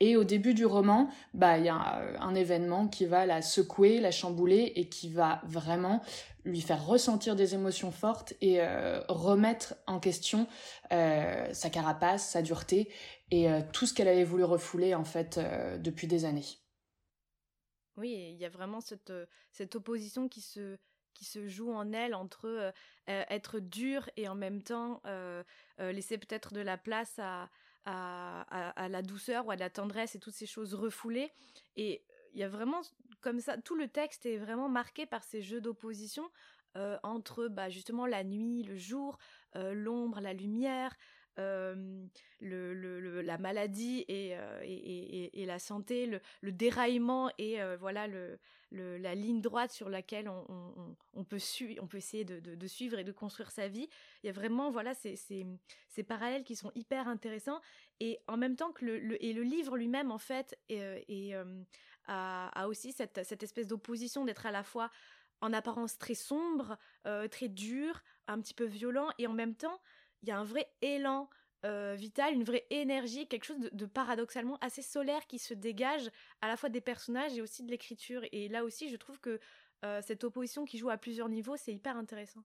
Et 0.00 0.16
au 0.16 0.24
début 0.24 0.52
du 0.52 0.66
roman, 0.66 1.08
bah 1.32 1.56
il 1.56 1.64
y 1.64 1.68
a 1.68 2.02
un 2.20 2.34
événement 2.34 2.88
qui 2.88 3.06
va 3.06 3.24
la 3.24 3.40
secouer, 3.40 4.00
la 4.00 4.10
chambouler 4.10 4.72
et 4.74 4.88
qui 4.88 5.08
va 5.08 5.40
vraiment 5.46 6.02
lui 6.44 6.60
faire 6.60 6.84
ressentir 6.84 7.36
des 7.36 7.54
émotions 7.54 7.92
fortes 7.92 8.34
et 8.40 8.60
euh, 8.60 9.00
remettre 9.08 9.74
en 9.86 10.00
question 10.00 10.46
sa 10.90 11.70
carapace, 11.70 12.30
sa 12.30 12.42
dureté 12.42 12.92
et 13.30 13.48
tout 13.72 13.86
ce 13.86 13.94
qu'elle 13.94 14.08
avait 14.08 14.24
voulu 14.24 14.44
refouler 14.44 14.94
en 14.94 15.04
fait 15.04 15.40
depuis 15.80 16.06
des 16.06 16.26
années. 16.26 16.44
Oui, 17.96 18.32
il 18.32 18.36
y 18.36 18.44
a 18.44 18.50
vraiment 18.50 18.80
cette, 18.80 19.12
cette 19.52 19.74
opposition 19.74 20.28
qui 20.28 20.42
se 20.42 20.76
qui 21.14 21.24
se 21.24 21.48
joue 21.48 21.72
en 21.72 21.92
elle 21.92 22.14
entre 22.14 22.46
euh, 22.46 22.72
euh, 23.08 23.24
être 23.28 23.60
dur 23.60 24.08
et 24.16 24.28
en 24.28 24.34
même 24.34 24.62
temps 24.62 25.00
euh, 25.06 25.42
laisser 25.78 26.18
peut-être 26.18 26.52
de 26.52 26.60
la 26.60 26.76
place 26.76 27.18
à, 27.18 27.48
à, 27.84 28.88
la 28.88 29.02
douceur 29.02 29.46
ou 29.46 29.50
à 29.50 29.56
la 29.56 29.70
tendresse 29.70 30.14
et 30.14 30.18
toutes 30.18 30.34
ces 30.34 30.46
choses 30.46 30.74
refoulées. 30.74 31.30
Et 31.76 32.04
il 32.32 32.40
y 32.40 32.44
a 32.44 32.48
vraiment 32.48 32.80
comme 33.20 33.40
ça, 33.40 33.56
tout 33.56 33.76
le 33.76 33.88
texte 33.88 34.26
est 34.26 34.36
vraiment 34.36 34.68
marqué 34.68 35.06
par 35.06 35.22
ces 35.22 35.42
jeux 35.42 35.60
d'opposition 35.60 36.28
entre 37.02 37.48
bah, 37.48 37.68
justement 37.68 38.06
la 38.06 38.24
nuit, 38.24 38.62
le 38.62 38.76
jour, 38.76 39.18
l'ombre, 39.54 40.20
la 40.20 40.32
lumière, 40.32 40.96
la 41.36 43.38
maladie 43.38 44.04
et, 44.08 44.36
et, 44.64 45.46
la 45.46 45.58
santé, 45.58 46.20
le, 46.42 46.52
déraillement 46.52 47.30
et 47.38 47.58
voilà 47.78 48.06
le, 48.06 48.38
la 48.70 49.14
ligne 49.14 49.40
droite 49.40 49.72
sur 49.72 49.88
laquelle 49.88 50.28
on, 50.28 51.24
peut, 51.24 51.36
essayer 51.96 52.24
de, 52.24 52.66
suivre 52.66 52.98
et 52.98 53.04
de 53.04 53.12
construire 53.12 53.50
sa 53.50 53.68
vie. 53.68 53.88
Il 54.22 54.26
y 54.26 54.30
a 54.30 54.32
vraiment 54.32 54.70
voilà 54.70 54.94
ces, 54.94 55.46
parallèles 56.06 56.44
qui 56.44 56.56
sont 56.56 56.72
hyper 56.74 57.08
intéressants 57.08 57.60
et 58.00 58.20
en 58.26 58.36
même 58.36 58.56
temps 58.56 58.72
que 58.72 58.84
le, 58.84 59.42
livre 59.42 59.76
lui-même 59.76 60.10
en 60.10 60.18
fait 60.18 60.58
et, 60.68 61.34
a, 62.06 62.68
aussi 62.68 62.92
cette 62.92 63.42
espèce 63.42 63.66
d'opposition 63.66 64.24
d'être 64.24 64.46
à 64.46 64.50
la 64.50 64.62
fois 64.62 64.90
en 65.40 65.52
apparence 65.52 65.98
très 65.98 66.14
sombre, 66.14 66.78
très 67.30 67.48
dur, 67.48 68.02
un 68.28 68.40
petit 68.40 68.54
peu 68.54 68.64
violent 68.64 69.08
et 69.18 69.26
en 69.26 69.32
même 69.32 69.54
temps 69.54 69.80
il 70.22 70.28
y 70.28 70.32
a 70.32 70.38
un 70.38 70.44
vrai 70.44 70.68
élan 70.80 71.28
euh, 71.64 71.94
vital, 71.96 72.34
une 72.34 72.42
vraie 72.42 72.66
énergie, 72.70 73.28
quelque 73.28 73.44
chose 73.44 73.58
de, 73.70 73.86
paradoxalement 73.86 74.58
assez 74.60 74.82
solaire 74.82 75.26
qui 75.28 75.38
se 75.38 75.54
dégage 75.54 76.10
à 76.40 76.48
la 76.48 76.56
fois 76.56 76.68
des 76.68 76.80
personnages 76.80 77.36
et 77.36 77.40
aussi 77.40 77.62
de 77.62 77.70
l'écriture. 77.70 78.22
Et 78.32 78.48
là 78.48 78.64
aussi, 78.64 78.88
je 78.88 78.96
trouve 78.96 79.20
que 79.20 79.38
euh, 79.84 80.00
cette 80.04 80.24
opposition 80.24 80.64
qui 80.64 80.78
joue 80.78 80.90
à 80.90 80.96
plusieurs 80.96 81.28
niveaux, 81.28 81.56
c'est 81.56 81.72
hyper 81.72 81.96
intéressant. 81.96 82.40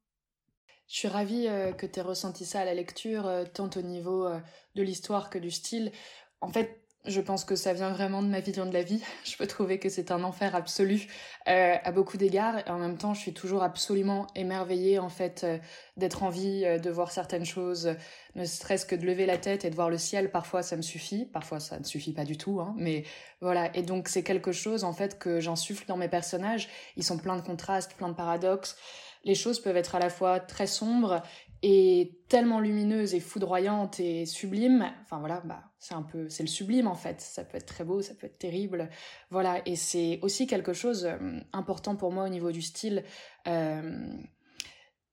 Je 0.87 0.97
suis 0.97 1.07
ravie 1.07 1.47
euh, 1.47 1.73
que 1.73 1.87
tu 1.87 1.99
aies 1.99 2.03
ressenti 2.03 2.45
ça 2.45 2.59
à 2.59 2.65
la 2.65 2.75
lecture, 2.75 3.27
tant 3.55 3.69
au 3.75 3.81
niveau 3.81 4.29
de 4.75 4.83
l'histoire 4.83 5.31
que 5.31 5.39
du 5.39 5.49
style. 5.49 5.91
En 6.39 6.49
fait, 6.49 6.86
je 7.07 7.21
pense 7.21 7.45
que 7.45 7.55
ça 7.55 7.73
vient 7.73 7.89
vraiment 7.89 8.21
de 8.21 8.27
ma 8.27 8.39
vision 8.39 8.65
de 8.65 8.73
la 8.73 8.83
vie. 8.83 9.01
Je 9.23 9.37
peux 9.37 9.47
trouver 9.47 9.79
que 9.79 9.89
c'est 9.89 10.11
un 10.11 10.23
enfer 10.23 10.55
absolu 10.55 11.07
euh, 11.47 11.75
à 11.83 11.91
beaucoup 11.91 12.17
d'égards. 12.17 12.59
Et 12.59 12.69
en 12.69 12.77
même 12.77 12.97
temps, 12.97 13.13
je 13.13 13.19
suis 13.19 13.33
toujours 13.33 13.63
absolument 13.63 14.27
émerveillée 14.35 14.99
en 14.99 15.09
fait 15.09 15.43
euh, 15.43 15.57
d'être 15.95 16.23
en 16.23 16.29
vie, 16.29 16.63
euh, 16.65 16.79
de 16.79 16.89
voir 16.89 17.11
certaines 17.11 17.45
choses, 17.45 17.95
ne 18.35 18.45
serait-ce 18.45 18.85
que 18.85 18.95
de 18.95 19.05
lever 19.05 19.25
la 19.25 19.37
tête 19.37 19.65
et 19.65 19.69
de 19.69 19.75
voir 19.75 19.89
le 19.89 19.97
ciel. 19.97 20.31
Parfois, 20.31 20.63
ça 20.63 20.75
me 20.75 20.81
suffit. 20.81 21.25
Parfois, 21.25 21.59
ça 21.59 21.79
ne 21.79 21.85
suffit 21.85 22.13
pas 22.13 22.25
du 22.25 22.37
tout. 22.37 22.59
Hein. 22.59 22.75
Mais 22.77 23.03
voilà. 23.41 23.75
Et 23.75 23.81
donc, 23.81 24.07
c'est 24.07 24.23
quelque 24.23 24.51
chose 24.51 24.83
en 24.83 24.93
fait 24.93 25.17
que 25.17 25.39
j'insuffle 25.39 25.85
dans 25.87 25.97
mes 25.97 26.09
personnages. 26.09 26.67
Ils 26.95 27.03
sont 27.03 27.17
pleins 27.17 27.37
de 27.37 27.41
contrastes, 27.41 27.93
pleins 27.95 28.09
de 28.09 28.15
paradoxes. 28.15 28.75
Les 29.23 29.35
choses 29.35 29.59
peuvent 29.59 29.77
être 29.77 29.95
à 29.95 29.99
la 29.99 30.09
fois 30.09 30.39
très 30.39 30.67
sombres 30.67 31.21
et 31.63 32.19
tellement 32.27 32.59
lumineuse 32.59 33.13
et 33.13 33.19
foudroyante 33.19 33.99
et 33.99 34.25
sublime. 34.25 34.91
Enfin 35.03 35.19
voilà, 35.19 35.41
bah 35.41 35.63
c'est 35.79 35.93
un 35.93 36.03
peu 36.03 36.29
c'est 36.29 36.43
le 36.43 36.49
sublime 36.49 36.87
en 36.87 36.95
fait. 36.95 37.21
Ça 37.21 37.43
peut 37.43 37.57
être 37.57 37.65
très 37.65 37.83
beau, 37.83 38.01
ça 38.01 38.13
peut 38.13 38.27
être 38.27 38.37
terrible. 38.37 38.89
Voilà, 39.29 39.61
et 39.67 39.75
c'est 39.75 40.19
aussi 40.21 40.47
quelque 40.47 40.73
chose 40.73 41.05
euh, 41.05 41.39
important 41.53 41.95
pour 41.95 42.11
moi 42.11 42.25
au 42.25 42.29
niveau 42.29 42.51
du 42.51 42.61
style. 42.61 43.03
Euh, 43.47 44.07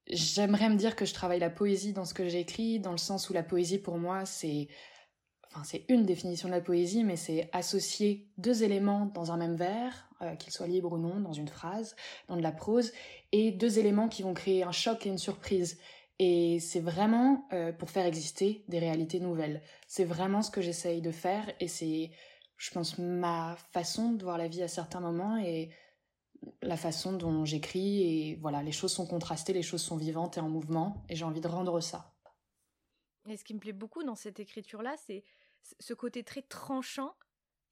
J'aimerais 0.06 0.68
me 0.68 0.76
dire 0.76 0.96
que 0.96 1.06
je 1.06 1.14
travaille 1.14 1.40
la 1.40 1.48
poésie 1.48 1.94
dans 1.94 2.04
ce 2.04 2.12
que 2.12 2.28
j'écris, 2.28 2.78
dans 2.78 2.92
le 2.92 2.98
sens 2.98 3.30
où 3.30 3.32
la 3.32 3.42
poésie 3.42 3.78
pour 3.78 3.96
moi 3.96 4.26
c'est 4.26 4.68
enfin 5.50 5.64
c'est 5.64 5.86
une 5.88 6.04
définition 6.04 6.48
de 6.48 6.52
la 6.54 6.60
poésie, 6.60 7.04
mais 7.04 7.16
c'est 7.16 7.48
associer 7.52 8.28
deux 8.36 8.64
éléments 8.64 9.06
dans 9.14 9.32
un 9.32 9.38
même 9.38 9.54
vers, 9.54 10.10
euh, 10.20 10.34
qu'ils 10.36 10.52
soient 10.52 10.66
libres 10.66 10.92
ou 10.92 10.98
non, 10.98 11.20
dans 11.20 11.32
une 11.32 11.48
phrase, 11.48 11.96
dans 12.28 12.36
de 12.36 12.42
la 12.42 12.52
prose, 12.52 12.92
et 13.32 13.50
deux 13.50 13.78
éléments 13.78 14.08
qui 14.08 14.22
vont 14.22 14.34
créer 14.34 14.62
un 14.62 14.72
choc 14.72 15.06
et 15.06 15.08
une 15.08 15.18
surprise. 15.18 15.78
Et 16.18 16.60
c'est 16.60 16.80
vraiment 16.80 17.48
euh, 17.52 17.72
pour 17.72 17.90
faire 17.90 18.06
exister 18.06 18.64
des 18.68 18.78
réalités 18.78 19.20
nouvelles. 19.20 19.62
C'est 19.88 20.04
vraiment 20.04 20.42
ce 20.42 20.50
que 20.50 20.60
j'essaye 20.60 21.02
de 21.02 21.10
faire 21.10 21.52
et 21.58 21.68
c'est, 21.68 22.10
je 22.56 22.70
pense, 22.70 22.98
ma 22.98 23.56
façon 23.72 24.12
de 24.12 24.22
voir 24.22 24.38
la 24.38 24.46
vie 24.46 24.62
à 24.62 24.68
certains 24.68 25.00
moments 25.00 25.36
et 25.38 25.70
la 26.62 26.76
façon 26.76 27.14
dont 27.14 27.44
j'écris 27.44 28.02
et 28.02 28.34
voilà, 28.36 28.62
les 28.62 28.72
choses 28.72 28.92
sont 28.92 29.06
contrastées, 29.06 29.52
les 29.52 29.62
choses 29.62 29.82
sont 29.82 29.96
vivantes 29.96 30.36
et 30.36 30.40
en 30.40 30.48
mouvement 30.48 31.04
et 31.08 31.16
j'ai 31.16 31.24
envie 31.24 31.40
de 31.40 31.48
rendre 31.48 31.80
ça. 31.80 32.14
Et 33.28 33.36
ce 33.36 33.44
qui 33.44 33.54
me 33.54 33.58
plaît 33.58 33.72
beaucoup 33.72 34.04
dans 34.04 34.14
cette 34.14 34.38
écriture-là, 34.38 34.94
c'est 35.06 35.24
ce 35.80 35.94
côté 35.94 36.22
très 36.22 36.42
tranchant 36.42 37.14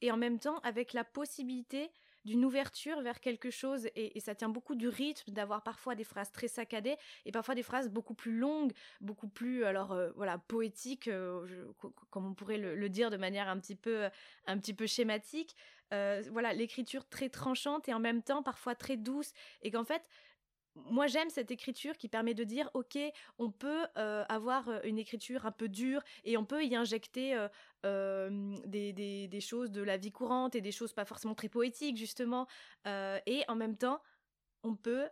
et 0.00 0.10
en 0.10 0.16
même 0.16 0.38
temps 0.38 0.58
avec 0.60 0.94
la 0.94 1.04
possibilité 1.04 1.90
d'une 2.24 2.44
ouverture 2.44 3.00
vers 3.00 3.20
quelque 3.20 3.50
chose 3.50 3.88
et, 3.96 4.18
ça 4.20 4.34
tient 4.34 4.48
beaucoup 4.48 4.74
du 4.74 4.88
rythme 4.88 5.32
d'avoir 5.32 5.62
parfois 5.62 5.94
des 5.94 6.04
phrases 6.04 6.30
très 6.30 6.48
saccadées 6.48 6.96
et 7.24 7.32
parfois 7.32 7.54
des 7.54 7.62
phrases 7.62 7.88
beaucoup 7.88 8.14
plus 8.14 8.36
longues 8.36 8.72
beaucoup 9.00 9.28
plus 9.28 9.64
alors 9.64 9.92
euh, 9.92 10.10
voilà 10.14 10.38
poétiques 10.38 11.08
euh, 11.08 11.44
comme 12.10 12.26
on 12.26 12.34
pourrait 12.34 12.58
le, 12.58 12.88
dire 12.88 13.10
de 13.10 13.16
manière 13.16 13.48
un 13.48 13.58
petit 13.58 13.74
peu 13.74 14.08
un 14.46 14.58
petit 14.58 14.74
peu 14.74 14.86
schématique. 14.86 15.56
Euh, 15.92 16.22
voilà 16.30 16.54
l'écriture 16.54 17.06
très 17.06 17.28
tranchante 17.28 17.88
et 17.88 17.94
en 17.94 18.00
même 18.00 18.22
temps 18.22 18.42
parfois 18.42 18.74
très 18.74 18.96
douce 18.96 19.32
et 19.62 19.70
qu'en 19.70 19.84
fait 19.84 20.02
moi 20.74 21.06
j'aime 21.06 21.30
cette 21.30 21.50
écriture 21.50 21.96
qui 21.96 22.08
permet 22.08 22.34
de 22.34 22.44
dire 22.44 22.70
ok 22.74 22.98
on 23.38 23.50
peut 23.50 23.86
euh, 23.96 24.24
avoir 24.28 24.68
euh, 24.68 24.80
une 24.84 24.98
écriture 24.98 25.46
un 25.46 25.52
peu 25.52 25.68
dure 25.68 26.02
et 26.24 26.36
on 26.36 26.44
peut 26.44 26.64
y 26.64 26.74
injecter 26.74 27.36
euh, 27.84 28.56
des, 28.66 29.40
choses 29.40 29.70
de 29.70 29.82
la 29.82 29.96
vie 29.96 30.12
courante 30.12 30.54
et 30.54 30.60
des 30.60 30.72
choses 30.72 30.92
pas 30.92 31.04
forcément 31.04 31.34
très 31.34 31.48
poétiques 31.48 31.96
justement 31.96 32.46
et 32.86 33.44
en 33.48 33.54
même 33.54 33.76
temps 33.76 34.00
on 34.64 34.76
peut 34.76 35.08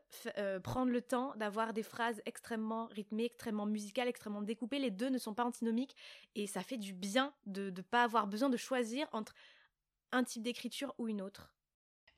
prendre 0.62 0.92
le 0.92 1.02
temps 1.02 1.34
d'avoir 1.36 1.72
des 1.72 1.82
phrases 1.82 2.22
extrêmement 2.24 2.86
rythmées, 2.86 3.24
extrêmement 3.24 3.66
musicales, 3.66 4.06
extrêmement 4.06 4.42
découpées. 4.42 4.78
Les 4.78 4.92
deux 4.92 5.08
ne 5.08 5.18
sont 5.18 5.34
pas 5.34 5.44
antinomiques 5.44 5.96
et 6.36 6.46
ça 6.46 6.62
fait 6.62 6.76
du 6.76 6.92
bien 6.92 7.34
de 7.46 7.70
ne 7.70 7.82
pas 7.82 8.04
avoir 8.04 8.28
besoin 8.28 8.48
de 8.48 8.56
choisir 8.56 9.08
entre 9.10 9.34
un 10.12 10.22
type 10.22 10.44
d'écriture 10.44 10.94
ou 10.98 11.08
une 11.08 11.20
autre. 11.20 11.52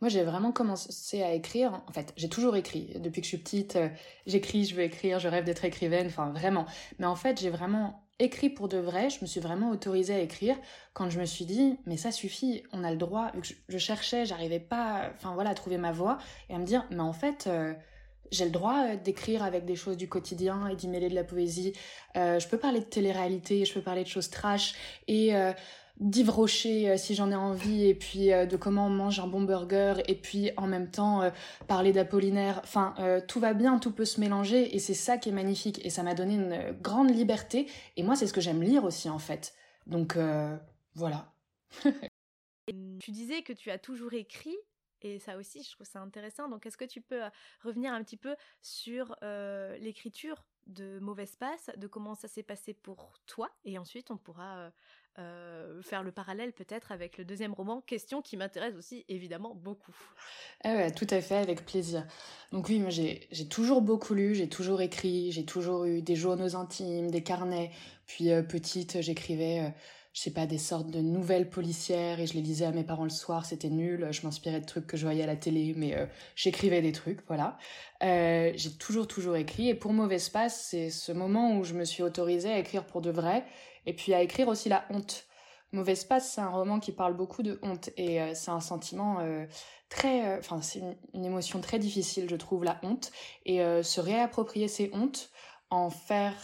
Moi, 0.02 0.08
j'ai 0.08 0.24
vraiment 0.24 0.50
commencé 0.50 1.22
à 1.22 1.32
écrire. 1.32 1.80
En 1.86 1.92
fait, 1.92 2.12
j'ai 2.16 2.28
toujours 2.28 2.56
écrit. 2.56 2.92
Depuis 2.96 3.20
que 3.20 3.24
je 3.24 3.28
suis 3.28 3.38
petite, 3.38 3.76
euh, 3.76 3.88
j'écris, 4.26 4.64
je 4.64 4.74
veux 4.74 4.82
écrire, 4.82 5.20
je 5.20 5.28
rêve 5.28 5.44
d'être 5.44 5.64
écrivaine, 5.64 6.08
enfin 6.08 6.30
vraiment. 6.30 6.66
Mais 6.98 7.06
en 7.06 7.14
fait, 7.14 7.40
j'ai 7.40 7.50
vraiment 7.50 8.02
écrit 8.18 8.50
pour 8.50 8.66
de 8.66 8.78
vrai. 8.78 9.10
Je 9.10 9.18
me 9.22 9.26
suis 9.26 9.38
vraiment 9.38 9.70
autorisée 9.70 10.14
à 10.14 10.18
écrire 10.18 10.56
quand 10.92 11.08
je 11.08 11.20
me 11.20 11.24
suis 11.24 11.44
dit, 11.44 11.78
mais 11.86 11.96
ça 11.96 12.10
suffit, 12.10 12.64
on 12.72 12.82
a 12.82 12.90
le 12.90 12.96
droit. 12.96 13.30
Je, 13.68 13.78
cherchais, 13.78 14.26
j'arrivais 14.26 14.58
pas, 14.58 15.08
enfin 15.14 15.34
voilà, 15.34 15.50
à 15.50 15.54
trouver 15.54 15.78
ma 15.78 15.92
voix 15.92 16.18
et 16.50 16.54
à 16.56 16.58
me 16.58 16.66
dire, 16.66 16.84
mais 16.90 17.00
en 17.00 17.12
fait. 17.12 17.46
Euh, 17.46 17.72
j'ai 18.32 18.46
le 18.46 18.50
droit 18.50 18.86
euh, 18.86 18.96
d'écrire 18.96 19.42
avec 19.42 19.66
des 19.66 19.76
choses 19.76 19.98
du 19.98 20.08
quotidien 20.08 20.66
et 20.68 20.74
d'y 20.74 20.88
mêler 20.88 21.10
de 21.10 21.14
la 21.14 21.22
poésie. 21.22 21.74
je 22.14 22.48
peux 22.48 22.56
parler 22.56 22.80
de 22.80 22.86
télé-réalité, 22.86 23.66
je 23.66 23.74
peux 23.74 23.82
parler 23.82 24.04
de 24.04 24.08
choses 24.08 24.30
trash 24.30 24.74
et 25.06 25.34
d'Yves 26.00 26.30
Rocher 26.30 26.90
euh, 26.90 26.96
si 26.96 27.14
j'en 27.14 27.30
ai 27.30 27.34
envie 27.34 27.86
et 27.86 27.94
puis 27.94 28.32
euh, 28.32 28.46
de 28.46 28.56
comment 28.56 28.86
on 28.86 28.90
mange 28.90 29.20
un 29.20 29.26
bon 29.26 29.42
burger 29.42 29.94
et 30.08 30.14
puis 30.14 30.50
en 30.56 30.66
même 30.66 30.90
temps 30.90 31.22
euh, 31.22 31.30
parler 31.68 31.92
d'Apollinaire. 31.92 32.60
Enfin, 32.62 32.94
tout 33.28 33.40
va 33.40 33.54
bien, 33.54 33.78
tout 33.78 33.92
peut 33.92 34.04
se 34.04 34.20
mélanger 34.20 34.74
et 34.74 34.78
c'est 34.78 34.94
ça 34.94 35.18
qui 35.18 35.28
est 35.28 35.32
magnifique 35.32 35.84
et 35.84 35.90
ça 35.90 36.02
m'a 36.02 36.14
donné 36.14 36.34
une 36.34 36.76
grande 36.80 37.10
liberté 37.10 37.66
et 37.96 38.02
moi 38.02 38.16
c'est 38.16 38.26
ce 38.26 38.32
que 38.32 38.40
j'aime 38.40 38.62
lire 38.62 38.84
aussi 38.84 39.08
en 39.08 39.18
fait. 39.18 39.54
Donc 39.86 40.16
voilà. 40.94 41.32
tu 43.00 43.10
disais 43.10 43.42
que 43.42 43.52
tu 43.52 43.70
as 43.70 43.78
toujours 43.78 44.12
écrit 44.12 44.56
et 45.02 45.18
ça 45.18 45.36
aussi 45.36 45.62
je 45.62 45.72
trouve 45.72 45.86
ça 45.86 46.00
intéressant. 46.00 46.48
Donc 46.48 46.66
est-ce 46.66 46.76
que 46.76 46.84
tu 46.84 47.00
peux 47.00 47.22
revenir 47.62 47.92
un 47.92 48.02
petit 48.02 48.16
peu 48.16 48.34
sur 48.60 49.16
l'écriture 49.80 50.44
de 50.66 50.98
Mauvaise 51.00 51.36
Passe, 51.36 51.70
de 51.76 51.86
comment 51.86 52.14
ça 52.14 52.28
s'est 52.28 52.42
passé 52.42 52.72
pour 52.72 53.12
toi 53.26 53.50
et 53.64 53.78
ensuite 53.78 54.10
on 54.10 54.16
pourra 54.16 54.70
euh, 55.18 55.82
faire 55.82 56.02
le 56.02 56.10
parallèle 56.10 56.54
peut-être 56.54 56.90
avec 56.90 57.18
le 57.18 57.26
deuxième 57.26 57.52
roman, 57.52 57.82
question 57.82 58.22
qui 58.22 58.38
m'intéresse 58.38 58.74
aussi 58.76 59.04
évidemment 59.08 59.54
beaucoup. 59.54 59.94
Ah 60.64 60.90
tout 60.90 61.06
à 61.10 61.20
fait, 61.20 61.36
avec 61.36 61.66
plaisir. 61.66 62.06
Donc 62.50 62.68
oui, 62.70 62.78
moi 62.78 62.88
j'ai 62.88 63.28
toujours 63.50 63.82
beaucoup 63.82 64.14
lu, 64.14 64.34
j'ai 64.34 64.48
toujours 64.48 64.80
écrit, 64.80 65.30
j'ai 65.30 65.44
toujours 65.44 65.84
eu 65.84 66.00
des 66.00 66.16
journaux 66.16 66.56
intimes, 66.56 67.10
des 67.10 67.22
carnets. 67.22 67.72
Puis 68.06 68.30
euh, 68.30 68.42
petite, 68.42 69.02
j'écrivais, 69.02 69.60
euh, 69.60 69.70
je 70.12 70.20
sais 70.20 70.30
pas, 70.30 70.46
des 70.46 70.58
sortes 70.58 70.90
de 70.90 71.00
nouvelles 71.00 71.48
policières 71.48 72.20
et 72.20 72.26
je 72.26 72.34
les 72.34 72.42
lisais 72.42 72.66
à 72.66 72.70
mes 72.72 72.84
parents 72.84 73.04
le 73.04 73.10
soir, 73.10 73.46
c'était 73.46 73.70
nul. 73.70 74.08
Je 74.10 74.22
m'inspirais 74.22 74.60
de 74.60 74.66
trucs 74.66 74.86
que 74.86 74.96
je 74.96 75.04
voyais 75.04 75.22
à 75.22 75.26
la 75.26 75.36
télé, 75.36 75.72
mais 75.76 75.96
j'écrivais 76.36 76.82
des 76.82 76.92
trucs, 76.92 77.20
voilà. 77.28 77.56
j'ai 78.00 78.76
toujours, 78.78 79.06
toujours 79.06 79.36
écrit. 79.36 79.68
Et 79.68 79.74
pour 79.74 79.92
Mauvais 79.92 80.16
Espace, 80.16 80.66
c'est 80.68 80.90
ce 80.90 81.12
moment 81.12 81.56
où 81.56 81.64
je 81.64 81.74
me 81.74 81.84
suis 81.84 82.02
autorisée 82.02 82.52
à 82.52 82.58
écrire 82.58 82.84
pour 82.84 83.00
de 83.00 83.10
vrai 83.10 83.44
et 83.86 83.94
puis 83.94 84.14
à 84.14 84.22
écrire 84.22 84.48
aussi 84.48 84.68
la 84.68 84.84
honte. 84.90 85.26
Mauvais 85.72 85.92
Espace, 85.92 86.32
c'est 86.34 86.40
un 86.42 86.50
roman 86.50 86.80
qui 86.80 86.92
parle 86.92 87.14
beaucoup 87.14 87.42
de 87.42 87.58
honte 87.62 87.88
et 87.96 88.20
euh, 88.20 88.32
c'est 88.34 88.50
un 88.50 88.60
sentiment 88.60 89.20
euh, 89.20 89.46
très, 89.88 90.26
euh, 90.28 90.38
enfin 90.38 90.60
c'est 90.60 90.82
une, 91.14 91.24
émotion 91.24 91.62
très 91.62 91.78
difficile, 91.78 92.28
je 92.28 92.36
trouve, 92.36 92.62
la 92.62 92.78
honte 92.82 93.10
et 93.46 93.60
se 93.82 94.00
réapproprier 94.00 94.68
ces 94.68 94.90
hontes, 94.92 95.30
en 95.70 95.88
faire 95.88 96.34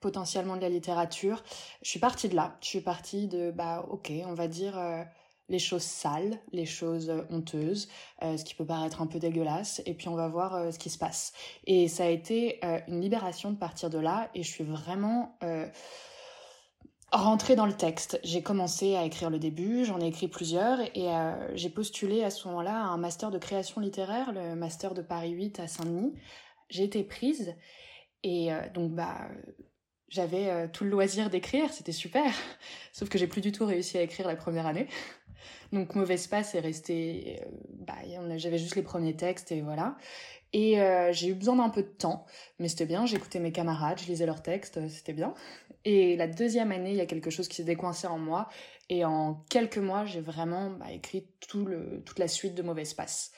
potentiellement 0.00 0.56
de 0.56 0.62
la 0.62 0.68
littérature. 0.68 1.42
Je 1.82 1.90
suis 1.90 2.00
partie 2.00 2.28
de 2.28 2.36
là. 2.36 2.56
Je 2.60 2.68
suis 2.68 2.80
partie 2.80 3.28
de 3.28 3.50
bah 3.50 3.84
ok, 3.90 4.12
on 4.26 4.34
va 4.34 4.48
dire 4.48 4.78
les 5.48 5.58
choses 5.58 5.82
sales, 5.82 6.38
les 6.52 6.66
choses 6.66 7.12
honteuses, 7.30 7.88
ce 8.22 8.44
qui 8.44 8.54
peut 8.54 8.64
paraître 8.64 9.02
un 9.02 9.06
peu 9.06 9.18
dégueulasse, 9.18 9.82
et 9.84 9.94
puis 9.94 10.08
on 10.08 10.14
va 10.14 10.28
voir 10.28 10.72
ce 10.72 10.78
qui 10.78 10.90
se 10.90 10.98
passe. 10.98 11.32
Et 11.66 11.88
ça 11.88 12.04
a 12.04 12.08
été 12.08 12.60
une 12.86 13.00
libération 13.00 13.50
de 13.50 13.56
partir 13.56 13.90
de 13.90 13.98
là, 13.98 14.30
et 14.34 14.44
je 14.44 14.48
suis 14.48 14.62
vraiment 14.62 15.36
rentrer 17.12 17.56
dans 17.56 17.66
le 17.66 17.72
texte. 17.72 18.20
J'ai 18.22 18.42
commencé 18.42 18.94
à 18.94 19.04
écrire 19.04 19.30
le 19.30 19.38
début, 19.38 19.84
j'en 19.84 20.00
ai 20.00 20.06
écrit 20.06 20.28
plusieurs 20.28 20.80
et 20.80 21.08
euh, 21.08 21.56
j'ai 21.56 21.70
postulé 21.70 22.22
à 22.22 22.30
ce 22.30 22.46
moment-là 22.48 22.76
un 22.84 22.96
master 22.98 23.30
de 23.30 23.38
création 23.38 23.80
littéraire, 23.80 24.32
le 24.32 24.54
master 24.54 24.94
de 24.94 25.02
Paris 25.02 25.30
8 25.30 25.60
à 25.60 25.66
Saint-Denis. 25.66 26.14
J'ai 26.68 26.84
été 26.84 27.02
prise 27.02 27.54
et 28.22 28.52
euh, 28.52 28.60
donc 28.72 28.92
bah 28.92 29.28
j'avais 30.10 30.48
euh, 30.48 30.66
tout 30.70 30.84
le 30.84 30.90
loisir 30.90 31.30
d'écrire, 31.30 31.72
c'était 31.72 31.92
super. 31.92 32.32
Sauf 32.92 33.08
que 33.08 33.18
j'ai 33.18 33.26
plus 33.26 33.40
du 33.40 33.52
tout 33.52 33.64
réussi 33.64 33.96
à 33.98 34.02
écrire 34.02 34.26
la 34.26 34.36
première 34.36 34.66
année. 34.66 34.88
Donc 35.72 35.94
mauvais 35.94 36.14
espace 36.14 36.54
est 36.54 36.60
resté 36.60 37.40
bah 37.86 37.94
j'avais 38.36 38.58
juste 38.58 38.74
les 38.74 38.82
premiers 38.82 39.14
textes 39.14 39.52
et 39.52 39.60
voilà. 39.60 39.96
Et 40.52 40.78
j'ai 41.12 41.28
eu 41.28 41.34
besoin 41.34 41.54
d'un 41.54 41.68
peu 41.68 41.82
de 41.82 41.88
temps, 41.88 42.26
mais 42.58 42.66
c'était 42.66 42.86
bien, 42.86 43.06
j'écoutais 43.06 43.38
mes 43.38 43.52
camarades, 43.52 44.00
je 44.00 44.06
lisais 44.06 44.26
leurs 44.26 44.42
textes, 44.42 44.88
c'était 44.88 45.12
bien. 45.12 45.32
Et 45.84 46.16
la 46.16 46.26
deuxième 46.26 46.72
année, 46.72 46.90
il 46.90 46.96
y 46.96 47.00
a 47.00 47.06
quelque 47.06 47.30
chose 47.30 47.48
qui 47.48 47.56
s'est 47.56 47.64
décoincé 47.64 48.06
en 48.06 48.18
moi. 48.18 48.48
Et 48.88 49.04
en 49.04 49.44
quelques 49.48 49.78
mois, 49.78 50.04
j'ai 50.04 50.20
vraiment 50.20 50.70
bah, 50.70 50.92
écrit 50.92 51.26
toute 51.48 52.18
la 52.18 52.28
suite 52.28 52.54
de 52.54 52.62
Mauvais 52.62 52.82
Espace. 52.82 53.32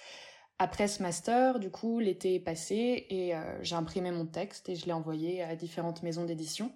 Après 0.63 0.87
ce 0.87 1.03
master, 1.03 1.59
du 1.59 1.71
coup, 1.73 1.99
l'été 1.99 2.37
est 2.37 2.41
passé 2.41 3.09
et 3.11 3.35
euh, 3.35 3.41
j'ai 3.63 3.75
imprimé 3.75 4.13
mon 4.13 4.27
texte 4.27 4.69
et 4.69 4.77
je 4.77 4.87
l'ai 4.87 4.93
envoyé 4.93 5.43
à 5.43 5.57
différentes 5.57 6.05
maisons 6.05 6.25
d'édition. 6.25 6.71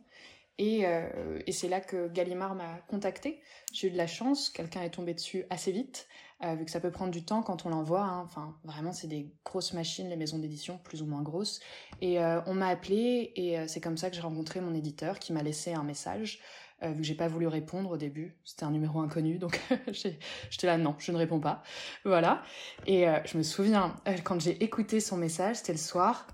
Et, 0.58 0.84
euh, 0.86 1.38
c'est 1.52 1.68
là 1.68 1.80
que 1.80 2.08
Gallimard 2.08 2.56
m'a 2.56 2.80
contacté. 2.88 3.40
J'ai 3.72 3.86
eu 3.86 3.90
de 3.92 3.96
la 3.96 4.08
chance, 4.08 4.50
quelqu'un 4.50 4.82
est 4.82 4.90
tombé 4.90 5.14
dessus 5.14 5.44
assez 5.50 5.70
vite, 5.70 6.08
euh, 6.42 6.56
vu 6.56 6.64
que 6.64 6.72
ça 6.72 6.80
peut 6.80 6.90
prendre 6.90 7.12
du 7.12 7.24
temps 7.24 7.44
quand 7.44 7.64
on 7.64 7.68
l'envoie. 7.68 8.02
Hein. 8.02 8.22
Enfin, 8.24 8.56
vraiment, 8.64 8.92
c'est 8.92 9.06
des 9.06 9.30
grosses 9.44 9.72
machines, 9.72 10.08
les 10.08 10.16
maisons 10.16 10.40
d'édition, 10.40 10.80
plus 10.82 11.00
ou 11.00 11.06
moins 11.06 11.22
grosses. 11.22 11.60
Et 12.00 12.18
on 12.18 12.54
m'a 12.54 12.66
appelé 12.66 13.32
et 13.36 13.68
c'est 13.68 13.80
comme 13.80 13.96
ça 13.96 14.10
que 14.10 14.16
j'ai 14.16 14.22
rencontré 14.22 14.60
mon 14.60 14.74
éditeur 14.74 15.20
qui 15.20 15.32
m'a 15.32 15.44
laissé 15.44 15.74
un 15.74 15.84
message 15.84 16.40
vu 16.82 16.96
que 16.96 17.02
j'ai 17.02 17.14
pas 17.14 17.28
voulu 17.28 17.46
répondre 17.46 17.90
au 17.90 17.96
début. 17.96 18.36
C'était 18.44 18.64
un 18.64 18.70
numéro 18.70 19.00
inconnu, 19.00 19.38
donc 19.38 19.60
j'étais 19.92 20.66
là, 20.66 20.78
non, 20.78 20.94
je 20.98 21.12
ne 21.12 21.16
réponds 21.16 21.40
pas. 21.40 21.62
Voilà. 22.04 22.42
Et 22.86 23.06
je 23.24 23.38
me 23.38 23.42
souviens, 23.42 23.94
quand 24.24 24.40
j'ai 24.40 24.62
écouté 24.62 25.00
son 25.00 25.16
message, 25.16 25.56
c'était 25.56 25.72
le 25.72 25.78
soir, 25.78 26.26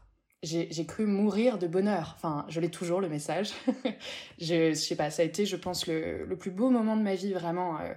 j'ai 0.42 0.86
cru 0.86 1.06
mourir 1.06 1.58
de 1.58 1.66
bonheur. 1.66 2.14
Enfin, 2.16 2.44
je 2.48 2.60
l'ai 2.60 2.70
toujours, 2.70 3.00
le 3.00 3.08
message. 3.08 3.52
je, 4.40 4.70
je, 4.70 4.74
sais 4.74 4.96
pas, 4.96 5.10
ça 5.10 5.22
a 5.22 5.24
été, 5.24 5.46
je 5.46 5.56
pense, 5.56 5.86
le, 5.86 6.24
le 6.24 6.36
plus 6.36 6.50
beau 6.50 6.70
moment 6.70 6.96
de 6.96 7.02
ma 7.02 7.14
vie, 7.14 7.32
vraiment. 7.32 7.78
Euh, 7.80 7.94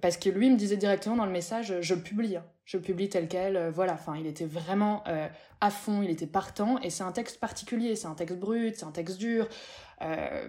parce 0.00 0.16
que 0.16 0.28
lui 0.28 0.50
me 0.50 0.56
disait 0.56 0.76
directement 0.76 1.16
dans 1.16 1.26
le 1.26 1.32
message, 1.32 1.80
je 1.80 1.94
le 1.94 2.00
publie. 2.00 2.36
Hein. 2.36 2.44
Je 2.64 2.78
publie 2.78 3.08
tel 3.08 3.28
quel. 3.28 3.56
Euh, 3.56 3.70
voilà, 3.70 3.92
enfin, 3.92 4.16
il 4.16 4.26
était 4.26 4.46
vraiment 4.46 5.02
euh, 5.06 5.28
à 5.60 5.70
fond, 5.70 6.02
il 6.02 6.10
était 6.10 6.26
partant. 6.26 6.80
Et 6.80 6.90
c'est 6.90 7.02
un 7.02 7.12
texte 7.12 7.38
particulier, 7.38 7.94
c'est 7.94 8.06
un 8.06 8.14
texte 8.14 8.38
brut, 8.38 8.76
c'est 8.76 8.84
un 8.84 8.90
texte 8.90 9.18
dur. 9.18 9.48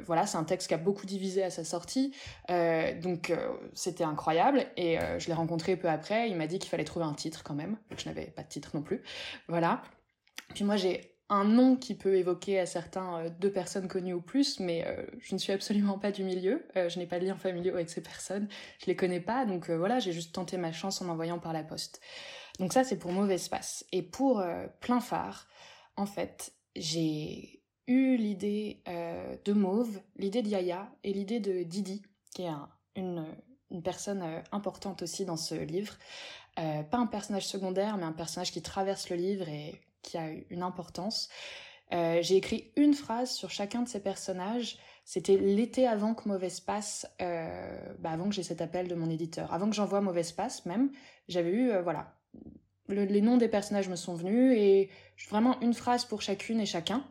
voilà, 0.05 0.25
c'est 0.25 0.37
un 0.37 0.43
texte 0.43 0.67
qui 0.67 0.73
a 0.73 0.77
beaucoup 0.77 1.05
divisé 1.05 1.43
à 1.43 1.49
sa 1.49 1.63
sortie. 1.63 2.13
donc, 3.01 3.33
c'était 3.73 4.03
incroyable. 4.03 4.65
Et 4.77 4.97
je 5.19 5.27
l'ai 5.27 5.33
rencontré 5.33 5.75
peu 5.75 5.89
après. 5.89 6.29
Il 6.29 6.35
m'a 6.35 6.47
dit 6.47 6.59
qu'il 6.59 6.69
fallait 6.69 6.83
trouver 6.83 7.05
un 7.05 7.13
titre 7.13 7.43
quand 7.43 7.55
même. 7.55 7.77
Je 7.97 8.05
n'avais 8.09 8.25
pas 8.25 8.43
de 8.43 8.49
titre 8.49 8.71
non 8.73 8.81
plus. 8.81 9.01
Voilà. 9.47 9.81
Puis 10.53 10.63
moi, 10.63 10.75
j'ai 10.75 11.14
un 11.29 11.43
nom 11.43 11.75
qui 11.75 11.95
peut 11.95 12.15
évoquer 12.15 12.59
à 12.59 12.65
certains 12.65 13.17
euh, 13.17 13.29
deux 13.39 13.51
personnes 13.51 13.87
connues 13.87 14.13
ou 14.13 14.21
plus, 14.21 14.59
mais 14.59 14.85
euh, 14.85 15.05
je 15.19 15.33
ne 15.33 15.39
suis 15.39 15.51
absolument 15.51 15.97
pas 15.97 16.11
du 16.11 16.23
milieu. 16.23 16.67
Euh, 16.75 16.89
je 16.89 16.99
n'ai 16.99 17.07
pas 17.07 17.19
de 17.19 17.25
lien 17.25 17.35
familial 17.35 17.75
avec 17.75 17.89
ces 17.89 18.01
personnes. 18.01 18.47
Je 18.79 18.85
les 18.85 18.95
connais 18.95 19.19
pas, 19.19 19.45
donc 19.45 19.69
voilà, 19.69 19.99
j'ai 19.99 20.11
juste 20.11 20.35
tenté 20.35 20.57
ma 20.57 20.71
chance 20.71 21.01
en 21.01 21.09
envoyant 21.09 21.39
par 21.39 21.53
la 21.53 21.63
poste. 21.63 22.01
Donc 22.59 22.73
ça, 22.73 22.83
c'est 22.83 22.97
pour 22.97 23.11
Mauvais 23.11 23.35
Espace. 23.35 23.85
Et 23.91 24.01
pour 24.01 24.43
Plein 24.79 25.01
Phare, 25.01 25.47
en 25.97 26.05
fait, 26.05 26.53
j'ai 26.75 27.61
eu 27.87 28.15
l'idée 28.15 28.81
de 28.85 29.53
Mauve, 29.53 29.99
l'idée 30.15 30.41
de 30.41 30.47
Yaya 30.47 30.89
et 31.03 31.11
l'idée 31.11 31.41
de 31.41 31.63
Didi, 31.63 32.01
qui 32.33 32.43
est 32.43 32.51
une, 32.95 33.25
une 33.71 33.83
personne 33.83 34.23
importante 34.53 35.01
aussi 35.01 35.25
dans 35.25 35.35
ce 35.35 35.55
livre. 35.55 35.97
pas 36.55 36.97
un 36.97 37.07
personnage 37.07 37.45
secondaire, 37.45 37.97
mais 37.97 38.05
un 38.05 38.13
personnage 38.13 38.53
qui 38.53 38.61
traverse 38.61 39.09
le 39.09 39.17
livre 39.17 39.49
et 39.49 39.81
qui 40.05 40.17
a 40.17 40.29
une 40.49 40.63
importance. 40.63 41.29
Euh, 41.93 42.19
j'ai 42.21 42.37
écrit 42.37 42.71
une 42.75 42.93
phrase 42.93 43.31
sur 43.31 43.51
chacun 43.51 43.81
de 43.81 43.87
ces 43.87 43.99
personnages. 43.99 44.77
C'était 45.03 45.37
l'été 45.37 45.87
avant 45.87 46.15
que 46.15 46.27
Mauvais 46.27 46.51
Passe, 46.65 47.07
euh, 47.21 47.93
bah 47.99 48.09
avant 48.11 48.29
que 48.29 48.33
j'ai 48.33 48.43
cet 48.43 48.61
appel 48.61 48.87
de 48.87 48.95
mon 48.95 49.09
éditeur, 49.09 49.53
avant 49.53 49.69
que 49.69 49.75
j'envoie 49.75 50.01
Mauvais 50.01 50.23
Passe 50.35 50.65
même, 50.65 50.89
j'avais 51.27 51.51
eu, 51.51 51.69
euh, 51.69 51.83
voilà, 51.83 52.13
les 52.89 53.21
noms 53.21 53.37
des 53.37 53.47
personnages 53.47 53.87
me 53.87 53.95
sont 53.95 54.15
venus 54.15 54.57
et 54.57 54.89
vraiment 55.29 55.59
une 55.61 55.73
phrase 55.73 56.05
pour 56.05 56.21
chacune 56.21 56.59
et 56.59 56.65
chacun. 56.65 57.03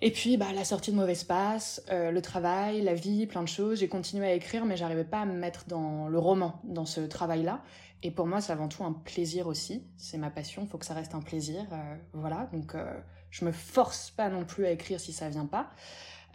Et 0.00 0.10
puis, 0.10 0.36
bah, 0.36 0.52
la 0.54 0.64
sortie 0.64 0.90
de 0.90 0.96
Mauvais 0.96 1.16
Passe, 1.26 1.82
le 1.88 2.20
travail, 2.20 2.82
la 2.82 2.94
vie, 2.94 3.26
plein 3.26 3.42
de 3.42 3.48
choses. 3.48 3.78
J'ai 3.78 3.88
continué 3.88 4.26
à 4.26 4.34
écrire, 4.34 4.66
mais 4.66 4.76
j'arrivais 4.76 5.04
pas 5.04 5.20
à 5.20 5.24
me 5.24 5.32
mettre 5.32 5.64
dans 5.66 6.08
le 6.08 6.18
roman, 6.18 6.60
dans 6.64 6.84
ce 6.84 7.00
travail-là. 7.00 7.62
Et 8.04 8.10
pour 8.10 8.26
moi, 8.26 8.42
c'est 8.42 8.52
avant 8.52 8.68
tout 8.68 8.84
un 8.84 8.92
plaisir 8.92 9.46
aussi. 9.46 9.82
C'est 9.96 10.18
ma 10.18 10.30
passion, 10.30 10.62
il 10.62 10.68
faut 10.68 10.76
que 10.76 10.84
ça 10.84 10.92
reste 10.92 11.14
un 11.14 11.22
plaisir. 11.22 11.64
Euh, 11.72 11.96
voilà, 12.12 12.50
donc 12.52 12.74
euh, 12.74 13.00
je 13.30 13.46
me 13.46 13.50
force 13.50 14.10
pas 14.10 14.28
non 14.28 14.44
plus 14.44 14.66
à 14.66 14.70
écrire 14.70 15.00
si 15.00 15.12
ça 15.14 15.30
vient 15.30 15.46
pas. 15.46 15.70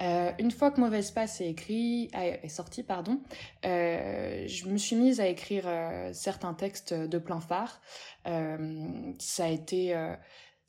Euh, 0.02 0.32
une 0.40 0.50
fois 0.50 0.72
que 0.72 0.80
Mauvais 0.82 1.00
Espace 1.00 1.42
est 1.42 1.50
écrit, 1.50 2.10
est 2.14 2.48
sorti, 2.48 2.82
pardon, 2.82 3.22
je 3.64 4.68
me 4.68 4.78
suis 4.78 4.96
mise 4.96 5.20
à 5.20 5.28
écrire 5.28 5.66
certains 6.12 6.56
textes 6.56 6.94
de 6.94 7.18
plein 7.20 7.40
phare. 7.40 7.82
ça 8.24 9.44
a 9.44 9.50
été 9.50 9.94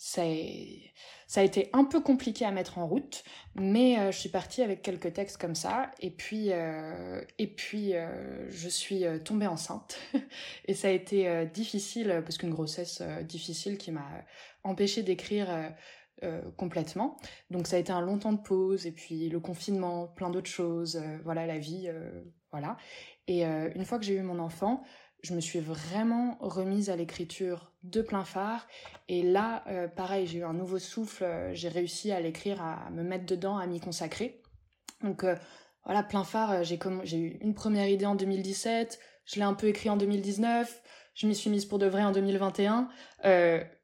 ça 0.03 0.23
a, 0.23 1.43
été 1.43 1.69
un 1.75 1.85
peu 1.85 2.01
compliqué 2.01 2.47
à 2.47 2.51
mettre 2.53 2.79
en 2.79 2.87
route, 2.87 3.23
mais 3.55 3.99
euh, 3.99 4.11
je 4.11 4.19
suis 4.19 4.31
partie 4.31 4.63
avec 4.63 4.81
quelques 4.81 5.13
textes 5.13 5.37
comme 5.37 5.55
ça, 5.55 5.91
et 6.01 6.11
puis, 6.11 6.53
euh, 6.53 7.21
et 7.39 7.47
puis 7.47 7.95
euh, 7.95 8.49
je 8.49 8.71
suis 8.71 9.05
tombée 9.27 9.47
enceinte. 9.47 9.99
et 10.65 10.73
ça 10.73 10.89
a 10.89 10.91
été 10.91 11.45
difficile, 11.53 12.23
parce 12.25 12.39
qu'une 12.39 12.51
grossesse 12.51 13.03
difficile 13.25 13.77
qui 13.77 13.93
m'a 13.93 14.25
empêchée 14.65 15.03
d'écrire 15.03 15.75
complètement. 16.57 17.19
Donc 17.51 17.67
ça 17.67 17.77
a 17.77 17.79
été 17.79 17.93
un 17.93 18.01
long 18.01 18.19
temps 18.19 18.33
de 18.33 18.41
pause, 18.41 18.87
et 18.87 18.93
puis 18.93 19.29
le 19.29 19.39
confinement, 19.39 20.07
plein 20.07 20.31
d'autres 20.31 20.51
choses, 20.51 20.99
voilà, 21.25 21.47
la 21.47 21.59
vie, 21.59 21.91
voilà. 22.51 22.79
Et 23.27 23.45
une 23.45 23.85
fois 23.85 23.99
que 23.99 24.05
j'ai 24.07 24.15
eu 24.15 24.23
mon 24.23 24.39
enfant, 24.39 24.83
je 25.23 25.35
me 25.35 25.41
suis 25.41 25.61
vraiment 25.61 26.37
remise 26.41 26.91
à 26.91 26.97
l'écriture 26.97 27.73
de 27.83 28.03
plein 28.03 28.25
phare. 28.25 28.67
Et 29.09 29.23
là, 29.23 29.65
euh, 29.69 29.89
pareil, 29.89 30.27
j'ai 30.27 30.39
eu 30.39 30.45
un 30.45 30.53
nouveau 30.53 30.79
souffle, 30.79 31.25
euh, 31.25 31.55
j'ai 31.55 31.69
réussi 31.69 32.13
à 32.13 32.21
l'écrire, 32.21 32.63
à 32.63 32.91
me 32.91 33.03
mettre 33.03 33.27
dedans, 33.27 33.59
à 33.59 33.67
m'y 33.67 33.81
consacrer. 33.81 34.41
Donc 35.03 35.25
euh, 35.25 35.37
voilà, 35.85 36.03
plein 36.03 36.25
phare, 36.25 36.63
j'ai 36.65 37.19
eu 37.19 37.39
une 37.41 37.55
première 37.55 37.89
idée 37.89 38.07
en 38.07 38.15
2017, 38.15 38.99
je 39.25 39.37
l'ai 39.37 39.43
un 39.43 39.55
peu 39.55 39.69
écrit 39.69 39.89
en 39.91 39.97
2019, 39.97 40.83
je 41.15 41.27
m'y 41.27 41.35
suis 41.35 41.51
mise 41.51 41.65
pour 41.65 41.79
de 41.79 41.87
vrai 41.87 42.03
en 42.03 42.13
2021. 42.13 42.89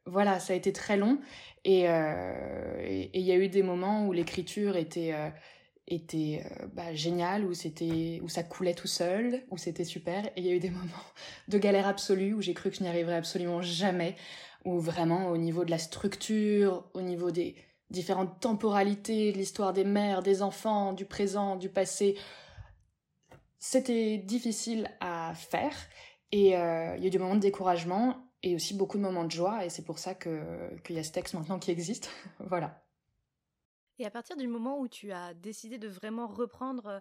voilà, 0.06 0.38
ça 0.38 0.52
a 0.52 0.56
été 0.56 0.72
très 0.72 0.96
long. 0.96 1.18
Et 1.64 1.80
il 1.84 3.22
y 3.22 3.32
a 3.32 3.34
eu 3.34 3.48
des 3.48 3.62
moments 3.62 4.06
où 4.06 4.12
l'écriture 4.12 4.76
était 4.76 5.14
était 5.88 6.44
euh, 6.44 6.66
bah, 6.72 6.94
génial, 6.94 7.44
où 7.44 7.54
c'était 7.54 8.20
où 8.22 8.28
ça 8.28 8.42
coulait 8.42 8.74
tout 8.74 8.86
seul, 8.86 9.44
où 9.50 9.58
c'était 9.58 9.84
super. 9.84 10.26
Et 10.28 10.32
il 10.40 10.46
y 10.46 10.50
a 10.50 10.54
eu 10.54 10.60
des 10.60 10.70
moments 10.78 10.86
de 11.48 11.58
galère 11.58 11.86
absolue 11.86 12.34
où 12.34 12.42
j'ai 12.42 12.54
cru 12.54 12.70
que 12.70 12.76
je 12.76 12.82
n'y 12.82 12.88
arriverais 12.88 13.16
absolument 13.16 13.62
jamais, 13.62 14.16
où 14.64 14.78
vraiment 14.78 15.28
au 15.28 15.36
niveau 15.36 15.64
de 15.64 15.70
la 15.70 15.78
structure, 15.78 16.84
au 16.94 17.02
niveau 17.02 17.30
des 17.30 17.54
différentes 17.90 18.40
temporalités, 18.40 19.32
de 19.32 19.38
l'histoire 19.38 19.72
des 19.72 19.84
mères, 19.84 20.22
des 20.22 20.42
enfants, 20.42 20.92
du 20.92 21.04
présent, 21.04 21.56
du 21.56 21.68
passé, 21.68 22.16
c'était 23.58 24.18
difficile 24.18 24.90
à 25.00 25.32
faire. 25.34 25.74
Et 26.32 26.56
euh, 26.56 26.96
il 26.96 27.02
y 27.02 27.04
a 27.04 27.08
eu 27.08 27.10
des 27.10 27.18
moments 27.18 27.36
de 27.36 27.40
découragement 27.40 28.16
et 28.42 28.54
aussi 28.54 28.74
beaucoup 28.74 28.96
de 28.96 29.02
moments 29.02 29.24
de 29.24 29.30
joie. 29.30 29.64
Et 29.64 29.70
c'est 29.70 29.84
pour 29.84 29.98
ça 29.98 30.14
que 30.14 30.76
qu'il 30.84 30.96
y 30.96 30.98
a 30.98 31.04
ce 31.04 31.12
texte 31.12 31.34
maintenant 31.34 31.58
qui 31.58 31.70
existe. 31.70 32.10
voilà. 32.40 32.85
Et 33.98 34.06
à 34.06 34.10
partir 34.10 34.36
du 34.36 34.46
moment 34.46 34.78
où 34.78 34.88
tu 34.88 35.12
as 35.12 35.34
décidé 35.34 35.78
de 35.78 35.88
vraiment 35.88 36.26
reprendre 36.26 37.00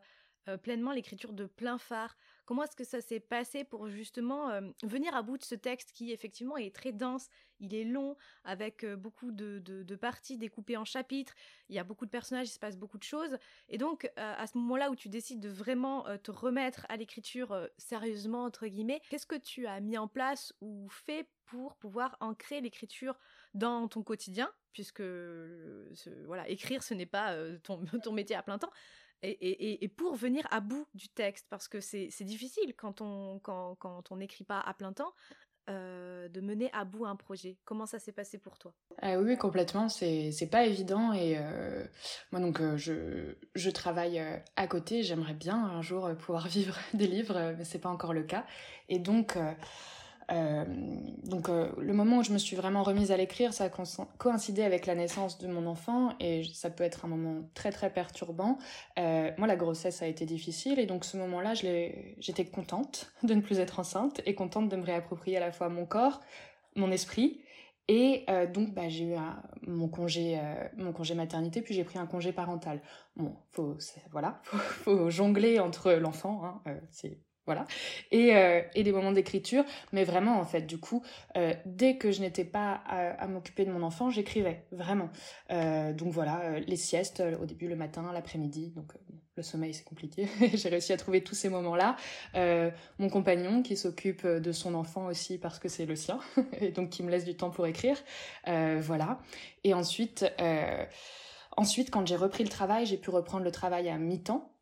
pleinement 0.61 0.91
l'écriture 0.91 1.33
de 1.33 1.45
plein 1.45 1.77
phare, 1.77 2.15
comment 2.45 2.63
est-ce 2.63 2.75
que 2.75 2.83
ça 2.83 3.01
s'est 3.01 3.19
passé 3.19 3.63
pour 3.63 3.89
justement 3.89 4.59
venir 4.83 5.15
à 5.15 5.21
bout 5.21 5.37
de 5.37 5.43
ce 5.43 5.55
texte 5.55 5.91
qui 5.91 6.11
effectivement 6.11 6.57
est 6.57 6.73
très 6.73 6.91
dense, 6.91 7.29
il 7.59 7.73
est 7.73 7.83
long, 7.83 8.15
avec 8.43 8.85
beaucoup 8.85 9.31
de, 9.31 9.95
parties 9.95 10.37
découpées 10.37 10.77
en 10.77 10.85
chapitres, 10.85 11.33
il 11.69 11.75
y 11.75 11.79
a 11.79 11.83
beaucoup 11.83 12.05
de 12.05 12.11
personnages, 12.11 12.47
il 12.47 12.51
se 12.51 12.59
passe 12.59 12.77
beaucoup 12.77 12.97
de 12.97 13.03
choses. 13.03 13.37
Et 13.69 13.77
donc 13.77 14.09
à 14.15 14.45
ce 14.47 14.57
moment-là 14.57 14.91
où 14.91 14.95
tu 14.95 15.09
décides 15.09 15.39
de 15.39 15.49
vraiment 15.49 16.05
te 16.23 16.31
remettre 16.31 16.85
à 16.89 16.97
l'écriture 16.97 17.67
sérieusement, 17.77 18.43
entre 18.43 18.67
guillemets, 18.67 19.01
qu'est-ce 19.09 19.27
que 19.27 19.35
tu 19.35 19.67
as 19.67 19.79
mis 19.79 19.97
en 19.97 20.07
place 20.07 20.53
ou 20.61 20.87
fait 20.89 21.27
pour 21.45 21.75
pouvoir 21.75 22.17
ancrer 22.19 22.61
l'écriture 22.61 23.17
dans 23.53 23.87
ton 23.87 24.03
quotidien, 24.03 24.51
puisque 24.73 25.03
voilà, 26.25 26.47
écrire, 26.49 26.83
ce 26.83 26.93
n'est 26.93 27.05
pas 27.05 27.35
ton, 27.63 28.11
métier 28.11 28.35
à 28.35 28.43
plein 28.43 28.57
temps, 28.57 28.71
et, 29.25 29.87
pour 29.89 30.15
venir 30.15 30.47
à 30.51 30.59
bout 30.59 30.87
du 30.93 31.09
texte, 31.09 31.47
parce 31.49 31.67
que 31.67 31.79
c'est 31.79 32.23
difficile 32.23 32.73
quand 32.75 33.01
on 33.01 33.39
quand, 33.39 33.75
quand 33.75 34.11
on 34.11 34.17
n'écrit 34.17 34.43
pas 34.43 34.59
à 34.59 34.73
plein 34.73 34.93
temps. 34.93 35.13
Euh, 35.67 36.29
de 36.29 36.41
mener 36.41 36.69
à 36.73 36.85
bout 36.85 37.07
un 37.07 37.15
projet. 37.15 37.57
Comment 37.65 37.87
ça 37.87 37.97
s'est 37.97 38.11
passé 38.11 38.37
pour 38.37 38.59
toi? 38.59 38.71
Ah 39.01 39.19
Oui, 39.19 39.35
complètement. 39.35 39.89
C'est 39.89 40.49
pas 40.51 40.63
évident 40.63 41.11
et 41.11 41.39
euh, 41.39 41.83
moi 42.31 42.39
donc 42.39 42.61
je, 42.75 43.33
je 43.55 43.69
travaille 43.71 44.21
à 44.55 44.67
côté. 44.67 45.01
J'aimerais 45.01 45.33
bien 45.33 45.57
un 45.57 45.81
jour 45.81 46.07
pouvoir 46.19 46.47
vivre 46.47 46.77
des 46.93 47.07
livres, 47.07 47.55
mais 47.57 47.63
c'est 47.63 47.79
pas 47.79 47.89
encore 47.89 48.13
le 48.13 48.21
cas. 48.21 48.45
Et 48.89 48.99
donc 48.99 49.39
euh, 50.31 50.65
donc 51.23 51.49
euh, 51.49 51.71
le 51.77 51.93
moment 51.93 52.17
où 52.17 52.23
je 52.23 52.31
me 52.31 52.37
suis 52.37 52.55
vraiment 52.55 52.83
remise 52.83 53.11
à 53.11 53.17
l'écrire, 53.17 53.53
ça 53.53 53.65
a 53.65 53.69
coïncidé 54.17 54.63
avec 54.63 54.85
la 54.85 54.95
naissance 54.95 55.37
de 55.37 55.47
mon 55.47 55.67
enfant 55.67 56.13
et 56.19 56.43
ça 56.53 56.69
peut 56.69 56.83
être 56.83 57.05
un 57.05 57.07
moment 57.07 57.47
très 57.53 57.71
très 57.71 57.91
perturbant. 57.91 58.57
Euh, 58.97 59.31
moi 59.37 59.47
la 59.47 59.55
grossesse 59.55 60.01
a 60.01 60.07
été 60.07 60.25
difficile 60.25 60.79
et 60.79 60.85
donc 60.85 61.05
ce 61.05 61.17
moment-là 61.17 61.53
j'étais 61.53 62.45
contente 62.45 63.11
de 63.23 63.33
ne 63.33 63.41
plus 63.41 63.59
être 63.59 63.79
enceinte 63.79 64.21
et 64.25 64.35
contente 64.35 64.69
de 64.69 64.75
me 64.75 64.83
réapproprier 64.83 65.37
à 65.37 65.41
la 65.41 65.51
fois 65.51 65.69
mon 65.69 65.85
corps, 65.85 66.21
mon 66.75 66.91
esprit 66.91 67.41
et 67.87 68.25
donc 68.51 68.73
bah, 68.73 68.89
j'ai 68.89 69.13
eu 69.13 69.15
mon 69.67 69.87
congé 69.87 70.39
mon 70.75 70.91
congé 70.91 71.13
maternité 71.13 71.61
puis 71.61 71.75
j'ai 71.75 71.83
pris 71.83 71.99
un 71.99 72.07
congé 72.07 72.31
parental. 72.31 72.81
Bon 73.15 73.35
faut 73.51 73.77
voilà 74.11 74.39
faut, 74.43 74.57
faut, 74.57 75.09
jongler 75.11 75.59
entre 75.59 75.91
l'enfant 75.93 76.41
hein, 76.43 76.61
c'est 76.89 77.19
voilà. 77.45 77.65
Et, 78.11 78.35
euh, 78.35 78.61
et 78.73 78.83
des 78.83 78.91
moments 78.91 79.11
d'écriture. 79.11 79.63
Mais 79.91 80.03
vraiment 80.03 80.39
en 80.39 80.45
fait 80.45 80.61
du 80.61 80.77
coup 80.77 81.03
euh, 81.37 81.53
dès 81.65 81.97
que 81.97 82.11
je 82.11 82.21
n'étais 82.21 82.45
pas 82.45 82.81
à, 82.87 83.27
m'occuper 83.27 83.65
de 83.65 83.71
mon 83.71 83.83
enfant 83.83 84.09
j'écrivais 84.09 84.63
vraiment. 84.71 85.09
Euh, 85.51 85.93
donc 85.93 86.11
voilà 86.11 86.59
les 86.59 86.75
siestes 86.75 87.23
au 87.41 87.45
début 87.45 87.67
le 87.67 87.75
matin 87.75 88.11
l'après-midi. 88.13 88.71
Donc 88.75 88.93
le 89.35 89.43
sommeil 89.43 89.73
c'est 89.73 89.83
compliqué. 89.83 90.27
J'ai 90.53 90.69
réussi 90.69 90.93
à 90.93 90.97
trouver 90.97 91.23
tous 91.23 91.35
ces 91.35 91.49
moments 91.49 91.75
là 91.75 91.95
mon 92.99 93.09
compagnon 93.09 93.61
qui 93.61 93.77
s'occupe 93.77 94.25
de 94.25 94.51
son 94.51 94.73
enfant 94.73 95.05
aussi 95.05 95.37
parce 95.37 95.59
que 95.59 95.69
c'est 95.69 95.85
le 95.85 95.95
sien 95.95 96.19
et 96.59 96.71
donc 96.71 96.89
qui 96.89 97.03
me 97.03 97.11
laisse 97.11 97.25
du 97.25 97.35
temps 97.35 97.51
pour 97.51 97.67
écrire. 97.67 97.97
Voilà. 98.45 99.19
Et 99.63 99.73
ensuite 99.73 100.25
ensuite 101.57 101.91
quand 101.91 102.05
j'ai 102.07 102.15
repris 102.15 102.43
le 102.43 102.49
travail 102.49 102.85
j'ai 102.85 102.97
pu 102.97 103.11
reprendre 103.11 103.43
le 103.43 103.51
travail 103.51 103.89
à 103.89 103.97
mi-temps 103.97 104.54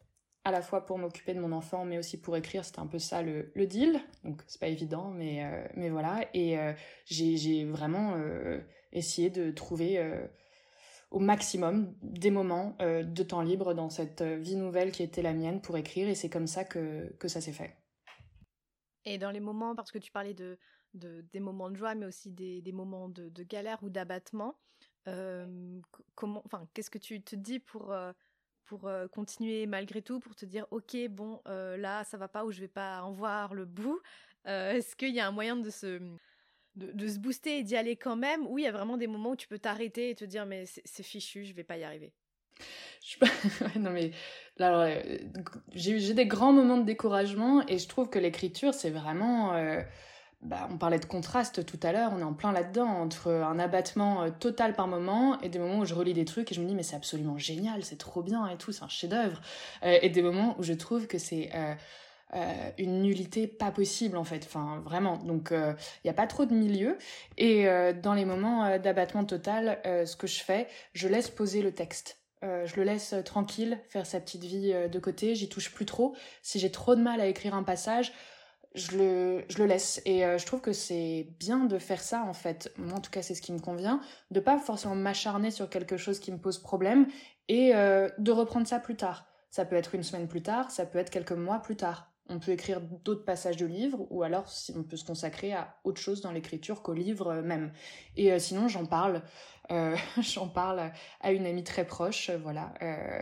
à 0.45 0.51
la 0.51 0.61
fois 0.61 0.85
pour 0.85 0.97
m'occuper 0.97 1.33
de 1.33 1.39
mon 1.39 1.51
enfant, 1.51 1.85
mais 1.85 1.97
aussi 1.97 2.19
pour 2.19 2.35
écrire. 2.35 2.65
C'était 2.65 2.79
un 2.79 2.87
peu 2.87 2.99
ça 2.99 3.21
le, 3.21 3.51
deal. 3.55 3.99
Donc 4.23 4.43
c'est 4.47 4.59
pas 4.59 4.67
évident, 4.67 5.09
mais, 5.09 5.43
euh, 5.45 5.65
mais 5.75 5.89
voilà. 5.89 6.27
Et 6.33 6.59
euh, 6.59 6.73
j'ai 7.05 7.63
vraiment 7.65 8.15
euh, 8.17 8.59
essayé 8.91 9.29
de 9.29 9.51
trouver 9.51 9.99
au 11.11 11.19
maximum 11.19 11.95
des 12.01 12.31
moments 12.31 12.75
de 12.79 13.23
temps 13.23 13.41
libre 13.41 13.73
dans 13.73 13.89
cette 13.89 14.21
vie 14.21 14.55
nouvelle 14.55 14.91
qui 14.91 15.03
était 15.03 15.21
la 15.21 15.33
mienne 15.33 15.61
pour 15.61 15.77
écrire. 15.77 16.09
Et 16.09 16.15
c'est 16.15 16.29
comme 16.29 16.47
ça 16.47 16.65
que, 16.65 17.13
que 17.19 17.27
ça 17.27 17.39
s'est 17.39 17.53
fait. 17.53 17.77
Et 19.05 19.17
dans 19.17 19.31
les 19.31 19.39
moments, 19.39 19.75
parce 19.75 19.91
que 19.91 19.97
tu 19.97 20.11
parlais 20.11 20.33
de, 20.33 20.57
de 20.93 21.21
des 21.33 21.39
moments 21.39 21.69
de 21.69 21.75
joie, 21.75 21.93
mais 21.93 22.05
aussi 22.05 22.31
des, 22.31 22.61
des 22.61 22.71
moments 22.71 23.09
de, 23.09 23.29
de 23.29 23.43
galère 23.43 23.81
ou 23.83 23.89
d'abattement, 23.89 24.55
comment, 26.15 26.43
qu'est-ce 26.73 26.89
que 26.89 26.97
tu 26.97 27.21
te 27.21 27.35
dis 27.35 27.59
pour 27.59 27.93
pour 28.73 28.87
euh, 28.87 29.07
continuer 29.07 29.67
malgré 29.67 30.01
tout, 30.01 30.19
pour 30.19 30.35
te 30.35 30.45
dire 30.45 30.65
ok 30.71 30.97
bon 31.09 31.41
euh, 31.47 31.77
là 31.77 32.03
ça 32.05 32.17
va 32.17 32.27
pas 32.27 32.43
ou 32.43 32.51
je 32.51 32.59
vais 32.59 32.67
pas 32.67 33.03
en 33.03 33.11
voir 33.11 33.53
le 33.53 33.65
bout. 33.65 34.01
Euh, 34.47 34.71
est-ce 34.71 34.95
qu'il 34.95 35.13
y 35.13 35.19
a 35.19 35.27
un 35.27 35.31
moyen 35.31 35.55
de 35.55 35.69
se 35.69 36.01
de, 36.75 37.07
se 37.07 37.19
booster 37.19 37.59
et 37.59 37.63
d'y 37.63 37.75
aller 37.75 37.95
quand 37.95 38.15
même? 38.15 38.47
Ou 38.47 38.57
il 38.57 38.63
y 38.63 38.67
a 38.67 38.71
vraiment 38.71 38.97
des 38.97 39.05
moments 39.05 39.31
où 39.31 39.35
tu 39.35 39.47
peux 39.47 39.59
t'arrêter 39.59 40.09
et 40.09 40.15
te 40.15 40.25
dire 40.25 40.47
mais 40.47 40.65
c'est 40.65 41.03
fichu, 41.03 41.45
je 41.45 41.53
vais 41.53 41.63
pas 41.63 41.77
y 41.77 41.83
arriver? 41.83 42.13
non 43.79 43.91
mais 43.91 44.11
j'ai 45.73 46.13
des 46.15 46.25
grands 46.25 46.53
moments 46.53 46.77
de 46.77 46.85
découragement 46.85 47.63
et 47.67 47.77
je 47.77 47.87
trouve 47.87 48.09
que 48.09 48.17
l'écriture 48.17 48.73
c'est 48.73 48.89
vraiment 48.89 49.53
bah, 50.43 50.67
on 50.69 50.77
parlait 50.77 50.99
de 50.99 51.05
contraste 51.05 51.65
tout 51.65 51.79
à 51.83 51.93
l'heure, 51.93 52.11
on 52.13 52.19
est 52.19 52.23
en 52.23 52.33
plein 52.33 52.51
là-dedans, 52.51 52.87
entre 52.87 53.31
un 53.31 53.57
abattement 53.59 54.23
euh, 54.23 54.29
total 54.29 54.75
par 54.75 54.87
moment 54.87 55.39
et 55.41 55.47
des 55.47 55.57
moments 55.57 55.79
où 55.79 55.85
je 55.85 55.93
relis 55.93 56.13
des 56.13 56.25
trucs 56.25 56.51
et 56.51 56.55
je 56.55 56.61
me 56.61 56.67
dis 56.67 56.75
mais 56.75 56.83
c'est 56.83 56.97
absolument 56.97 57.37
génial, 57.37 57.83
c'est 57.83 57.97
trop 57.97 58.21
bien 58.21 58.47
et 58.49 58.57
tout, 58.57 58.73
c'est 58.73 58.83
un 58.83 58.89
chef-d'œuvre. 58.89 59.39
Euh, 59.83 59.97
et 60.01 60.09
des 60.09 60.21
moments 60.21 60.55
où 60.59 60.63
je 60.63 60.73
trouve 60.73 61.07
que 61.07 61.17
c'est 61.17 61.49
euh, 61.55 61.73
une 62.77 63.01
nullité 63.03 63.47
pas 63.47 63.71
possible 63.71 64.17
en 64.17 64.25
fait, 64.25 64.43
enfin 64.45 64.81
vraiment. 64.83 65.17
Donc 65.17 65.51
il 65.51 65.75
n'y 66.03 66.09
a 66.09 66.15
pas 66.15 66.27
trop 66.27 66.45
de 66.45 66.53
milieu. 66.53 66.97
Et 67.37 67.67
dans 68.01 68.15
les 68.15 68.25
moments 68.25 68.79
d'abattement 68.79 69.23
total, 69.23 69.79
ce 69.85 70.15
que 70.15 70.25
je 70.25 70.41
fais, 70.41 70.67
je 70.93 71.07
laisse 71.07 71.29
poser 71.29 71.61
le 71.61 71.75
texte. 71.75 72.17
je 72.41 72.75
le 72.75 72.83
laisse 72.83 73.13
tranquille, 73.23 73.77
faire 73.87 74.07
sa 74.07 74.19
petite 74.19 74.45
vie 74.45 74.73
de 74.91 74.99
côté, 74.99 75.35
j'y 75.35 75.47
touche 75.47 75.71
plus 75.71 75.85
trop. 75.85 76.15
Si 76.41 76.57
j'ai 76.57 76.71
trop 76.71 76.95
de 76.95 77.01
mal 77.01 77.21
à 77.21 77.27
écrire 77.27 77.53
un 77.53 77.61
passage, 77.61 78.11
je 78.75 78.97
le, 78.97 79.65
laisse. 79.65 80.01
Et 80.05 80.25
euh, 80.25 80.37
je 80.37 80.45
trouve 80.45 80.61
que 80.61 80.73
c'est 80.73 81.27
bien 81.39 81.65
de 81.65 81.77
faire 81.77 82.01
ça, 82.01 82.23
en 82.23 82.33
fait. 82.33 82.71
Moi, 82.77 82.97
en 82.97 83.01
tout 83.01 83.11
cas, 83.11 83.21
c'est 83.21 83.35
ce 83.35 83.41
qui 83.41 83.53
me 83.53 83.59
convient. 83.59 84.01
De 84.31 84.39
pas 84.39 84.57
forcément 84.57 84.95
m'acharner 84.95 85.51
sur 85.51 85.69
quelque 85.69 85.97
chose 85.97 86.19
qui 86.19 86.31
me 86.31 86.37
pose 86.37 86.57
problème 86.57 87.07
et 87.47 87.75
euh, 87.75 88.09
de 88.17 88.31
reprendre 88.31 88.67
ça 88.67 88.79
plus 88.79 88.95
tard. 88.95 89.25
Ça 89.49 89.65
peut 89.65 89.75
être 89.75 89.93
une 89.93 90.03
semaine 90.03 90.27
plus 90.27 90.41
tard, 90.41 90.71
ça 90.71 90.85
peut 90.85 90.97
être 90.97 91.11
quelques 91.11 91.33
mois 91.33 91.59
plus 91.59 91.75
tard. 91.75 92.09
On 92.29 92.39
peut 92.39 92.51
écrire 92.51 92.79
d'autres 92.81 93.25
passages 93.25 93.57
de 93.57 93.65
livres 93.65 94.07
ou 94.09 94.23
alors 94.23 94.45
on 94.75 94.83
peut 94.83 94.95
se 94.95 95.03
consacrer 95.03 95.53
à 95.53 95.75
autre 95.83 95.99
chose 95.99 96.21
dans 96.21 96.31
l'écriture 96.31 96.81
qu'au 96.81 96.93
livre 96.93 97.41
même. 97.41 97.71
Et 98.15 98.31
euh, 98.31 98.39
sinon, 98.39 98.67
j'en 98.67 98.85
parle. 98.85 99.21
Euh, 99.71 99.95
j'en 100.21 100.47
parle 100.47 100.91
à 101.21 101.31
une 101.31 101.45
amie 101.45 101.63
très 101.63 101.85
proche, 101.85 102.29
voilà. 102.29 102.73
Euh, 102.81 103.21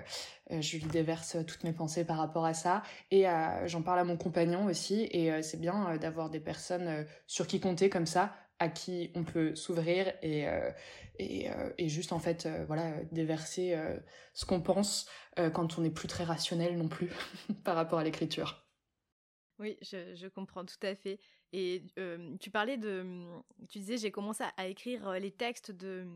je 0.50 0.78
lui 0.78 0.86
déverse 0.86 1.38
toutes 1.48 1.64
mes 1.64 1.74
pensées 1.74 2.06
par 2.06 2.18
rapport 2.18 2.46
à 2.46 2.54
ça. 2.54 2.84
Et 3.10 3.26
j'en 3.66 3.82
parle 3.82 4.00
à 4.00 4.04
mon 4.04 4.18
compagnon 4.18 4.66
aussi. 4.66 5.08
Et 5.12 5.42
c'est 5.44 5.60
bien 5.60 5.96
d'avoir 5.98 6.30
des 6.30 6.42
personnes 6.42 7.06
sur 7.26 7.48
qui 7.48 7.62
compter 7.62 7.90
comme 7.90 8.06
ça, 8.06 8.34
à 8.60 8.68
qui 8.68 9.12
on 9.16 9.24
peut 9.24 9.56
s'ouvrir 9.56 10.12
et, 10.22 10.46
et, 11.20 11.88
juste 11.88 12.12
en 12.12 12.20
fait, 12.20 12.50
voilà, 12.68 12.92
déverser 13.14 13.78
ce 14.34 14.46
qu'on 14.46 14.60
pense 14.60 15.08
quand 15.54 15.78
on 15.78 15.84
n'est 15.84 15.90
plus 15.90 16.10
très 16.10 16.26
rationnel 16.26 16.78
non 16.78 16.90
plus 16.90 17.10
par 17.64 17.76
rapport 17.78 18.00
à 18.00 18.04
l'écriture. 18.04 18.66
Oui, 19.62 19.78
je, 19.84 20.28
comprends 20.28 20.66
tout 20.66 20.80
à 20.82 20.96
fait. 20.96 21.20
Et 21.54 21.84
tu 22.40 22.50
parlais 22.50 22.78
de, 22.78 23.06
tu 23.70 23.78
disais, 23.78 23.98
j'ai 23.98 24.10
commencé 24.10 24.44
à, 24.58 24.68
écrire 24.68 25.12
les 25.12 25.30
textes 25.30 25.72
de, 25.72 26.08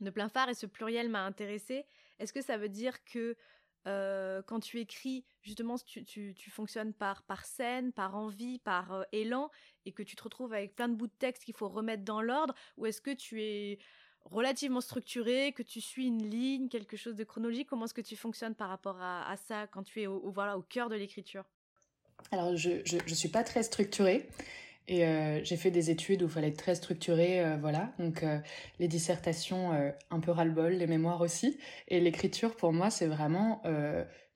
de 0.00 0.10
plein 0.10 0.28
phare 0.28 0.48
et 0.48 0.54
ce 0.54 0.66
pluriel 0.66 1.08
m'a 1.08 1.24
intéressé. 1.24 1.86
Est-ce 2.18 2.32
que 2.32 2.42
ça 2.42 2.56
veut 2.56 2.68
dire 2.68 3.04
que 3.04 3.36
quand 3.84 4.58
tu 4.58 4.80
écris, 4.80 5.24
justement, 5.42 5.76
tu, 5.78 6.04
tu, 6.04 6.50
fonctionnes 6.50 6.92
par, 6.92 7.22
par 7.22 7.44
scène, 7.44 7.92
par 7.92 8.16
envie, 8.16 8.58
par 8.58 9.06
élan, 9.12 9.48
et 9.84 9.92
que 9.92 10.02
tu 10.02 10.16
te 10.16 10.24
retrouves 10.24 10.52
avec 10.52 10.74
plein 10.74 10.88
de 10.88 10.96
bouts 10.96 11.06
de 11.06 11.12
texte 11.20 11.44
qu'il 11.44 11.54
faut 11.54 11.68
remettre 11.68 12.02
dans 12.02 12.20
l'ordre, 12.20 12.54
ou 12.76 12.86
est-ce 12.86 13.00
que 13.00 13.12
tu 13.12 13.42
es 13.44 13.78
relativement 14.24 14.80
structuré, 14.80 15.52
que 15.52 15.62
tu 15.62 15.80
suis 15.80 16.06
une 16.08 16.28
ligne, 16.28 16.68
quelque 16.68 16.96
chose 16.96 17.14
de 17.14 17.22
chronologique? 17.22 17.68
Comment 17.68 17.84
est-ce 17.84 17.94
que 17.94 18.00
tu 18.00 18.16
fonctionnes 18.16 18.56
par 18.56 18.70
rapport 18.70 19.00
à, 19.00 19.36
ça 19.36 19.68
quand 19.68 19.84
tu 19.84 20.02
es 20.02 20.08
au, 20.08 20.32
voilà, 20.32 20.58
au 20.58 20.62
cœur 20.62 20.88
de 20.88 20.96
l'écriture? 20.96 21.44
Alors, 22.32 22.56
je, 22.56 22.70
je, 22.84 23.14
suis 23.14 23.28
pas 23.28 23.44
très 23.44 23.62
structurée. 23.62 24.26
Et 24.88 25.04
euh, 25.04 25.42
j'ai 25.42 25.56
fait 25.56 25.70
des 25.72 25.90
études 25.90 26.22
où 26.22 26.26
il 26.26 26.30
fallait 26.30 26.48
être 26.48 26.58
très 26.58 26.76
structuré, 26.76 27.40
euh, 27.40 27.56
voilà. 27.60 27.92
Donc 27.98 28.22
euh, 28.22 28.38
les 28.78 28.86
dissertations, 28.86 29.72
un 30.10 30.20
peu 30.20 30.30
ras-le-bol, 30.30 30.74
les 30.74 30.86
mémoires 30.86 31.20
aussi. 31.20 31.58
Et 31.88 32.00
l'écriture, 32.00 32.54
pour 32.56 32.72
moi, 32.72 32.90
c'est 32.90 33.06
vraiment, 33.06 33.62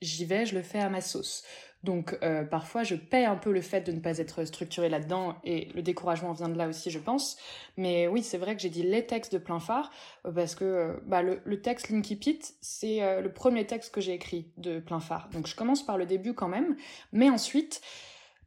j'y 0.00 0.24
vais, 0.24 0.46
je 0.46 0.54
le 0.54 0.62
fais 0.62 0.80
à 0.80 0.88
ma 0.88 1.00
sauce. 1.00 1.44
Donc 1.82 2.18
euh, 2.22 2.44
parfois 2.44 2.82
je 2.82 2.94
paie 2.94 3.24
un 3.24 3.36
peu 3.36 3.52
le 3.52 3.62
fait 3.62 3.80
de 3.80 3.92
ne 3.92 4.00
pas 4.00 4.18
être 4.18 4.44
structuré 4.44 4.90
là-dedans 4.90 5.36
et 5.44 5.68
le 5.74 5.80
découragement 5.80 6.32
vient 6.32 6.50
de 6.50 6.58
là 6.58 6.68
aussi 6.68 6.90
je 6.90 6.98
pense. 6.98 7.38
Mais 7.78 8.06
oui 8.06 8.22
c'est 8.22 8.36
vrai 8.36 8.54
que 8.54 8.60
j'ai 8.60 8.68
dit 8.68 8.82
les 8.82 9.06
textes 9.06 9.32
de 9.32 9.38
plein 9.38 9.60
phare 9.60 9.90
euh, 10.26 10.32
parce 10.32 10.54
que 10.54 10.64
euh, 10.64 10.92
bah, 11.06 11.22
le, 11.22 11.60
texte 11.62 11.88
Linky 11.88 12.16
Pit 12.16 12.54
c'est 12.60 13.20
le 13.20 13.32
premier 13.32 13.66
texte 13.66 13.94
que 13.94 14.00
j'ai 14.00 14.12
écrit 14.12 14.50
de 14.58 14.78
plein 14.78 15.00
phare. 15.00 15.28
Donc 15.32 15.46
je 15.46 15.56
commence 15.56 15.84
par 15.84 15.96
le 15.96 16.04
début 16.04 16.34
quand 16.34 16.48
même. 16.48 16.76
Mais 17.12 17.30
ensuite 17.30 17.80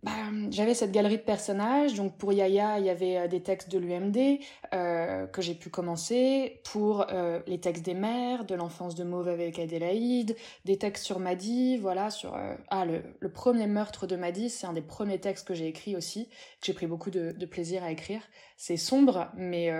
bah, 0.03 0.11
j'avais 0.49 0.73
cette 0.73 0.91
galerie 0.91 1.17
de 1.17 1.23
personnages. 1.23 1.93
Donc 1.93 2.17
pour 2.17 2.33
Yaya, 2.33 2.77
il 2.79 2.85
y 2.85 2.89
avait 2.89 3.17
euh, 3.17 3.27
des 3.27 3.41
textes 3.41 3.71
de 3.71 3.79
l'UMD 3.79 4.39
euh, 4.73 5.25
que 5.27 5.41
j'ai 5.41 5.55
pu 5.55 5.69
commencer. 5.69 6.59
Pour 6.65 7.05
euh, 7.09 7.39
les 7.47 7.59
textes 7.59 7.85
des 7.85 7.93
mères, 7.93 8.43
de 8.43 8.53
l'enfance 8.53 8.95
de 8.95 9.05
Mauve 9.05 9.29
avec 9.29 9.59
Adélaïde, 9.59 10.35
des 10.65 10.77
textes 10.77 11.05
sur 11.05 11.19
Maddy, 11.19 11.77
voilà, 11.77 12.09
sur 12.09 12.37
ah 12.69 12.85
le, 12.85 13.01
le, 13.19 13.31
premier 13.31 13.67
meurtre 13.67 14.05
de 14.05 14.15
Maddy, 14.17 14.49
c'est 14.49 14.67
un 14.67 14.73
des 14.73 14.81
premiers 14.81 15.19
textes 15.19 15.47
que 15.47 15.53
j'ai 15.53 15.67
écrit 15.67 15.95
aussi, 15.95 16.25
que 16.27 16.65
j'ai 16.65 16.73
pris 16.73 16.87
beaucoup 16.87 17.09
de, 17.09 17.31
de, 17.31 17.45
plaisir 17.45 17.83
à 17.83 17.91
écrire. 17.91 18.21
C'est 18.57 18.77
sombre, 18.77 19.29
mais 19.35 19.71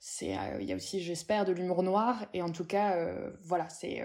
c'est 0.00 0.36
il 0.60 0.66
y 0.66 0.72
a 0.72 0.76
aussi, 0.76 1.00
j'espère, 1.00 1.44
de 1.44 1.52
l'humour 1.52 1.82
noir. 1.82 2.26
Et 2.32 2.42
en 2.42 2.50
tout 2.50 2.64
cas, 2.64 2.96
voilà, 3.42 3.68
c'est 3.68 4.02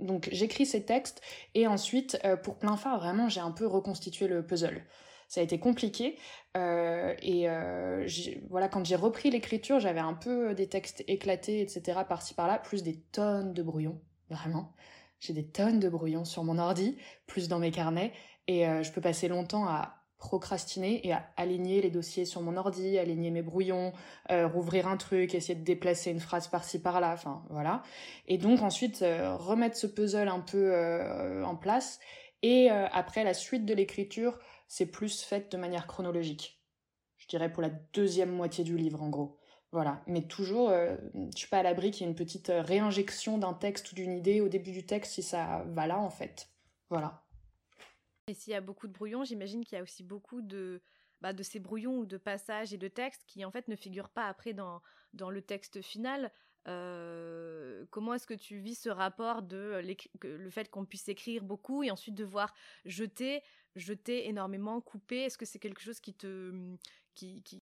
donc 0.00 0.28
j'écris 0.32 0.66
ces 0.66 0.84
textes 0.84 1.22
et 1.54 1.66
ensuite 1.66 2.18
euh, 2.24 2.36
pour 2.36 2.56
plein 2.56 2.76
phare 2.76 2.98
vraiment 2.98 3.28
j'ai 3.28 3.40
un 3.40 3.50
peu 3.50 3.66
reconstitué 3.66 4.28
le 4.28 4.44
puzzle. 4.44 4.84
Ça 5.28 5.40
a 5.40 5.44
été 5.44 5.58
compliqué 5.58 6.16
euh, 6.56 7.14
et 7.20 7.48
euh, 7.48 8.06
voilà 8.48 8.68
quand 8.68 8.84
j'ai 8.84 8.96
repris 8.96 9.30
l'écriture 9.30 9.80
j'avais 9.80 10.00
un 10.00 10.14
peu 10.14 10.54
des 10.54 10.68
textes 10.68 11.02
éclatés 11.08 11.60
etc 11.60 12.00
par-ci 12.08 12.34
par-là 12.34 12.58
plus 12.58 12.82
des 12.82 12.96
tonnes 13.12 13.52
de 13.52 13.62
brouillons 13.62 14.00
vraiment. 14.30 14.72
J'ai 15.18 15.32
des 15.32 15.46
tonnes 15.46 15.80
de 15.80 15.88
brouillons 15.88 16.24
sur 16.24 16.44
mon 16.44 16.58
ordi 16.58 16.96
plus 17.26 17.48
dans 17.48 17.58
mes 17.58 17.70
carnets 17.70 18.12
et 18.48 18.64
je 18.64 18.92
peux 18.92 19.00
passer 19.00 19.28
longtemps 19.28 19.66
à 19.66 19.95
procrastiner 20.18 21.06
et 21.06 21.14
aligner 21.36 21.82
les 21.82 21.90
dossiers 21.90 22.24
sur 22.24 22.40
mon 22.40 22.56
ordi, 22.56 22.98
aligner 22.98 23.30
mes 23.30 23.42
brouillons, 23.42 23.92
euh, 24.30 24.46
rouvrir 24.46 24.88
un 24.88 24.96
truc, 24.96 25.34
essayer 25.34 25.54
de 25.54 25.64
déplacer 25.64 26.10
une 26.10 26.20
phrase 26.20 26.48
par-ci 26.48 26.80
par-là, 26.80 27.12
enfin 27.12 27.44
voilà. 27.50 27.82
Et 28.26 28.38
donc 28.38 28.62
ensuite 28.62 29.02
euh, 29.02 29.36
remettre 29.36 29.76
ce 29.76 29.86
puzzle 29.86 30.28
un 30.28 30.40
peu 30.40 30.72
euh, 30.72 31.44
en 31.44 31.56
place. 31.56 32.00
Et 32.42 32.68
après 32.70 33.24
la 33.24 33.34
suite 33.34 33.64
de 33.64 33.74
l'écriture, 33.74 34.38
c'est 34.68 34.86
plus 34.86 35.22
fait 35.22 35.50
de 35.50 35.56
manière 35.56 35.88
chronologique. 35.88 36.62
Je 37.16 37.26
dirais 37.26 37.50
pour 37.50 37.62
la 37.62 37.70
deuxième 37.92 38.30
moitié 38.30 38.62
du 38.62 38.76
livre 38.76 39.02
en 39.02 39.08
gros. 39.08 39.40
Voilà, 39.72 40.02
mais 40.06 40.22
toujours, 40.22 40.70
je 40.70 41.36
suis 41.36 41.48
pas 41.48 41.58
à 41.58 41.62
l'abri 41.64 41.90
qu'il 41.90 42.02
y 42.02 42.04
ait 42.04 42.10
une 42.10 42.14
petite 42.14 42.52
réinjection 42.54 43.38
d'un 43.38 43.54
texte 43.54 43.90
ou 43.90 43.94
d'une 43.96 44.12
idée 44.12 44.40
au 44.40 44.48
début 44.48 44.70
du 44.70 44.86
texte 44.86 45.14
si 45.14 45.24
ça 45.24 45.64
va 45.68 45.88
là 45.88 45.98
en 45.98 46.10
fait. 46.10 46.50
Voilà. 46.88 47.25
Et 48.28 48.34
s'il 48.34 48.52
y 48.52 48.56
a 48.56 48.60
beaucoup 48.60 48.88
de 48.88 48.92
brouillons, 48.92 49.24
j'imagine 49.24 49.64
qu'il 49.64 49.76
y 49.76 49.78
a 49.78 49.82
aussi 49.82 50.02
beaucoup 50.02 50.42
de, 50.42 50.82
bah, 51.20 51.32
de 51.32 51.44
ces 51.44 51.60
brouillons 51.60 51.98
ou 51.98 52.06
de 52.06 52.16
passages 52.16 52.72
et 52.74 52.78
de 52.78 52.88
textes 52.88 53.22
qui 53.26 53.44
en 53.44 53.52
fait 53.52 53.68
ne 53.68 53.76
figurent 53.76 54.10
pas 54.10 54.26
après 54.26 54.52
dans, 54.52 54.82
dans 55.12 55.30
le 55.30 55.42
texte 55.42 55.80
final. 55.80 56.32
Euh, 56.66 57.86
comment 57.90 58.14
est-ce 58.14 58.26
que 58.26 58.34
tu 58.34 58.58
vis 58.58 58.74
ce 58.74 58.88
rapport 58.88 59.42
de 59.42 59.80
le 60.22 60.50
fait 60.50 60.68
qu'on 60.68 60.84
puisse 60.84 61.08
écrire 61.08 61.44
beaucoup 61.44 61.84
et 61.84 61.92
ensuite 61.92 62.16
devoir 62.16 62.52
jeter, 62.84 63.42
jeter 63.76 64.28
énormément, 64.28 64.80
couper? 64.80 65.22
Est-ce 65.22 65.38
que 65.38 65.46
c'est 65.46 65.60
quelque 65.60 65.80
chose 65.80 66.00
qui 66.00 66.12
te, 66.12 66.76
qui, 67.14 67.62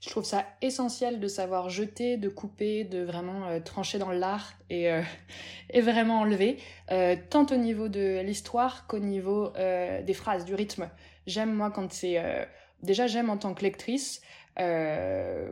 je 0.00 0.08
trouve 0.08 0.24
ça 0.24 0.46
essentiel 0.62 1.20
de 1.20 1.28
savoir 1.28 1.68
jeter, 1.68 2.16
de 2.16 2.30
couper, 2.30 2.84
de 2.84 3.02
vraiment 3.02 3.46
euh, 3.48 3.60
trancher 3.60 3.98
dans 3.98 4.10
l'art 4.10 4.54
et, 4.70 4.90
euh, 4.90 5.02
et 5.70 5.82
vraiment 5.82 6.20
enlever, 6.20 6.56
euh, 6.90 7.16
tant 7.28 7.46
au 7.50 7.56
niveau 7.56 7.88
de 7.88 8.20
l'histoire 8.20 8.86
qu'au 8.86 8.98
niveau 8.98 9.50
des 9.50 10.14
phrases, 10.14 10.44
du 10.44 10.54
rythme. 10.54 10.88
J'aime 11.26 11.52
moi 11.52 11.70
quand 11.70 11.92
c'est... 11.92 12.48
déjà 12.82 13.06
j'aime 13.06 13.30
en 13.30 13.36
tant 13.36 13.54
que 13.54 13.62
lectrice 13.62 14.20
que 14.56 15.50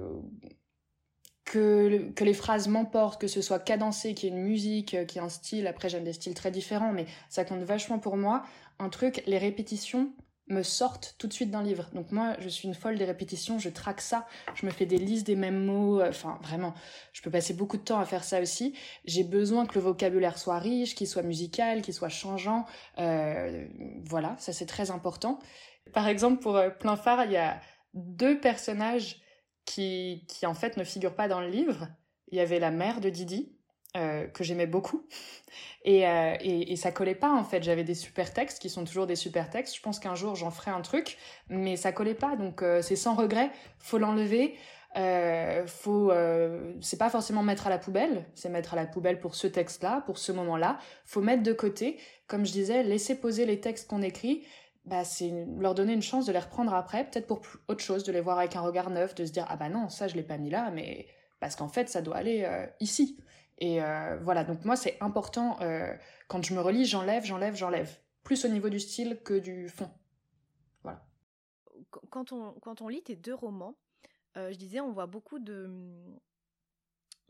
que, 1.44 2.10
que 2.10 2.24
les 2.24 2.34
phrases 2.34 2.68
m'emportent, 2.68 3.18
que 3.18 3.26
ce 3.26 3.40
soit 3.40 3.58
cadencé, 3.58 4.12
qu'il 4.12 4.28
y 4.28 4.32
ait 4.32 4.36
une 4.36 4.42
musique, 4.42 4.88
qu'il 5.06 5.16
y 5.16 5.18
ait 5.18 5.24
un 5.24 5.30
style. 5.30 5.66
Après, 5.66 5.88
j'aime 5.88 6.04
des 6.04 6.12
styles 6.12 6.34
très 6.34 6.50
différents, 6.50 6.92
mais 6.92 7.06
ça 7.30 7.46
compte 7.46 7.62
vachement 7.62 7.98
pour 7.98 8.18
moi. 8.18 8.42
Un 8.78 8.90
truc, 8.90 9.22
les 9.26 9.38
répétitions, 9.38 10.12
me 10.48 10.62
sortent 10.62 11.14
tout 11.18 11.26
de 11.26 11.32
suite 11.32 11.50
d'un 11.50 11.62
livre. 11.62 11.88
Donc 11.92 12.12
moi, 12.12 12.36
je 12.40 12.48
suis 12.48 12.68
une 12.68 12.74
folle 12.74 12.96
des 12.96 13.04
répétitions, 13.04 13.58
je 13.58 13.68
traque 13.68 14.00
ça, 14.00 14.26
je 14.54 14.66
me 14.66 14.70
fais 14.70 14.86
des 14.86 14.98
listes 14.98 15.26
des 15.26 15.36
mêmes 15.36 15.64
mots, 15.64 16.00
euh, 16.00 16.08
enfin 16.08 16.38
vraiment, 16.42 16.74
je 17.12 17.22
peux 17.22 17.30
passer 17.30 17.54
beaucoup 17.54 17.76
de 17.76 17.82
temps 17.82 17.98
à 17.98 18.04
faire 18.04 18.24
ça 18.24 18.40
aussi. 18.40 18.74
J'ai 19.04 19.24
besoin 19.24 19.66
que 19.66 19.74
le 19.74 19.80
vocabulaire 19.80 20.38
soit 20.38 20.58
riche, 20.58 20.94
qu'il 20.94 21.06
soit 21.06 21.22
musical, 21.22 21.82
qu'il 21.82 21.94
soit 21.94 22.08
changeant. 22.08 22.66
Euh, 22.98 23.66
voilà, 24.04 24.36
ça 24.38 24.52
c'est 24.52 24.66
très 24.66 24.90
important. 24.90 25.38
Par 25.92 26.08
exemple, 26.08 26.40
pour 26.40 26.56
euh, 26.56 26.70
Plein 26.70 26.96
Phare, 26.96 27.24
il 27.24 27.32
y 27.32 27.36
a 27.36 27.60
deux 27.94 28.40
personnages 28.40 29.20
qui, 29.64 30.24
qui 30.28 30.46
en 30.46 30.54
fait 30.54 30.76
ne 30.76 30.84
figurent 30.84 31.16
pas 31.16 31.28
dans 31.28 31.40
le 31.40 31.48
livre. 31.48 31.88
Il 32.30 32.36
y 32.38 32.40
avait 32.40 32.58
la 32.58 32.70
mère 32.70 33.00
de 33.00 33.10
Didi, 33.10 33.57
euh, 33.96 34.26
que 34.26 34.44
j'aimais 34.44 34.66
beaucoup. 34.66 35.06
Et, 35.82 36.06
euh, 36.06 36.36
et, 36.40 36.72
et, 36.72 36.76
ça 36.76 36.92
collait 36.92 37.14
pas 37.14 37.32
en 37.32 37.42
fait. 37.42 37.62
J'avais 37.62 37.84
des 37.84 37.94
super 37.94 38.34
textes 38.34 38.60
qui 38.60 38.68
sont 38.68 38.84
toujours 38.84 39.06
des 39.06 39.16
super 39.16 39.48
textes. 39.48 39.74
Je 39.74 39.80
pense 39.80 39.98
qu'un 39.98 40.14
jour 40.14 40.34
j'en 40.34 40.50
ferai 40.50 40.70
un 40.70 40.82
truc, 40.82 41.16
mais 41.48 41.76
ça 41.76 41.90
collait 41.90 42.14
pas. 42.14 42.36
Donc 42.36 42.62
euh, 42.62 42.82
c'est 42.82 42.96
sans 42.96 43.14
regret. 43.14 43.50
Faut 43.78 43.96
l'enlever. 43.96 44.56
Faut, 45.66 46.12
c'est 46.80 46.98
pas 46.98 47.08
forcément 47.08 47.42
mettre 47.42 47.66
à 47.66 47.70
la 47.70 47.78
poubelle. 47.78 48.26
C'est 48.34 48.50
mettre 48.50 48.74
à 48.74 48.76
la 48.76 48.84
poubelle 48.84 49.20
pour 49.20 49.34
ce 49.34 49.46
texte-là, 49.46 50.02
pour 50.04 50.18
ce 50.18 50.32
moment-là. 50.32 50.78
Faut 51.06 51.22
mettre 51.22 51.42
de 51.42 51.52
côté. 51.52 51.98
Comme 52.26 52.44
je 52.44 52.52
disais, 52.52 52.82
laisser 52.82 53.14
poser 53.14 53.46
les 53.46 53.60
textes 53.60 53.88
qu'on 53.88 54.02
écrit. 54.02 54.44
Bah, 54.84 55.04
c'est 55.04 55.32
leur 55.58 55.74
donner 55.74 55.94
une 55.94 56.02
chance 56.02 56.26
de 56.26 56.32
les 56.32 56.38
reprendre 56.38 56.74
après, 56.74 57.04
peut-être 57.04 57.26
pour 57.26 57.40
autre 57.68 57.82
chose, 57.82 58.04
de 58.04 58.12
les 58.12 58.20
voir 58.20 58.38
avec 58.38 58.56
un 58.56 58.60
regard 58.60 58.90
neuf, 58.90 59.14
de 59.14 59.24
se 59.24 59.32
dire 59.32 59.46
ah 59.48 59.56
bah 59.56 59.68
non 59.68 59.90
ça 59.90 60.08
je 60.08 60.14
l'ai 60.14 60.22
pas 60.22 60.38
mis 60.38 60.48
là, 60.48 60.70
mais 60.72 61.06
parce 61.40 61.56
qu'en 61.56 61.68
fait 61.68 61.88
ça 61.88 62.00
doit 62.00 62.16
aller 62.16 62.48
ici. 62.80 63.18
Et 63.58 63.82
euh, 63.82 64.18
voilà, 64.22 64.44
donc 64.44 64.64
moi 64.64 64.76
c'est 64.76 64.96
important, 65.00 65.60
euh, 65.60 65.92
quand 66.28 66.44
je 66.44 66.54
me 66.54 66.60
relis, 66.60 66.84
j'enlève, 66.84 67.24
j'enlève, 67.24 67.56
j'enlève. 67.56 67.98
Plus 68.22 68.44
au 68.44 68.48
niveau 68.48 68.68
du 68.68 68.78
style 68.78 69.20
que 69.24 69.38
du 69.38 69.68
fond. 69.68 69.90
Voilà. 70.82 71.04
Quand 72.10 72.32
on, 72.32 72.52
quand 72.60 72.82
on 72.82 72.88
lit 72.88 73.02
tes 73.02 73.16
deux 73.16 73.34
romans, 73.34 73.76
euh, 74.36 74.52
je 74.52 74.56
disais, 74.58 74.80
on 74.80 74.92
voit 74.92 75.06
beaucoup 75.06 75.38
de, 75.38 75.70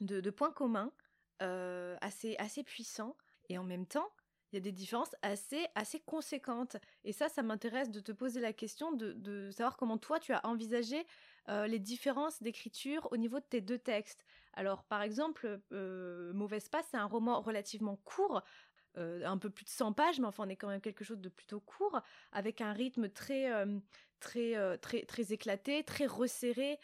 de, 0.00 0.20
de 0.20 0.30
points 0.30 0.52
communs 0.52 0.92
assez, 1.40 2.36
assez 2.38 2.64
puissants. 2.64 3.16
Et 3.48 3.56
en 3.58 3.64
même 3.64 3.86
temps, 3.86 4.08
il 4.50 4.56
y 4.56 4.58
a 4.58 4.60
des 4.60 4.72
différences 4.72 5.14
assez, 5.22 5.66
assez 5.74 6.00
conséquentes. 6.00 6.76
Et 7.04 7.12
ça, 7.12 7.28
ça 7.28 7.42
m'intéresse 7.42 7.90
de 7.90 8.00
te 8.00 8.12
poser 8.12 8.40
la 8.40 8.52
question 8.52 8.92
de, 8.92 9.12
de 9.12 9.50
savoir 9.50 9.76
comment 9.76 9.98
toi, 9.98 10.18
tu 10.18 10.32
as 10.32 10.44
envisagé 10.44 11.06
les 11.48 11.78
différences 11.78 12.42
d'écriture 12.42 13.08
au 13.10 13.16
niveau 13.16 13.40
de 13.40 13.44
tes 13.44 13.60
deux 13.60 13.78
textes. 13.78 14.24
Alors, 14.58 14.82
par 14.82 15.02
exemple, 15.02 15.60
euh, 15.72 16.32
Mauvaise 16.32 16.68
Passe, 16.68 16.86
c'est 16.90 16.96
un 16.96 17.06
roman 17.06 17.40
relativement 17.40 17.96
court, 18.04 18.42
euh, 18.96 19.24
un 19.24 19.38
peu 19.38 19.50
plus 19.50 19.64
de 19.64 19.70
100 19.70 19.92
pages, 19.92 20.18
mais 20.18 20.26
enfin, 20.26 20.44
on 20.46 20.48
est 20.48 20.56
quand 20.56 20.66
même 20.66 20.80
quelque 20.80 21.04
chose 21.04 21.20
de 21.20 21.28
plutôt 21.28 21.60
court, 21.60 22.00
avec 22.32 22.60
un 22.60 22.72
rythme 22.72 23.08
très, 23.08 23.52
euh, 23.52 23.78
très, 24.18 24.78
très, 24.78 25.02
très 25.04 25.32
éclaté, 25.32 25.84
très 25.84 26.06
resserré, 26.06 26.80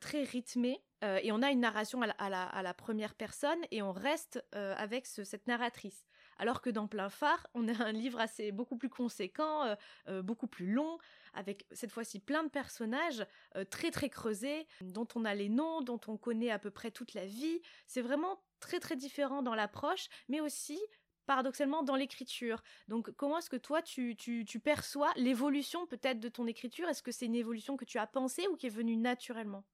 très 0.00 0.22
rythmé. 0.22 0.80
et 1.02 1.32
on 1.32 1.42
a 1.42 1.50
une 1.50 1.60
narration 1.60 2.00
à 2.02 2.62
la, 2.62 2.74
première 2.74 3.16
personne 3.16 3.58
et 3.72 3.82
on 3.82 3.92
reste 3.92 4.40
avec 4.52 5.06
cette 5.06 5.48
narratrice. 5.48 6.06
Alors 6.38 6.60
que 6.60 6.70
dans 6.70 6.86
Plein 6.86 7.08
Phare, 7.08 7.46
on 7.54 7.66
a 7.68 7.84
un 7.84 7.92
livre 7.92 8.20
assez 8.20 8.52
beaucoup 8.52 8.76
plus 8.76 8.90
conséquent, 8.90 9.74
beaucoup 10.22 10.46
plus 10.46 10.70
long, 10.70 10.98
avec 11.36 11.66
cette 11.70 11.92
fois-ci 11.92 12.18
plein 12.18 12.42
de 12.42 12.48
personnages 12.48 13.24
euh, 13.54 13.64
très 13.64 13.90
très 13.90 14.08
creusés, 14.08 14.66
dont 14.80 15.06
on 15.14 15.24
a 15.24 15.34
les 15.34 15.48
noms, 15.48 15.82
dont 15.82 16.00
on 16.08 16.16
connaît 16.16 16.50
à 16.50 16.58
peu 16.58 16.70
près 16.70 16.90
toute 16.90 17.14
la 17.14 17.26
vie. 17.26 17.60
C'est 17.86 18.00
vraiment 18.00 18.42
très 18.58 18.80
très 18.80 18.96
différent 18.96 19.42
dans 19.42 19.54
l'approche, 19.54 20.08
mais 20.28 20.40
aussi 20.40 20.80
paradoxalement 21.26 21.82
dans 21.82 21.94
l'écriture. 21.94 22.62
Donc 22.88 23.10
comment 23.12 23.38
est-ce 23.38 23.50
que 23.50 23.56
toi 23.56 23.82
tu, 23.82 24.16
tu, 24.16 24.60
perçois 24.60 25.12
l'évolution 25.16 25.86
peut-être 25.86 26.20
de 26.20 26.28
ton 26.28 26.46
écriture? 26.46 26.88
Est-ce 26.88 27.02
que 27.02 27.12
c'est 27.12 27.26
une 27.26 27.34
évolution 27.34 27.76
que 27.76 27.84
tu 27.84 27.98
as 27.98 28.06
pensée 28.06 28.46
ou 28.48 28.56
qui 28.56 28.66
est 28.66 28.70
venue 28.70 28.96
naturellement? 28.96 29.64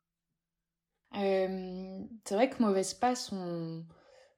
Euh, 1.14 2.00
C'est 2.24 2.34
vrai 2.34 2.48
que 2.48 2.60
Mauvaise 2.62 2.94
Passe, 2.94 3.30
on, 3.32 3.84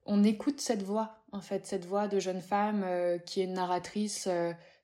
on 0.05 0.23
écoute 0.23 0.59
cette 0.59 0.83
voix, 0.83 1.23
en 1.35 1.41
fait, 1.41 1.65
cette 1.65 1.85
voix 1.85 2.07
de 2.07 2.19
jeune 2.19 2.41
femme 2.41 2.83
euh, 2.83 3.17
qui 3.17 3.41
est 3.41 3.45
une 3.45 3.53
narratrice 3.53 4.27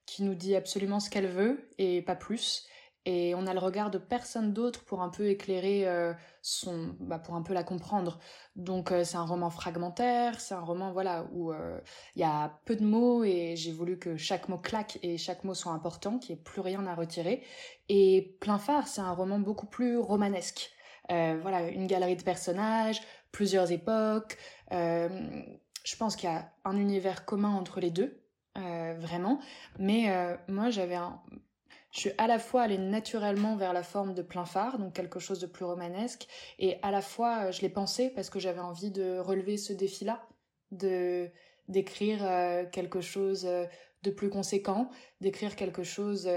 qui 0.06 0.24
nous 0.24 0.36
dit 0.36 0.56
absolument 0.56 1.00
ce 1.00 1.10
qu'elle 1.10 1.28
veut 1.28 1.70
et 1.78 2.02
pas 2.02 2.16
plus. 2.16 2.68
Et 3.06 3.34
on 3.34 3.48
a 3.48 3.54
le 3.54 3.60
regard 3.60 3.90
de 3.90 3.98
personne 3.98 4.54
d'autre 4.54 4.84
pour 4.84 5.02
un 5.02 5.10
peu 5.10 5.28
éclairer 5.28 5.88
euh, 5.88 6.14
son, 6.44 6.96
bah, 7.00 7.18
pour 7.18 7.34
un 7.34 7.42
peu 7.42 7.54
la 7.54 7.64
comprendre. 7.64 8.20
Donc 8.56 8.92
euh, 8.92 9.04
c'est 9.04 9.18
un 9.18 9.26
roman 9.26 9.50
fragmentaire, 9.50 10.40
c'est 10.40 10.54
un 10.54 10.62
roman 10.62 10.92
voilà 10.92 11.26
où 11.32 11.52
euh, 11.52 11.80
il 12.16 12.22
y 12.22 12.24
a 12.24 12.60
peu 12.66 12.76
de 12.76 12.86
mots 12.86 13.24
et 13.24 13.56
j'ai 13.56 13.72
voulu 13.72 13.98
que 13.98 14.18
chaque 14.18 14.50
mot 14.50 14.60
claque 14.60 15.00
et 15.02 15.18
chaque 15.18 15.44
mot 15.44 15.56
soit 15.56 15.72
important, 15.72 16.20
qu'il 16.20 16.36
n'y 16.36 16.42
ait 16.42 16.44
plus 16.44 16.62
rien 16.62 16.86
à 16.86 16.94
retirer. 16.94 17.44
Et 17.90 18.38
Plein 18.40 18.60
phare, 18.60 18.88
c'est 18.88 19.02
un 19.02 19.14
roman 19.14 19.40
beaucoup 19.40 19.66
plus 19.68 19.98
romanesque. 19.98 20.72
voilà, 21.10 21.70
une 21.70 21.88
galerie 21.88 22.16
de 22.16 22.24
personnages, 22.24 23.02
plusieurs 23.32 23.72
époques. 23.72 24.38
Je 25.84 25.96
pense 25.96 26.16
qu'il 26.16 26.30
y 26.30 26.34
a 26.34 26.52
un 26.66 26.78
univers 26.78 27.26
commun 27.26 27.50
entre 27.50 27.80
les 27.80 27.92
deux 27.92 28.22
euh, 28.58 28.96
vraiment. 29.00 29.40
Mais 29.80 30.10
euh, 30.10 30.36
moi, 30.48 30.70
j'avais 30.70 30.96
un... 30.96 31.22
Je 31.92 32.00
suis 32.00 32.12
à 32.18 32.28
la 32.28 32.40
fois 32.40 32.64
allée 32.64 32.78
naturellement 32.78 33.56
vers 33.56 33.74
la 33.74 33.84
forme 33.84 34.14
de 34.14 34.22
plein 34.22 34.46
phare, 34.46 34.78
donc 34.78 34.94
quelque 34.94 35.20
chose 35.20 35.40
de 35.40 35.48
plus 35.48 35.66
romanesque, 35.66 36.28
et 36.58 36.78
à 36.84 36.92
la 36.92 37.02
fois 37.02 37.48
euh, 37.48 37.52
je 37.52 37.62
l'ai 37.62 37.70
pensé 37.70 38.10
parce 38.10 38.30
que 38.30 38.40
j'avais 38.40 38.62
envie 38.62 38.92
de 38.92 39.20
relever 39.20 39.58
ce 39.58 39.74
défi-là, 39.74 40.26
de 40.72 41.30
d'écrire 41.68 42.20
quelque 42.72 43.00
chose 43.00 43.44
de 43.44 44.10
plus 44.10 44.30
conséquent, 44.30 44.90
d'écrire 45.22 45.56
quelque 45.56 45.84
chose 45.84 46.30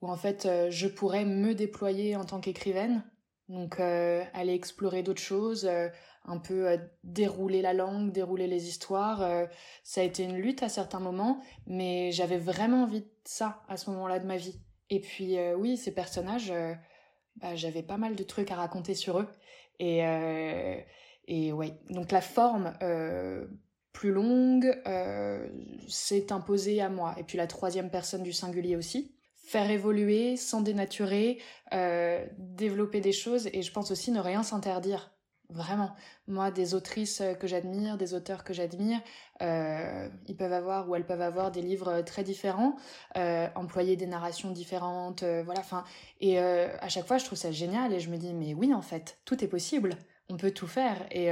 où 0.00 0.08
en 0.08 0.16
fait 0.16 0.48
je 0.70 0.86
pourrais 0.86 1.24
me 1.24 1.54
déployer 1.54 2.14
en 2.14 2.24
tant 2.24 2.38
qu'écrivaine, 2.38 3.02
donc 3.48 3.80
aller 3.80 4.54
explorer 4.54 5.02
d'autres 5.02 5.22
choses, 5.22 5.68
un 6.26 6.38
peu 6.38 6.68
euh, 6.68 6.76
dérouler 7.04 7.62
la 7.62 7.72
langue, 7.72 8.12
dérouler 8.12 8.46
les 8.46 8.68
histoires. 8.68 9.22
Euh, 9.22 9.46
ça 9.84 10.00
a 10.00 10.04
été 10.04 10.24
une 10.24 10.36
lutte 10.36 10.62
à 10.62 10.68
certains 10.68 11.00
moments, 11.00 11.40
mais 11.66 12.12
j'avais 12.12 12.38
vraiment 12.38 12.82
envie 12.82 13.00
de 13.00 13.10
ça 13.24 13.62
à 13.68 13.76
ce 13.76 13.90
moment-là 13.90 14.18
de 14.18 14.26
ma 14.26 14.36
vie. 14.36 14.60
Et 14.90 15.00
puis 15.00 15.38
euh, 15.38 15.54
oui, 15.56 15.76
ces 15.76 15.92
personnages, 15.92 16.52
bah, 17.36 17.54
j'avais 17.54 17.82
pas 17.82 17.96
mal 17.96 18.16
de 18.16 18.22
trucs 18.22 18.50
à 18.50 18.56
raconter 18.56 18.94
sur 18.94 19.20
eux. 19.20 19.28
Et, 19.78 20.00
et 21.28 21.52
ouais, 21.52 21.74
donc 21.90 22.10
la 22.10 22.22
forme 22.22 22.72
plus 23.92 24.10
longue 24.10 24.80
s'est 25.86 26.32
imposée 26.32 26.80
à 26.80 26.88
moi. 26.88 27.14
Et 27.18 27.24
puis 27.24 27.36
la 27.36 27.46
troisième 27.46 27.90
personne 27.90 28.22
du 28.22 28.32
singulier 28.32 28.76
aussi 28.76 29.12
faire 29.34 29.70
évoluer 29.70 30.36
sans 30.36 30.60
dénaturer, 30.62 31.38
développer 32.38 33.00
des 33.00 33.12
choses 33.12 33.48
et 33.52 33.62
je 33.62 33.70
pense 33.70 33.90
aussi 33.90 34.12
ne 34.12 34.20
rien 34.20 34.42
s'interdire. 34.42 35.15
Vraiment. 35.50 35.94
Moi, 36.26 36.50
des 36.50 36.74
autrices 36.74 37.20
euh, 37.20 37.34
que 37.34 37.46
j'admire, 37.46 37.96
des 37.96 38.14
auteurs 38.14 38.42
que 38.42 38.52
j'admire, 38.52 39.00
euh, 39.42 40.08
ils 40.26 40.36
peuvent 40.36 40.52
avoir 40.52 40.88
ou 40.88 40.96
elles 40.96 41.06
peuvent 41.06 41.20
avoir 41.20 41.52
des 41.52 41.62
livres 41.62 41.88
euh, 41.88 42.02
très 42.02 42.24
différents, 42.24 42.76
employer 43.54 43.96
des 43.96 44.06
narrations 44.06 44.50
différentes, 44.50 45.22
voilà. 45.22 45.60
Enfin, 45.60 45.84
et 46.20 46.38
à 46.38 46.88
chaque 46.88 47.06
fois, 47.06 47.18
je 47.18 47.24
trouve 47.24 47.38
ça 47.38 47.50
génial 47.50 47.92
et 47.92 48.00
je 48.00 48.10
me 48.10 48.16
dis, 48.16 48.32
mais 48.34 48.54
oui, 48.54 48.74
en 48.74 48.82
fait, 48.82 49.18
tout 49.24 49.42
est 49.44 49.48
possible. 49.48 49.90
On 50.28 50.36
peut 50.36 50.50
tout 50.50 50.66
faire. 50.66 51.06
Et, 51.10 51.30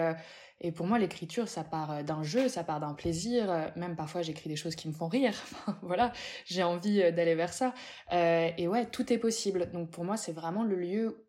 et 0.60 0.72
pour 0.72 0.86
moi, 0.86 0.98
l'écriture, 0.98 1.48
ça 1.48 1.64
part 1.64 2.04
d'un 2.04 2.22
jeu, 2.22 2.48
ça 2.48 2.64
part 2.64 2.80
d'un 2.80 2.94
plaisir. 2.94 3.72
Même 3.76 3.96
parfois, 3.96 4.22
j'écris 4.22 4.48
des 4.48 4.56
choses 4.56 4.74
qui 4.76 4.88
me 4.88 4.92
font 4.92 5.08
rire. 5.08 5.34
voilà, 5.82 6.12
j'ai 6.46 6.62
envie 6.62 7.00
d'aller 7.12 7.34
vers 7.34 7.52
ça. 7.52 7.74
et 8.12 8.66
ouais, 8.68 8.86
tout 8.86 9.12
est 9.12 9.18
possible. 9.18 9.70
Donc 9.72 9.90
pour 9.90 10.04
moi, 10.04 10.16
c'est 10.16 10.32
vraiment 10.32 10.62
le 10.64 10.76
lieu 10.76 11.26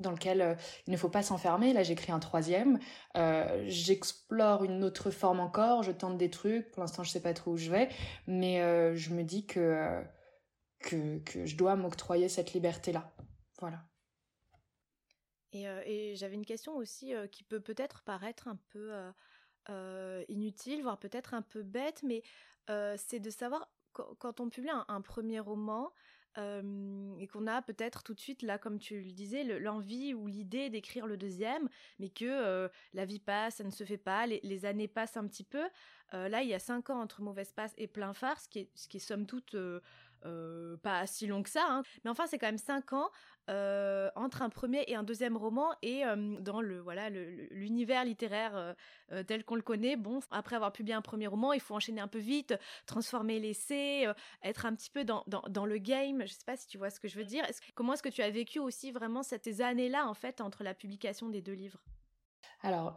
dans 0.00 0.10
lequel 0.10 0.40
euh, 0.40 0.54
il 0.86 0.92
ne 0.92 0.96
faut 0.96 1.08
pas 1.08 1.22
s'enfermer. 1.22 1.72
Là, 1.72 1.82
j'écris 1.82 2.12
un 2.12 2.18
troisième. 2.18 2.78
Euh, 3.16 3.64
j'explore 3.66 4.64
une 4.64 4.84
autre 4.84 5.10
forme 5.10 5.40
encore. 5.40 5.82
Je 5.82 5.92
tente 5.92 6.18
des 6.18 6.30
trucs. 6.30 6.70
Pour 6.70 6.82
l'instant, 6.82 7.02
je 7.02 7.10
sais 7.10 7.22
pas 7.22 7.34
trop 7.34 7.52
où 7.52 7.56
je 7.56 7.70
vais, 7.70 7.88
mais 8.26 8.60
euh, 8.60 8.94
je 8.94 9.10
me 9.10 9.22
dis 9.22 9.46
que, 9.46 10.02
que, 10.80 11.20
je 11.44 11.56
dois 11.56 11.76
m'octroyer 11.76 12.28
cette 12.28 12.52
liberté-là. 12.52 13.12
Voilà. 13.60 13.82
Et 15.52 16.14
j'avais 16.16 16.34
une 16.34 16.44
question 16.44 16.76
aussi 16.76 17.14
qui 17.32 17.42
peut 17.42 17.60
peut-être 17.60 18.02
paraître 18.02 18.46
un 18.46 18.58
peu 18.68 18.92
inutile, 20.28 20.82
voire 20.82 20.98
peut-être 20.98 21.32
un 21.32 21.40
peu 21.40 21.62
bête, 21.62 22.02
mais 22.02 22.22
c'est 22.98 23.20
de 23.20 23.30
savoir 23.30 23.70
quand 24.18 24.40
on 24.40 24.50
publie 24.50 24.68
un 24.70 25.00
premier 25.00 25.40
roman, 25.40 25.94
et 26.38 27.26
qu'on 27.28 27.46
a 27.46 27.62
peut-être 27.62 28.02
tout 28.02 28.14
de 28.14 28.20
suite 28.20 28.42
là, 28.42 28.58
comme 28.58 28.78
tu 28.78 29.00
le 29.00 29.12
disais, 29.12 29.44
l'envie 29.58 30.14
ou 30.14 30.26
l'idée 30.26 30.70
d'écrire 30.70 31.06
le 31.06 31.16
deuxième, 31.16 31.68
mais 31.98 32.10
que 32.10 32.68
la 32.94 33.04
vie 33.04 33.20
passe, 33.20 33.56
ça 33.56 33.64
ne 33.64 33.70
se 33.70 33.84
fait 33.84 33.96
pas, 33.96 34.26
les, 34.26 34.64
années 34.64 34.88
passent 34.88 35.16
un 35.16 35.26
petit 35.26 35.44
peu. 35.44 35.64
là, 36.12 36.42
il 36.42 36.48
y 36.48 36.54
a 36.54 36.58
cinq 36.58 36.90
ans 36.90 37.00
entre 37.00 37.22
Mauvaise 37.22 37.52
Passe 37.52 37.74
et 37.78 37.86
Plein 37.86 38.12
Phare, 38.12 38.38
ce 38.40 38.48
qui 38.48 38.60
est, 38.60 38.70
ce 38.74 38.88
qui 38.88 38.98
est 38.98 39.00
somme 39.00 39.26
toute 39.26 39.56
pas 40.82 41.06
si 41.06 41.26
long 41.26 41.42
que 41.42 41.50
ça, 41.50 41.64
hein. 41.68 41.82
mais 42.04 42.10
enfin 42.10 42.26
c'est 42.26 42.38
quand 42.38 42.46
même 42.46 42.58
cinq 42.58 42.92
ans 42.92 43.10
entre 43.48 44.42
un 44.42 44.48
premier 44.50 44.84
et 44.88 44.96
un 44.96 45.04
deuxième 45.04 45.36
roman 45.36 45.72
et 45.82 46.02
dans 46.40 46.60
le 46.60 46.80
voilà 46.80 47.10
l'univers 47.10 48.04
littéraire 48.04 48.74
tel 49.26 49.44
qu'on 49.44 49.54
le 49.54 49.62
connaît. 49.62 49.96
Bon, 49.96 50.18
après 50.30 50.56
avoir 50.56 50.72
publié 50.72 50.94
un 50.94 51.02
premier 51.02 51.28
roman, 51.28 51.52
il 51.52 51.60
faut 51.60 51.74
enchaîner 51.74 52.00
un 52.00 52.08
peu 52.08 52.18
vite, 52.18 52.54
transformer 52.86 53.38
l'essai, 53.38 54.06
être 54.42 54.66
un 54.66 54.74
petit 54.74 54.90
peu 54.90 55.04
dans, 55.04 55.24
dans, 55.26 55.66
le 55.66 55.78
game. 55.78 56.22
Je 56.26 56.32
sais 56.32 56.44
pas 56.44 56.56
si 56.56 56.66
tu 56.66 56.76
vois 56.76 56.90
ce 56.90 56.98
que 56.98 57.06
je 57.06 57.16
veux 57.16 57.24
dire. 57.24 57.44
comment 57.76 57.92
est-ce 57.92 58.02
que 58.02 58.08
tu 58.08 58.22
as 58.22 58.30
vécu 58.30 58.58
aussi 58.58 58.90
vraiment 58.90 59.22
ces 59.22 59.62
années-là 59.62 60.08
en 60.08 60.14
fait 60.14 60.40
entre 60.40 60.64
la 60.64 60.74
publication 60.74 61.28
des 61.28 61.40
deux 61.40 61.54
livres? 61.54 61.84
Alors 62.62 62.96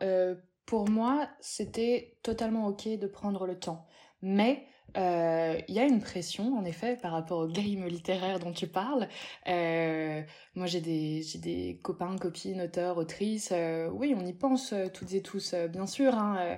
pour 0.69 0.87
moi, 0.87 1.27
c'était 1.39 2.19
totalement 2.21 2.67
ok 2.67 2.87
de 2.89 3.07
prendre 3.07 3.47
le 3.47 3.57
temps, 3.57 3.87
mais 4.21 4.67
euh, 4.97 5.59
il 5.67 5.75
y 5.75 5.79
a 5.79 5.83
une 5.83 6.01
pression, 6.01 6.57
en 6.57 6.65
effet, 6.65 6.97
par 6.97 7.11
rapport 7.11 7.39
au 7.39 7.47
game 7.47 7.85
littéraire 7.85 8.39
dont 8.39 8.51
tu 8.51 8.67
parles. 8.67 9.07
Euh, 9.47 10.21
moi, 10.55 10.65
j'ai 10.67 10.81
des, 10.81 11.23
des 11.35 11.79
copains, 11.83 12.15
copines, 12.17 12.61
auteurs, 12.61 12.97
autrices. 12.97 13.49
Euh, 13.51 13.89
oui, 13.91 14.15
on 14.17 14.25
y 14.25 14.33
pense 14.33 14.73
toutes 14.93 15.13
et 15.13 15.21
tous, 15.21 15.53
bien 15.69 15.87
sûr. 15.87 16.15
Hein, 16.15 16.57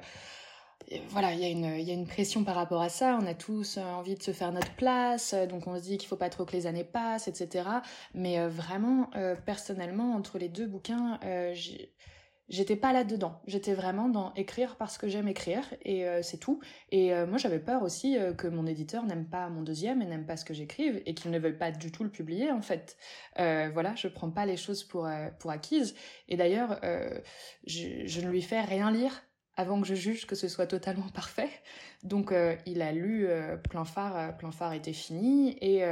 voilà, 1.09 1.34
il 1.34 1.39
y, 1.39 1.45
a 1.45 1.49
une, 1.49 1.79
y 1.79 1.91
a 1.91 1.93
une 1.93 2.07
pression 2.07 2.43
par 2.43 2.55
rapport 2.55 2.82
à 2.82 2.89
ça. 2.89 3.17
On 3.21 3.25
a 3.25 3.34
tous 3.34 3.77
envie 3.77 4.15
de 4.15 4.23
se 4.23 4.32
faire 4.32 4.51
notre 4.51 4.73
place, 4.75 5.34
donc 5.49 5.67
on 5.67 5.77
se 5.77 5.84
dit 5.84 5.97
qu'il 5.97 6.09
faut 6.09 6.17
pas 6.17 6.29
trop 6.29 6.45
que 6.45 6.53
les 6.53 6.67
années 6.67 6.84
passent, 6.84 7.27
etc. 7.27 7.65
Mais 8.13 8.45
vraiment, 8.47 9.09
personnellement, 9.45 10.13
entre 10.13 10.38
les 10.38 10.49
deux 10.49 10.67
bouquins, 10.67 11.19
j'ai 11.53 11.93
j'étais 12.52 12.76
pas 12.76 12.93
là 12.93 13.04
dedans. 13.04 13.41
J'étais 13.47 13.74
vraiment 13.74 14.10
dans 14.10 14.34
écrire 14.36 14.76
parce 14.76 14.97
que 14.97 15.08
j'aime 15.08 15.28
écrire 15.28 15.64
et 15.84 16.06
euh, 16.06 16.22
c'est 16.22 16.38
tout. 16.38 16.60
Et 16.91 17.14
euh, 17.14 17.26
moi 17.26 17.38
j'avais 17.38 17.60
peur 17.60 17.82
aussi 17.82 18.18
euh, 18.18 18.34
que 18.34 18.47
mon 18.47 18.68
éditeur 18.68 19.06
n'aime 19.06 19.26
pas 19.26 19.49
mon 19.49 19.62
deuxième 19.64 20.02
et 20.02 20.06
n'aime 20.06 20.26
pas 20.26 20.38
ce 20.38 20.45
que 20.45 20.54
j'écrive 20.54 21.02
et 21.06 21.16
qu'il 21.16 21.32
ne 21.32 21.39
veuille 21.39 21.58
pas 21.58 21.72
du 21.72 21.91
tout 21.91 22.04
le 22.04 22.12
publier 22.12 22.52
en 22.52 22.62
fait. 22.62 22.97
voilà, 23.38 23.95
je 23.95 24.08
prends 24.08 24.30
pas 24.30 24.45
les 24.45 24.58
choses 24.58 24.84
pour 24.84 25.10
pour 25.39 25.49
acquises. 25.49 25.95
Et 26.28 26.38
d'ailleurs, 26.38 26.80
je, 27.66 28.22
ne 28.22 28.30
lui 28.30 28.41
fais 28.41 28.62
rien 28.62 28.91
lire 28.91 29.24
avant 29.56 29.82
que 29.82 29.88
je 29.88 29.95
juge 29.95 30.28
que 30.28 30.36
ce 30.36 30.47
soit 30.47 30.68
totalement 30.68 31.10
parfait. 31.14 31.49
Donc 32.04 32.34
il 32.66 32.82
a 32.82 32.91
lu 32.91 33.28
Plein 33.70 33.86
phare, 33.86 34.38
Plein 34.38 34.52
phare 34.52 34.74
était 34.74 34.93
fini 34.93 35.58
et, 35.62 35.84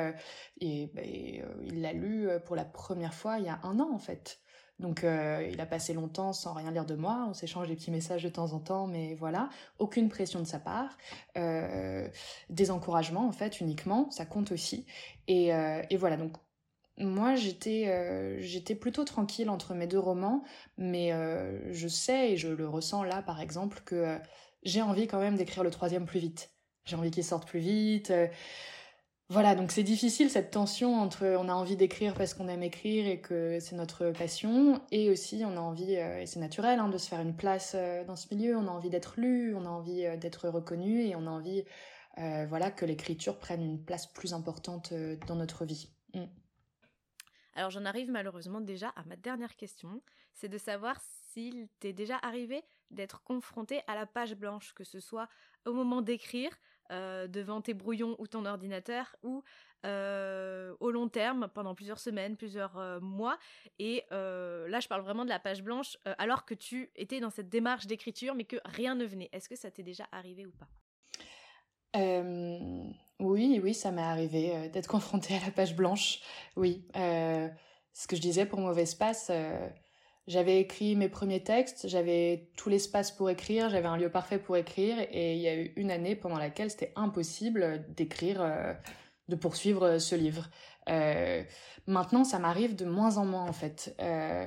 et, 0.60 0.92
et 0.98 1.42
il 1.64 1.82
l'a 1.82 1.94
lu 1.94 2.28
pour 2.46 2.56
la 2.56 2.66
première 2.66 3.14
fois 3.14 3.40
il 3.40 3.46
y 3.46 3.50
a 3.50 3.60
un 3.64 3.80
an 3.80 3.90
en 3.94 4.00
fait. 4.00 4.42
Donc 4.80 5.04
euh, 5.04 5.48
il 5.52 5.60
a 5.60 5.66
passé 5.66 5.94
longtemps 5.94 6.32
sans 6.32 6.54
rien 6.54 6.72
lire 6.72 6.86
de 6.86 6.96
moi, 6.96 7.26
on 7.30 7.34
s'échange 7.34 7.68
des 7.68 7.76
petits 7.76 7.92
messages 7.92 8.24
de 8.24 8.30
temps 8.30 8.54
en 8.54 8.60
temps, 8.60 8.88
mais 8.88 9.14
voilà, 9.16 9.50
aucune 9.78 10.08
pression 10.08 10.40
de 10.40 10.46
sa 10.46 10.58
part, 10.58 10.98
euh, 11.38 12.08
des 12.50 12.72
encouragements 12.72 13.28
en 13.28 13.34
fait 13.34 13.60
uniquement, 13.60 14.10
ça 14.10 14.26
compte 14.26 14.52
aussi. 14.54 14.86
Et, 15.28 15.54
euh, 15.54 15.82
et 15.90 15.98
voilà, 15.98 16.16
donc 16.16 16.38
moi 16.98 17.36
j'étais 17.36 18.38
j'étais 18.42 18.76
plutôt 18.76 19.04
tranquille 19.04 19.50
entre 19.50 19.74
mes 19.74 19.88
deux 19.88 20.00
romans, 20.00 20.44
mais 20.78 21.12
je 21.72 21.88
sais 21.88 22.32
et 22.32 22.38
je 22.38 22.50
le 22.50 22.68
ressens 22.68 23.04
là 23.04 23.22
par 23.22 23.42
exemple 23.42 23.82
que 23.86 24.18
j'ai 24.64 24.82
envie 24.82 25.08
quand 25.08 25.20
même 25.20 25.36
d'écrire 25.36 25.64
le 25.64 25.72
troisième 25.72 26.06
plus 26.06 26.20
vite. 26.20 26.52
J'ai 26.86 26.96
envie 26.96 27.12
qu'il 27.12 27.24
sorte 27.24 27.48
plus 27.48 27.60
vite. 27.60 28.12
Voilà, 29.32 29.54
donc 29.54 29.72
c'est 29.72 29.84
difficile 29.84 30.32
cette 30.32 30.50
tension 30.50 31.00
entre 31.00 31.24
on 31.40 31.50
a 31.50 31.54
envie 31.54 31.76
d'écrire 31.76 32.16
parce 32.16 32.34
qu'on 32.34 32.48
aime 32.48 32.64
écrire 32.64 33.08
et 33.08 33.22
que 33.22 33.60
c'est 33.60 33.76
notre 33.76 34.10
passion, 34.10 34.82
et 34.92 35.12
aussi 35.12 35.44
on 35.46 35.56
a 35.56 35.60
envie, 35.60 35.98
euh, 35.98 36.22
et 36.22 36.26
c'est 36.26 36.40
naturel, 36.40 36.80
hein, 36.80 36.90
de 36.90 36.98
se 36.98 37.08
faire 37.08 37.20
une 37.20 37.36
place 37.36 37.74
euh, 37.76 38.04
dans 38.06 38.16
ce 38.16 38.34
milieu, 38.34 38.58
on 38.58 38.68
a 38.68 38.72
envie 38.72 38.90
d'être 38.90 39.20
lu, 39.20 39.54
on 39.54 39.66
a 39.66 39.70
envie 39.70 40.04
euh, 40.04 40.18
d'être 40.18 40.50
reconnu, 40.50 41.02
et 41.06 41.16
on 41.16 41.28
a 41.28 41.30
envie 41.30 41.64
voilà, 42.50 42.70
que 42.70 42.84
l'écriture 42.84 43.40
prenne 43.40 43.62
une 43.62 43.82
place 43.82 44.06
plus 44.06 44.34
importante 44.34 44.94
dans 45.26 45.36
notre 45.36 45.64
vie. 45.64 45.90
Mm. 46.14 46.26
Alors 47.54 47.70
j'en 47.70 47.86
arrive 47.86 48.12
malheureusement 48.12 48.60
déjà 48.60 48.90
à 48.98 49.06
ma 49.06 49.16
dernière 49.16 49.56
question, 49.56 50.02
c'est 50.34 50.50
de 50.50 50.58
savoir 50.58 51.00
s'il 51.32 51.70
t'est 51.80 51.94
déjà 51.94 52.18
arrivé 52.22 52.62
d'être 52.92 53.24
confronté 53.24 53.82
à 53.88 53.96
la 53.96 54.06
page 54.06 54.36
blanche, 54.36 54.74
que 54.74 54.84
ce 54.84 55.00
soit 55.00 55.30
au 55.66 55.72
moment 55.72 56.02
d'écrire, 56.02 56.52
euh, 56.92 57.28
devant 57.28 57.62
tes 57.62 57.74
brouillons 57.74 58.16
ou 58.18 58.28
ton 58.28 58.46
ordinateur 58.46 59.16
ou 59.24 59.44
euh, 59.86 60.76
au 60.80 60.92
long 60.92 61.08
terme 61.08 61.48
pendant 61.54 61.76
plusieurs 61.76 62.00
semaines, 62.00 62.36
plusieurs 62.36 62.78
euh, 62.78 63.00
mois. 63.00 63.38
Et 63.78 64.04
là, 64.10 64.80
je 64.80 64.88
parle 64.88 65.02
vraiment 65.02 65.24
de 65.24 65.30
la 65.30 65.40
page 65.40 65.64
blanche 65.64 65.98
alors 66.18 66.46
que 66.46 66.54
tu 66.54 66.92
étais 66.96 67.20
dans 67.20 67.30
cette 67.30 67.50
démarche 67.50 67.86
d'écriture 67.86 68.36
mais 68.36 68.46
que 68.46 68.58
rien 68.66 68.96
ne 68.96 69.06
venait. 69.06 69.30
Est-ce 69.32 69.50
que 69.50 69.56
ça 69.56 69.72
t'est 69.72 69.84
déjà 69.84 70.08
arrivé 70.12 70.46
ou 70.46 70.52
pas? 70.52 70.68
Oui, 73.20 73.60
oui, 73.62 73.74
ça 73.74 73.92
m'est 73.92 74.02
arrivé 74.02 74.70
d'être 74.70 74.88
confrontée 74.90 75.36
à 75.36 75.46
la 75.46 75.52
page 75.52 75.76
blanche. 75.76 76.22
Oui. 76.56 76.86
ce 76.96 78.08
que 78.08 78.16
je 78.16 78.22
disais 78.22 78.46
pour 78.46 78.60
Mauvais 78.60 78.86
Passe 78.98 79.32
j'avais 80.30 80.60
écrit 80.60 80.96
mes 80.96 81.10
premiers 81.10 81.44
textes, 81.44 81.88
j'avais 81.88 82.50
tout 82.56 82.70
l'espace 82.70 83.12
pour 83.12 83.32
écrire, 83.32 83.68
j'avais 83.72 83.88
un 83.88 83.98
lieu 83.98 84.12
parfait 84.12 84.38
pour 84.38 84.58
écrire, 84.58 84.96
et 85.12 85.34
il 85.34 85.40
y 85.40 85.48
a 85.48 85.56
eu 85.56 85.74
une 85.76 85.90
année 85.90 86.16
pendant 86.16 86.38
laquelle 86.38 86.70
c'était 86.70 86.94
impossible 86.96 87.84
d'écrire, 87.96 88.40
euh, 88.40 88.74
de 89.28 89.36
poursuivre 89.36 89.84
euh, 89.84 90.00
ce 90.00 90.14
livre. 90.14 90.52
Euh, 90.88 91.44
maintenant, 91.88 92.24
ça 92.24 92.38
m'arrive 92.38 92.76
de 92.76 92.86
moins 92.86 93.18
en 93.18 93.26
moins 93.26 93.42
en 93.42 93.54
fait. 93.54 93.96
Euh, 94.00 94.46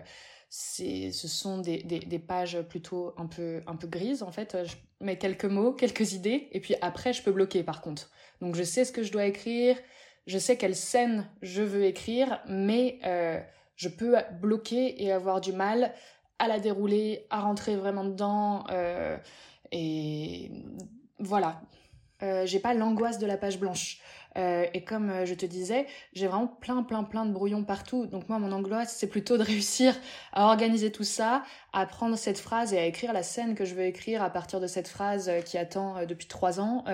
ce 0.50 1.10
sont 1.10 1.58
des, 1.58 1.82
des, 1.82 1.98
des, 1.98 2.18
pages 2.20 2.60
plutôt 2.62 3.12
un 3.16 3.26
peu, 3.26 3.60
un 3.66 3.74
peu 3.74 3.88
grises 3.88 4.22
en 4.22 4.30
fait. 4.30 4.56
Je 4.64 4.76
mets 5.00 5.18
quelques 5.18 5.46
mots, 5.46 5.72
quelques 5.72 6.12
idées, 6.12 6.48
et 6.52 6.60
puis 6.60 6.76
après 6.80 7.12
je 7.12 7.24
peux 7.24 7.32
bloquer 7.32 7.64
par 7.64 7.80
contre. 7.80 8.08
Donc 8.40 8.54
je 8.54 8.62
sais 8.62 8.84
ce 8.84 8.92
que 8.92 9.02
je 9.02 9.10
dois 9.10 9.24
écrire, 9.24 9.76
je 10.28 10.38
sais 10.38 10.56
quelle 10.56 10.76
scène 10.76 11.28
je 11.42 11.62
veux 11.62 11.84
écrire, 11.86 12.40
mais 12.46 13.00
je 13.76 13.88
peux 13.88 14.16
bloquer 14.40 15.02
et 15.02 15.12
avoir 15.12 15.40
du 15.40 15.52
mal 15.52 15.92
à 16.42 16.48
la 16.48 16.58
dérouler, 16.58 17.26
à 17.30 17.40
rentrer 17.40 17.76
vraiment 17.76 18.04
dedans. 18.04 18.64
Euh, 18.70 19.16
et 19.70 20.50
voilà. 21.20 21.60
Euh, 22.22 22.46
j'ai 22.46 22.58
pas 22.58 22.74
l'angoisse 22.74 23.18
de 23.18 23.26
la 23.26 23.36
page 23.36 23.58
blanche. 23.60 24.00
Euh, 24.36 24.64
et 24.72 24.82
comme 24.82 25.24
je 25.24 25.34
te 25.34 25.46
disais, 25.46 25.86
j'ai 26.14 26.26
vraiment 26.26 26.48
plein, 26.48 26.82
plein, 26.82 27.04
plein 27.04 27.26
de 27.26 27.32
brouillons 27.32 27.64
partout. 27.64 28.06
Donc 28.06 28.28
moi, 28.28 28.40
mon 28.40 28.50
angoisse, 28.50 28.96
c'est 28.96 29.06
plutôt 29.06 29.38
de 29.38 29.42
réussir 29.44 29.94
à 30.32 30.46
organiser 30.46 30.90
tout 30.90 31.04
ça, 31.04 31.44
à 31.72 31.86
prendre 31.86 32.16
cette 32.16 32.38
phrase 32.38 32.72
et 32.72 32.78
à 32.78 32.86
écrire 32.86 33.12
la 33.12 33.22
scène 33.22 33.54
que 33.54 33.64
je 33.64 33.74
veux 33.74 33.84
écrire 33.84 34.22
à 34.22 34.30
partir 34.30 34.58
de 34.58 34.66
cette 34.66 34.88
phrase 34.88 35.30
qui 35.44 35.58
attend 35.58 36.06
depuis 36.06 36.26
trois 36.26 36.60
ans. 36.60 36.84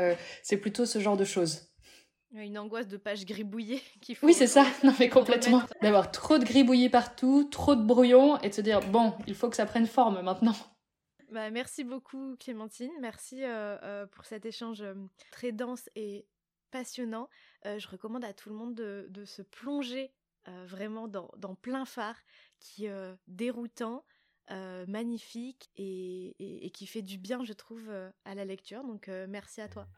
c'est 0.42 0.58
plutôt 0.58 0.84
ce 0.84 0.98
genre 0.98 1.16
de 1.16 1.24
choses. 1.24 1.67
Une 2.32 2.58
angoisse 2.58 2.88
de 2.88 2.96
page 2.96 3.24
gribouillée 3.24 3.82
qu'il 4.00 4.14
faut. 4.16 4.26
Oui, 4.26 4.34
c'est 4.34 4.46
ça. 4.46 4.64
Non, 4.84 4.92
mais 4.98 5.08
complètement. 5.08 5.62
D'avoir 5.82 6.10
trop 6.10 6.38
de 6.38 6.44
gribouillis 6.44 6.90
partout, 6.90 7.44
trop 7.44 7.74
de 7.74 7.82
brouillons 7.82 8.38
et 8.40 8.50
de 8.50 8.54
se 8.54 8.60
dire 8.60 8.80
bon, 8.90 9.14
il 9.26 9.34
faut 9.34 9.48
que 9.48 9.56
ça 9.56 9.66
prenne 9.66 9.86
forme 9.86 10.20
maintenant. 10.22 10.54
Bah, 11.30 11.50
merci 11.50 11.84
beaucoup, 11.84 12.36
Clémentine. 12.36 12.90
Merci 13.00 13.44
euh, 13.44 13.76
euh, 13.82 14.06
pour 14.06 14.24
cet 14.24 14.46
échange 14.46 14.80
euh, 14.80 14.94
très 15.30 15.52
dense 15.52 15.90
et 15.94 16.26
passionnant. 16.70 17.28
je 17.64 17.88
recommande 17.88 18.24
à 18.24 18.34
tout 18.34 18.50
le 18.50 18.54
monde 18.54 18.74
de, 18.74 19.24
se 19.24 19.40
plonger 19.40 20.12
vraiment 20.66 21.08
dans, 21.08 21.54
plein 21.62 21.86
phare 21.86 22.18
qui 22.60 22.84
est 22.84 23.16
déroutant. 23.26 24.04
magnifique 24.86 25.70
et, 25.76 26.36
et, 26.66 26.70
qui 26.70 26.86
fait 26.86 27.00
du 27.00 27.16
bien, 27.16 27.42
je 27.42 27.54
trouve, 27.54 27.90
à 28.26 28.34
la 28.34 28.44
lecture. 28.44 28.84
Donc, 28.84 29.08
merci 29.28 29.62
à 29.62 29.68
toi. 29.68 29.88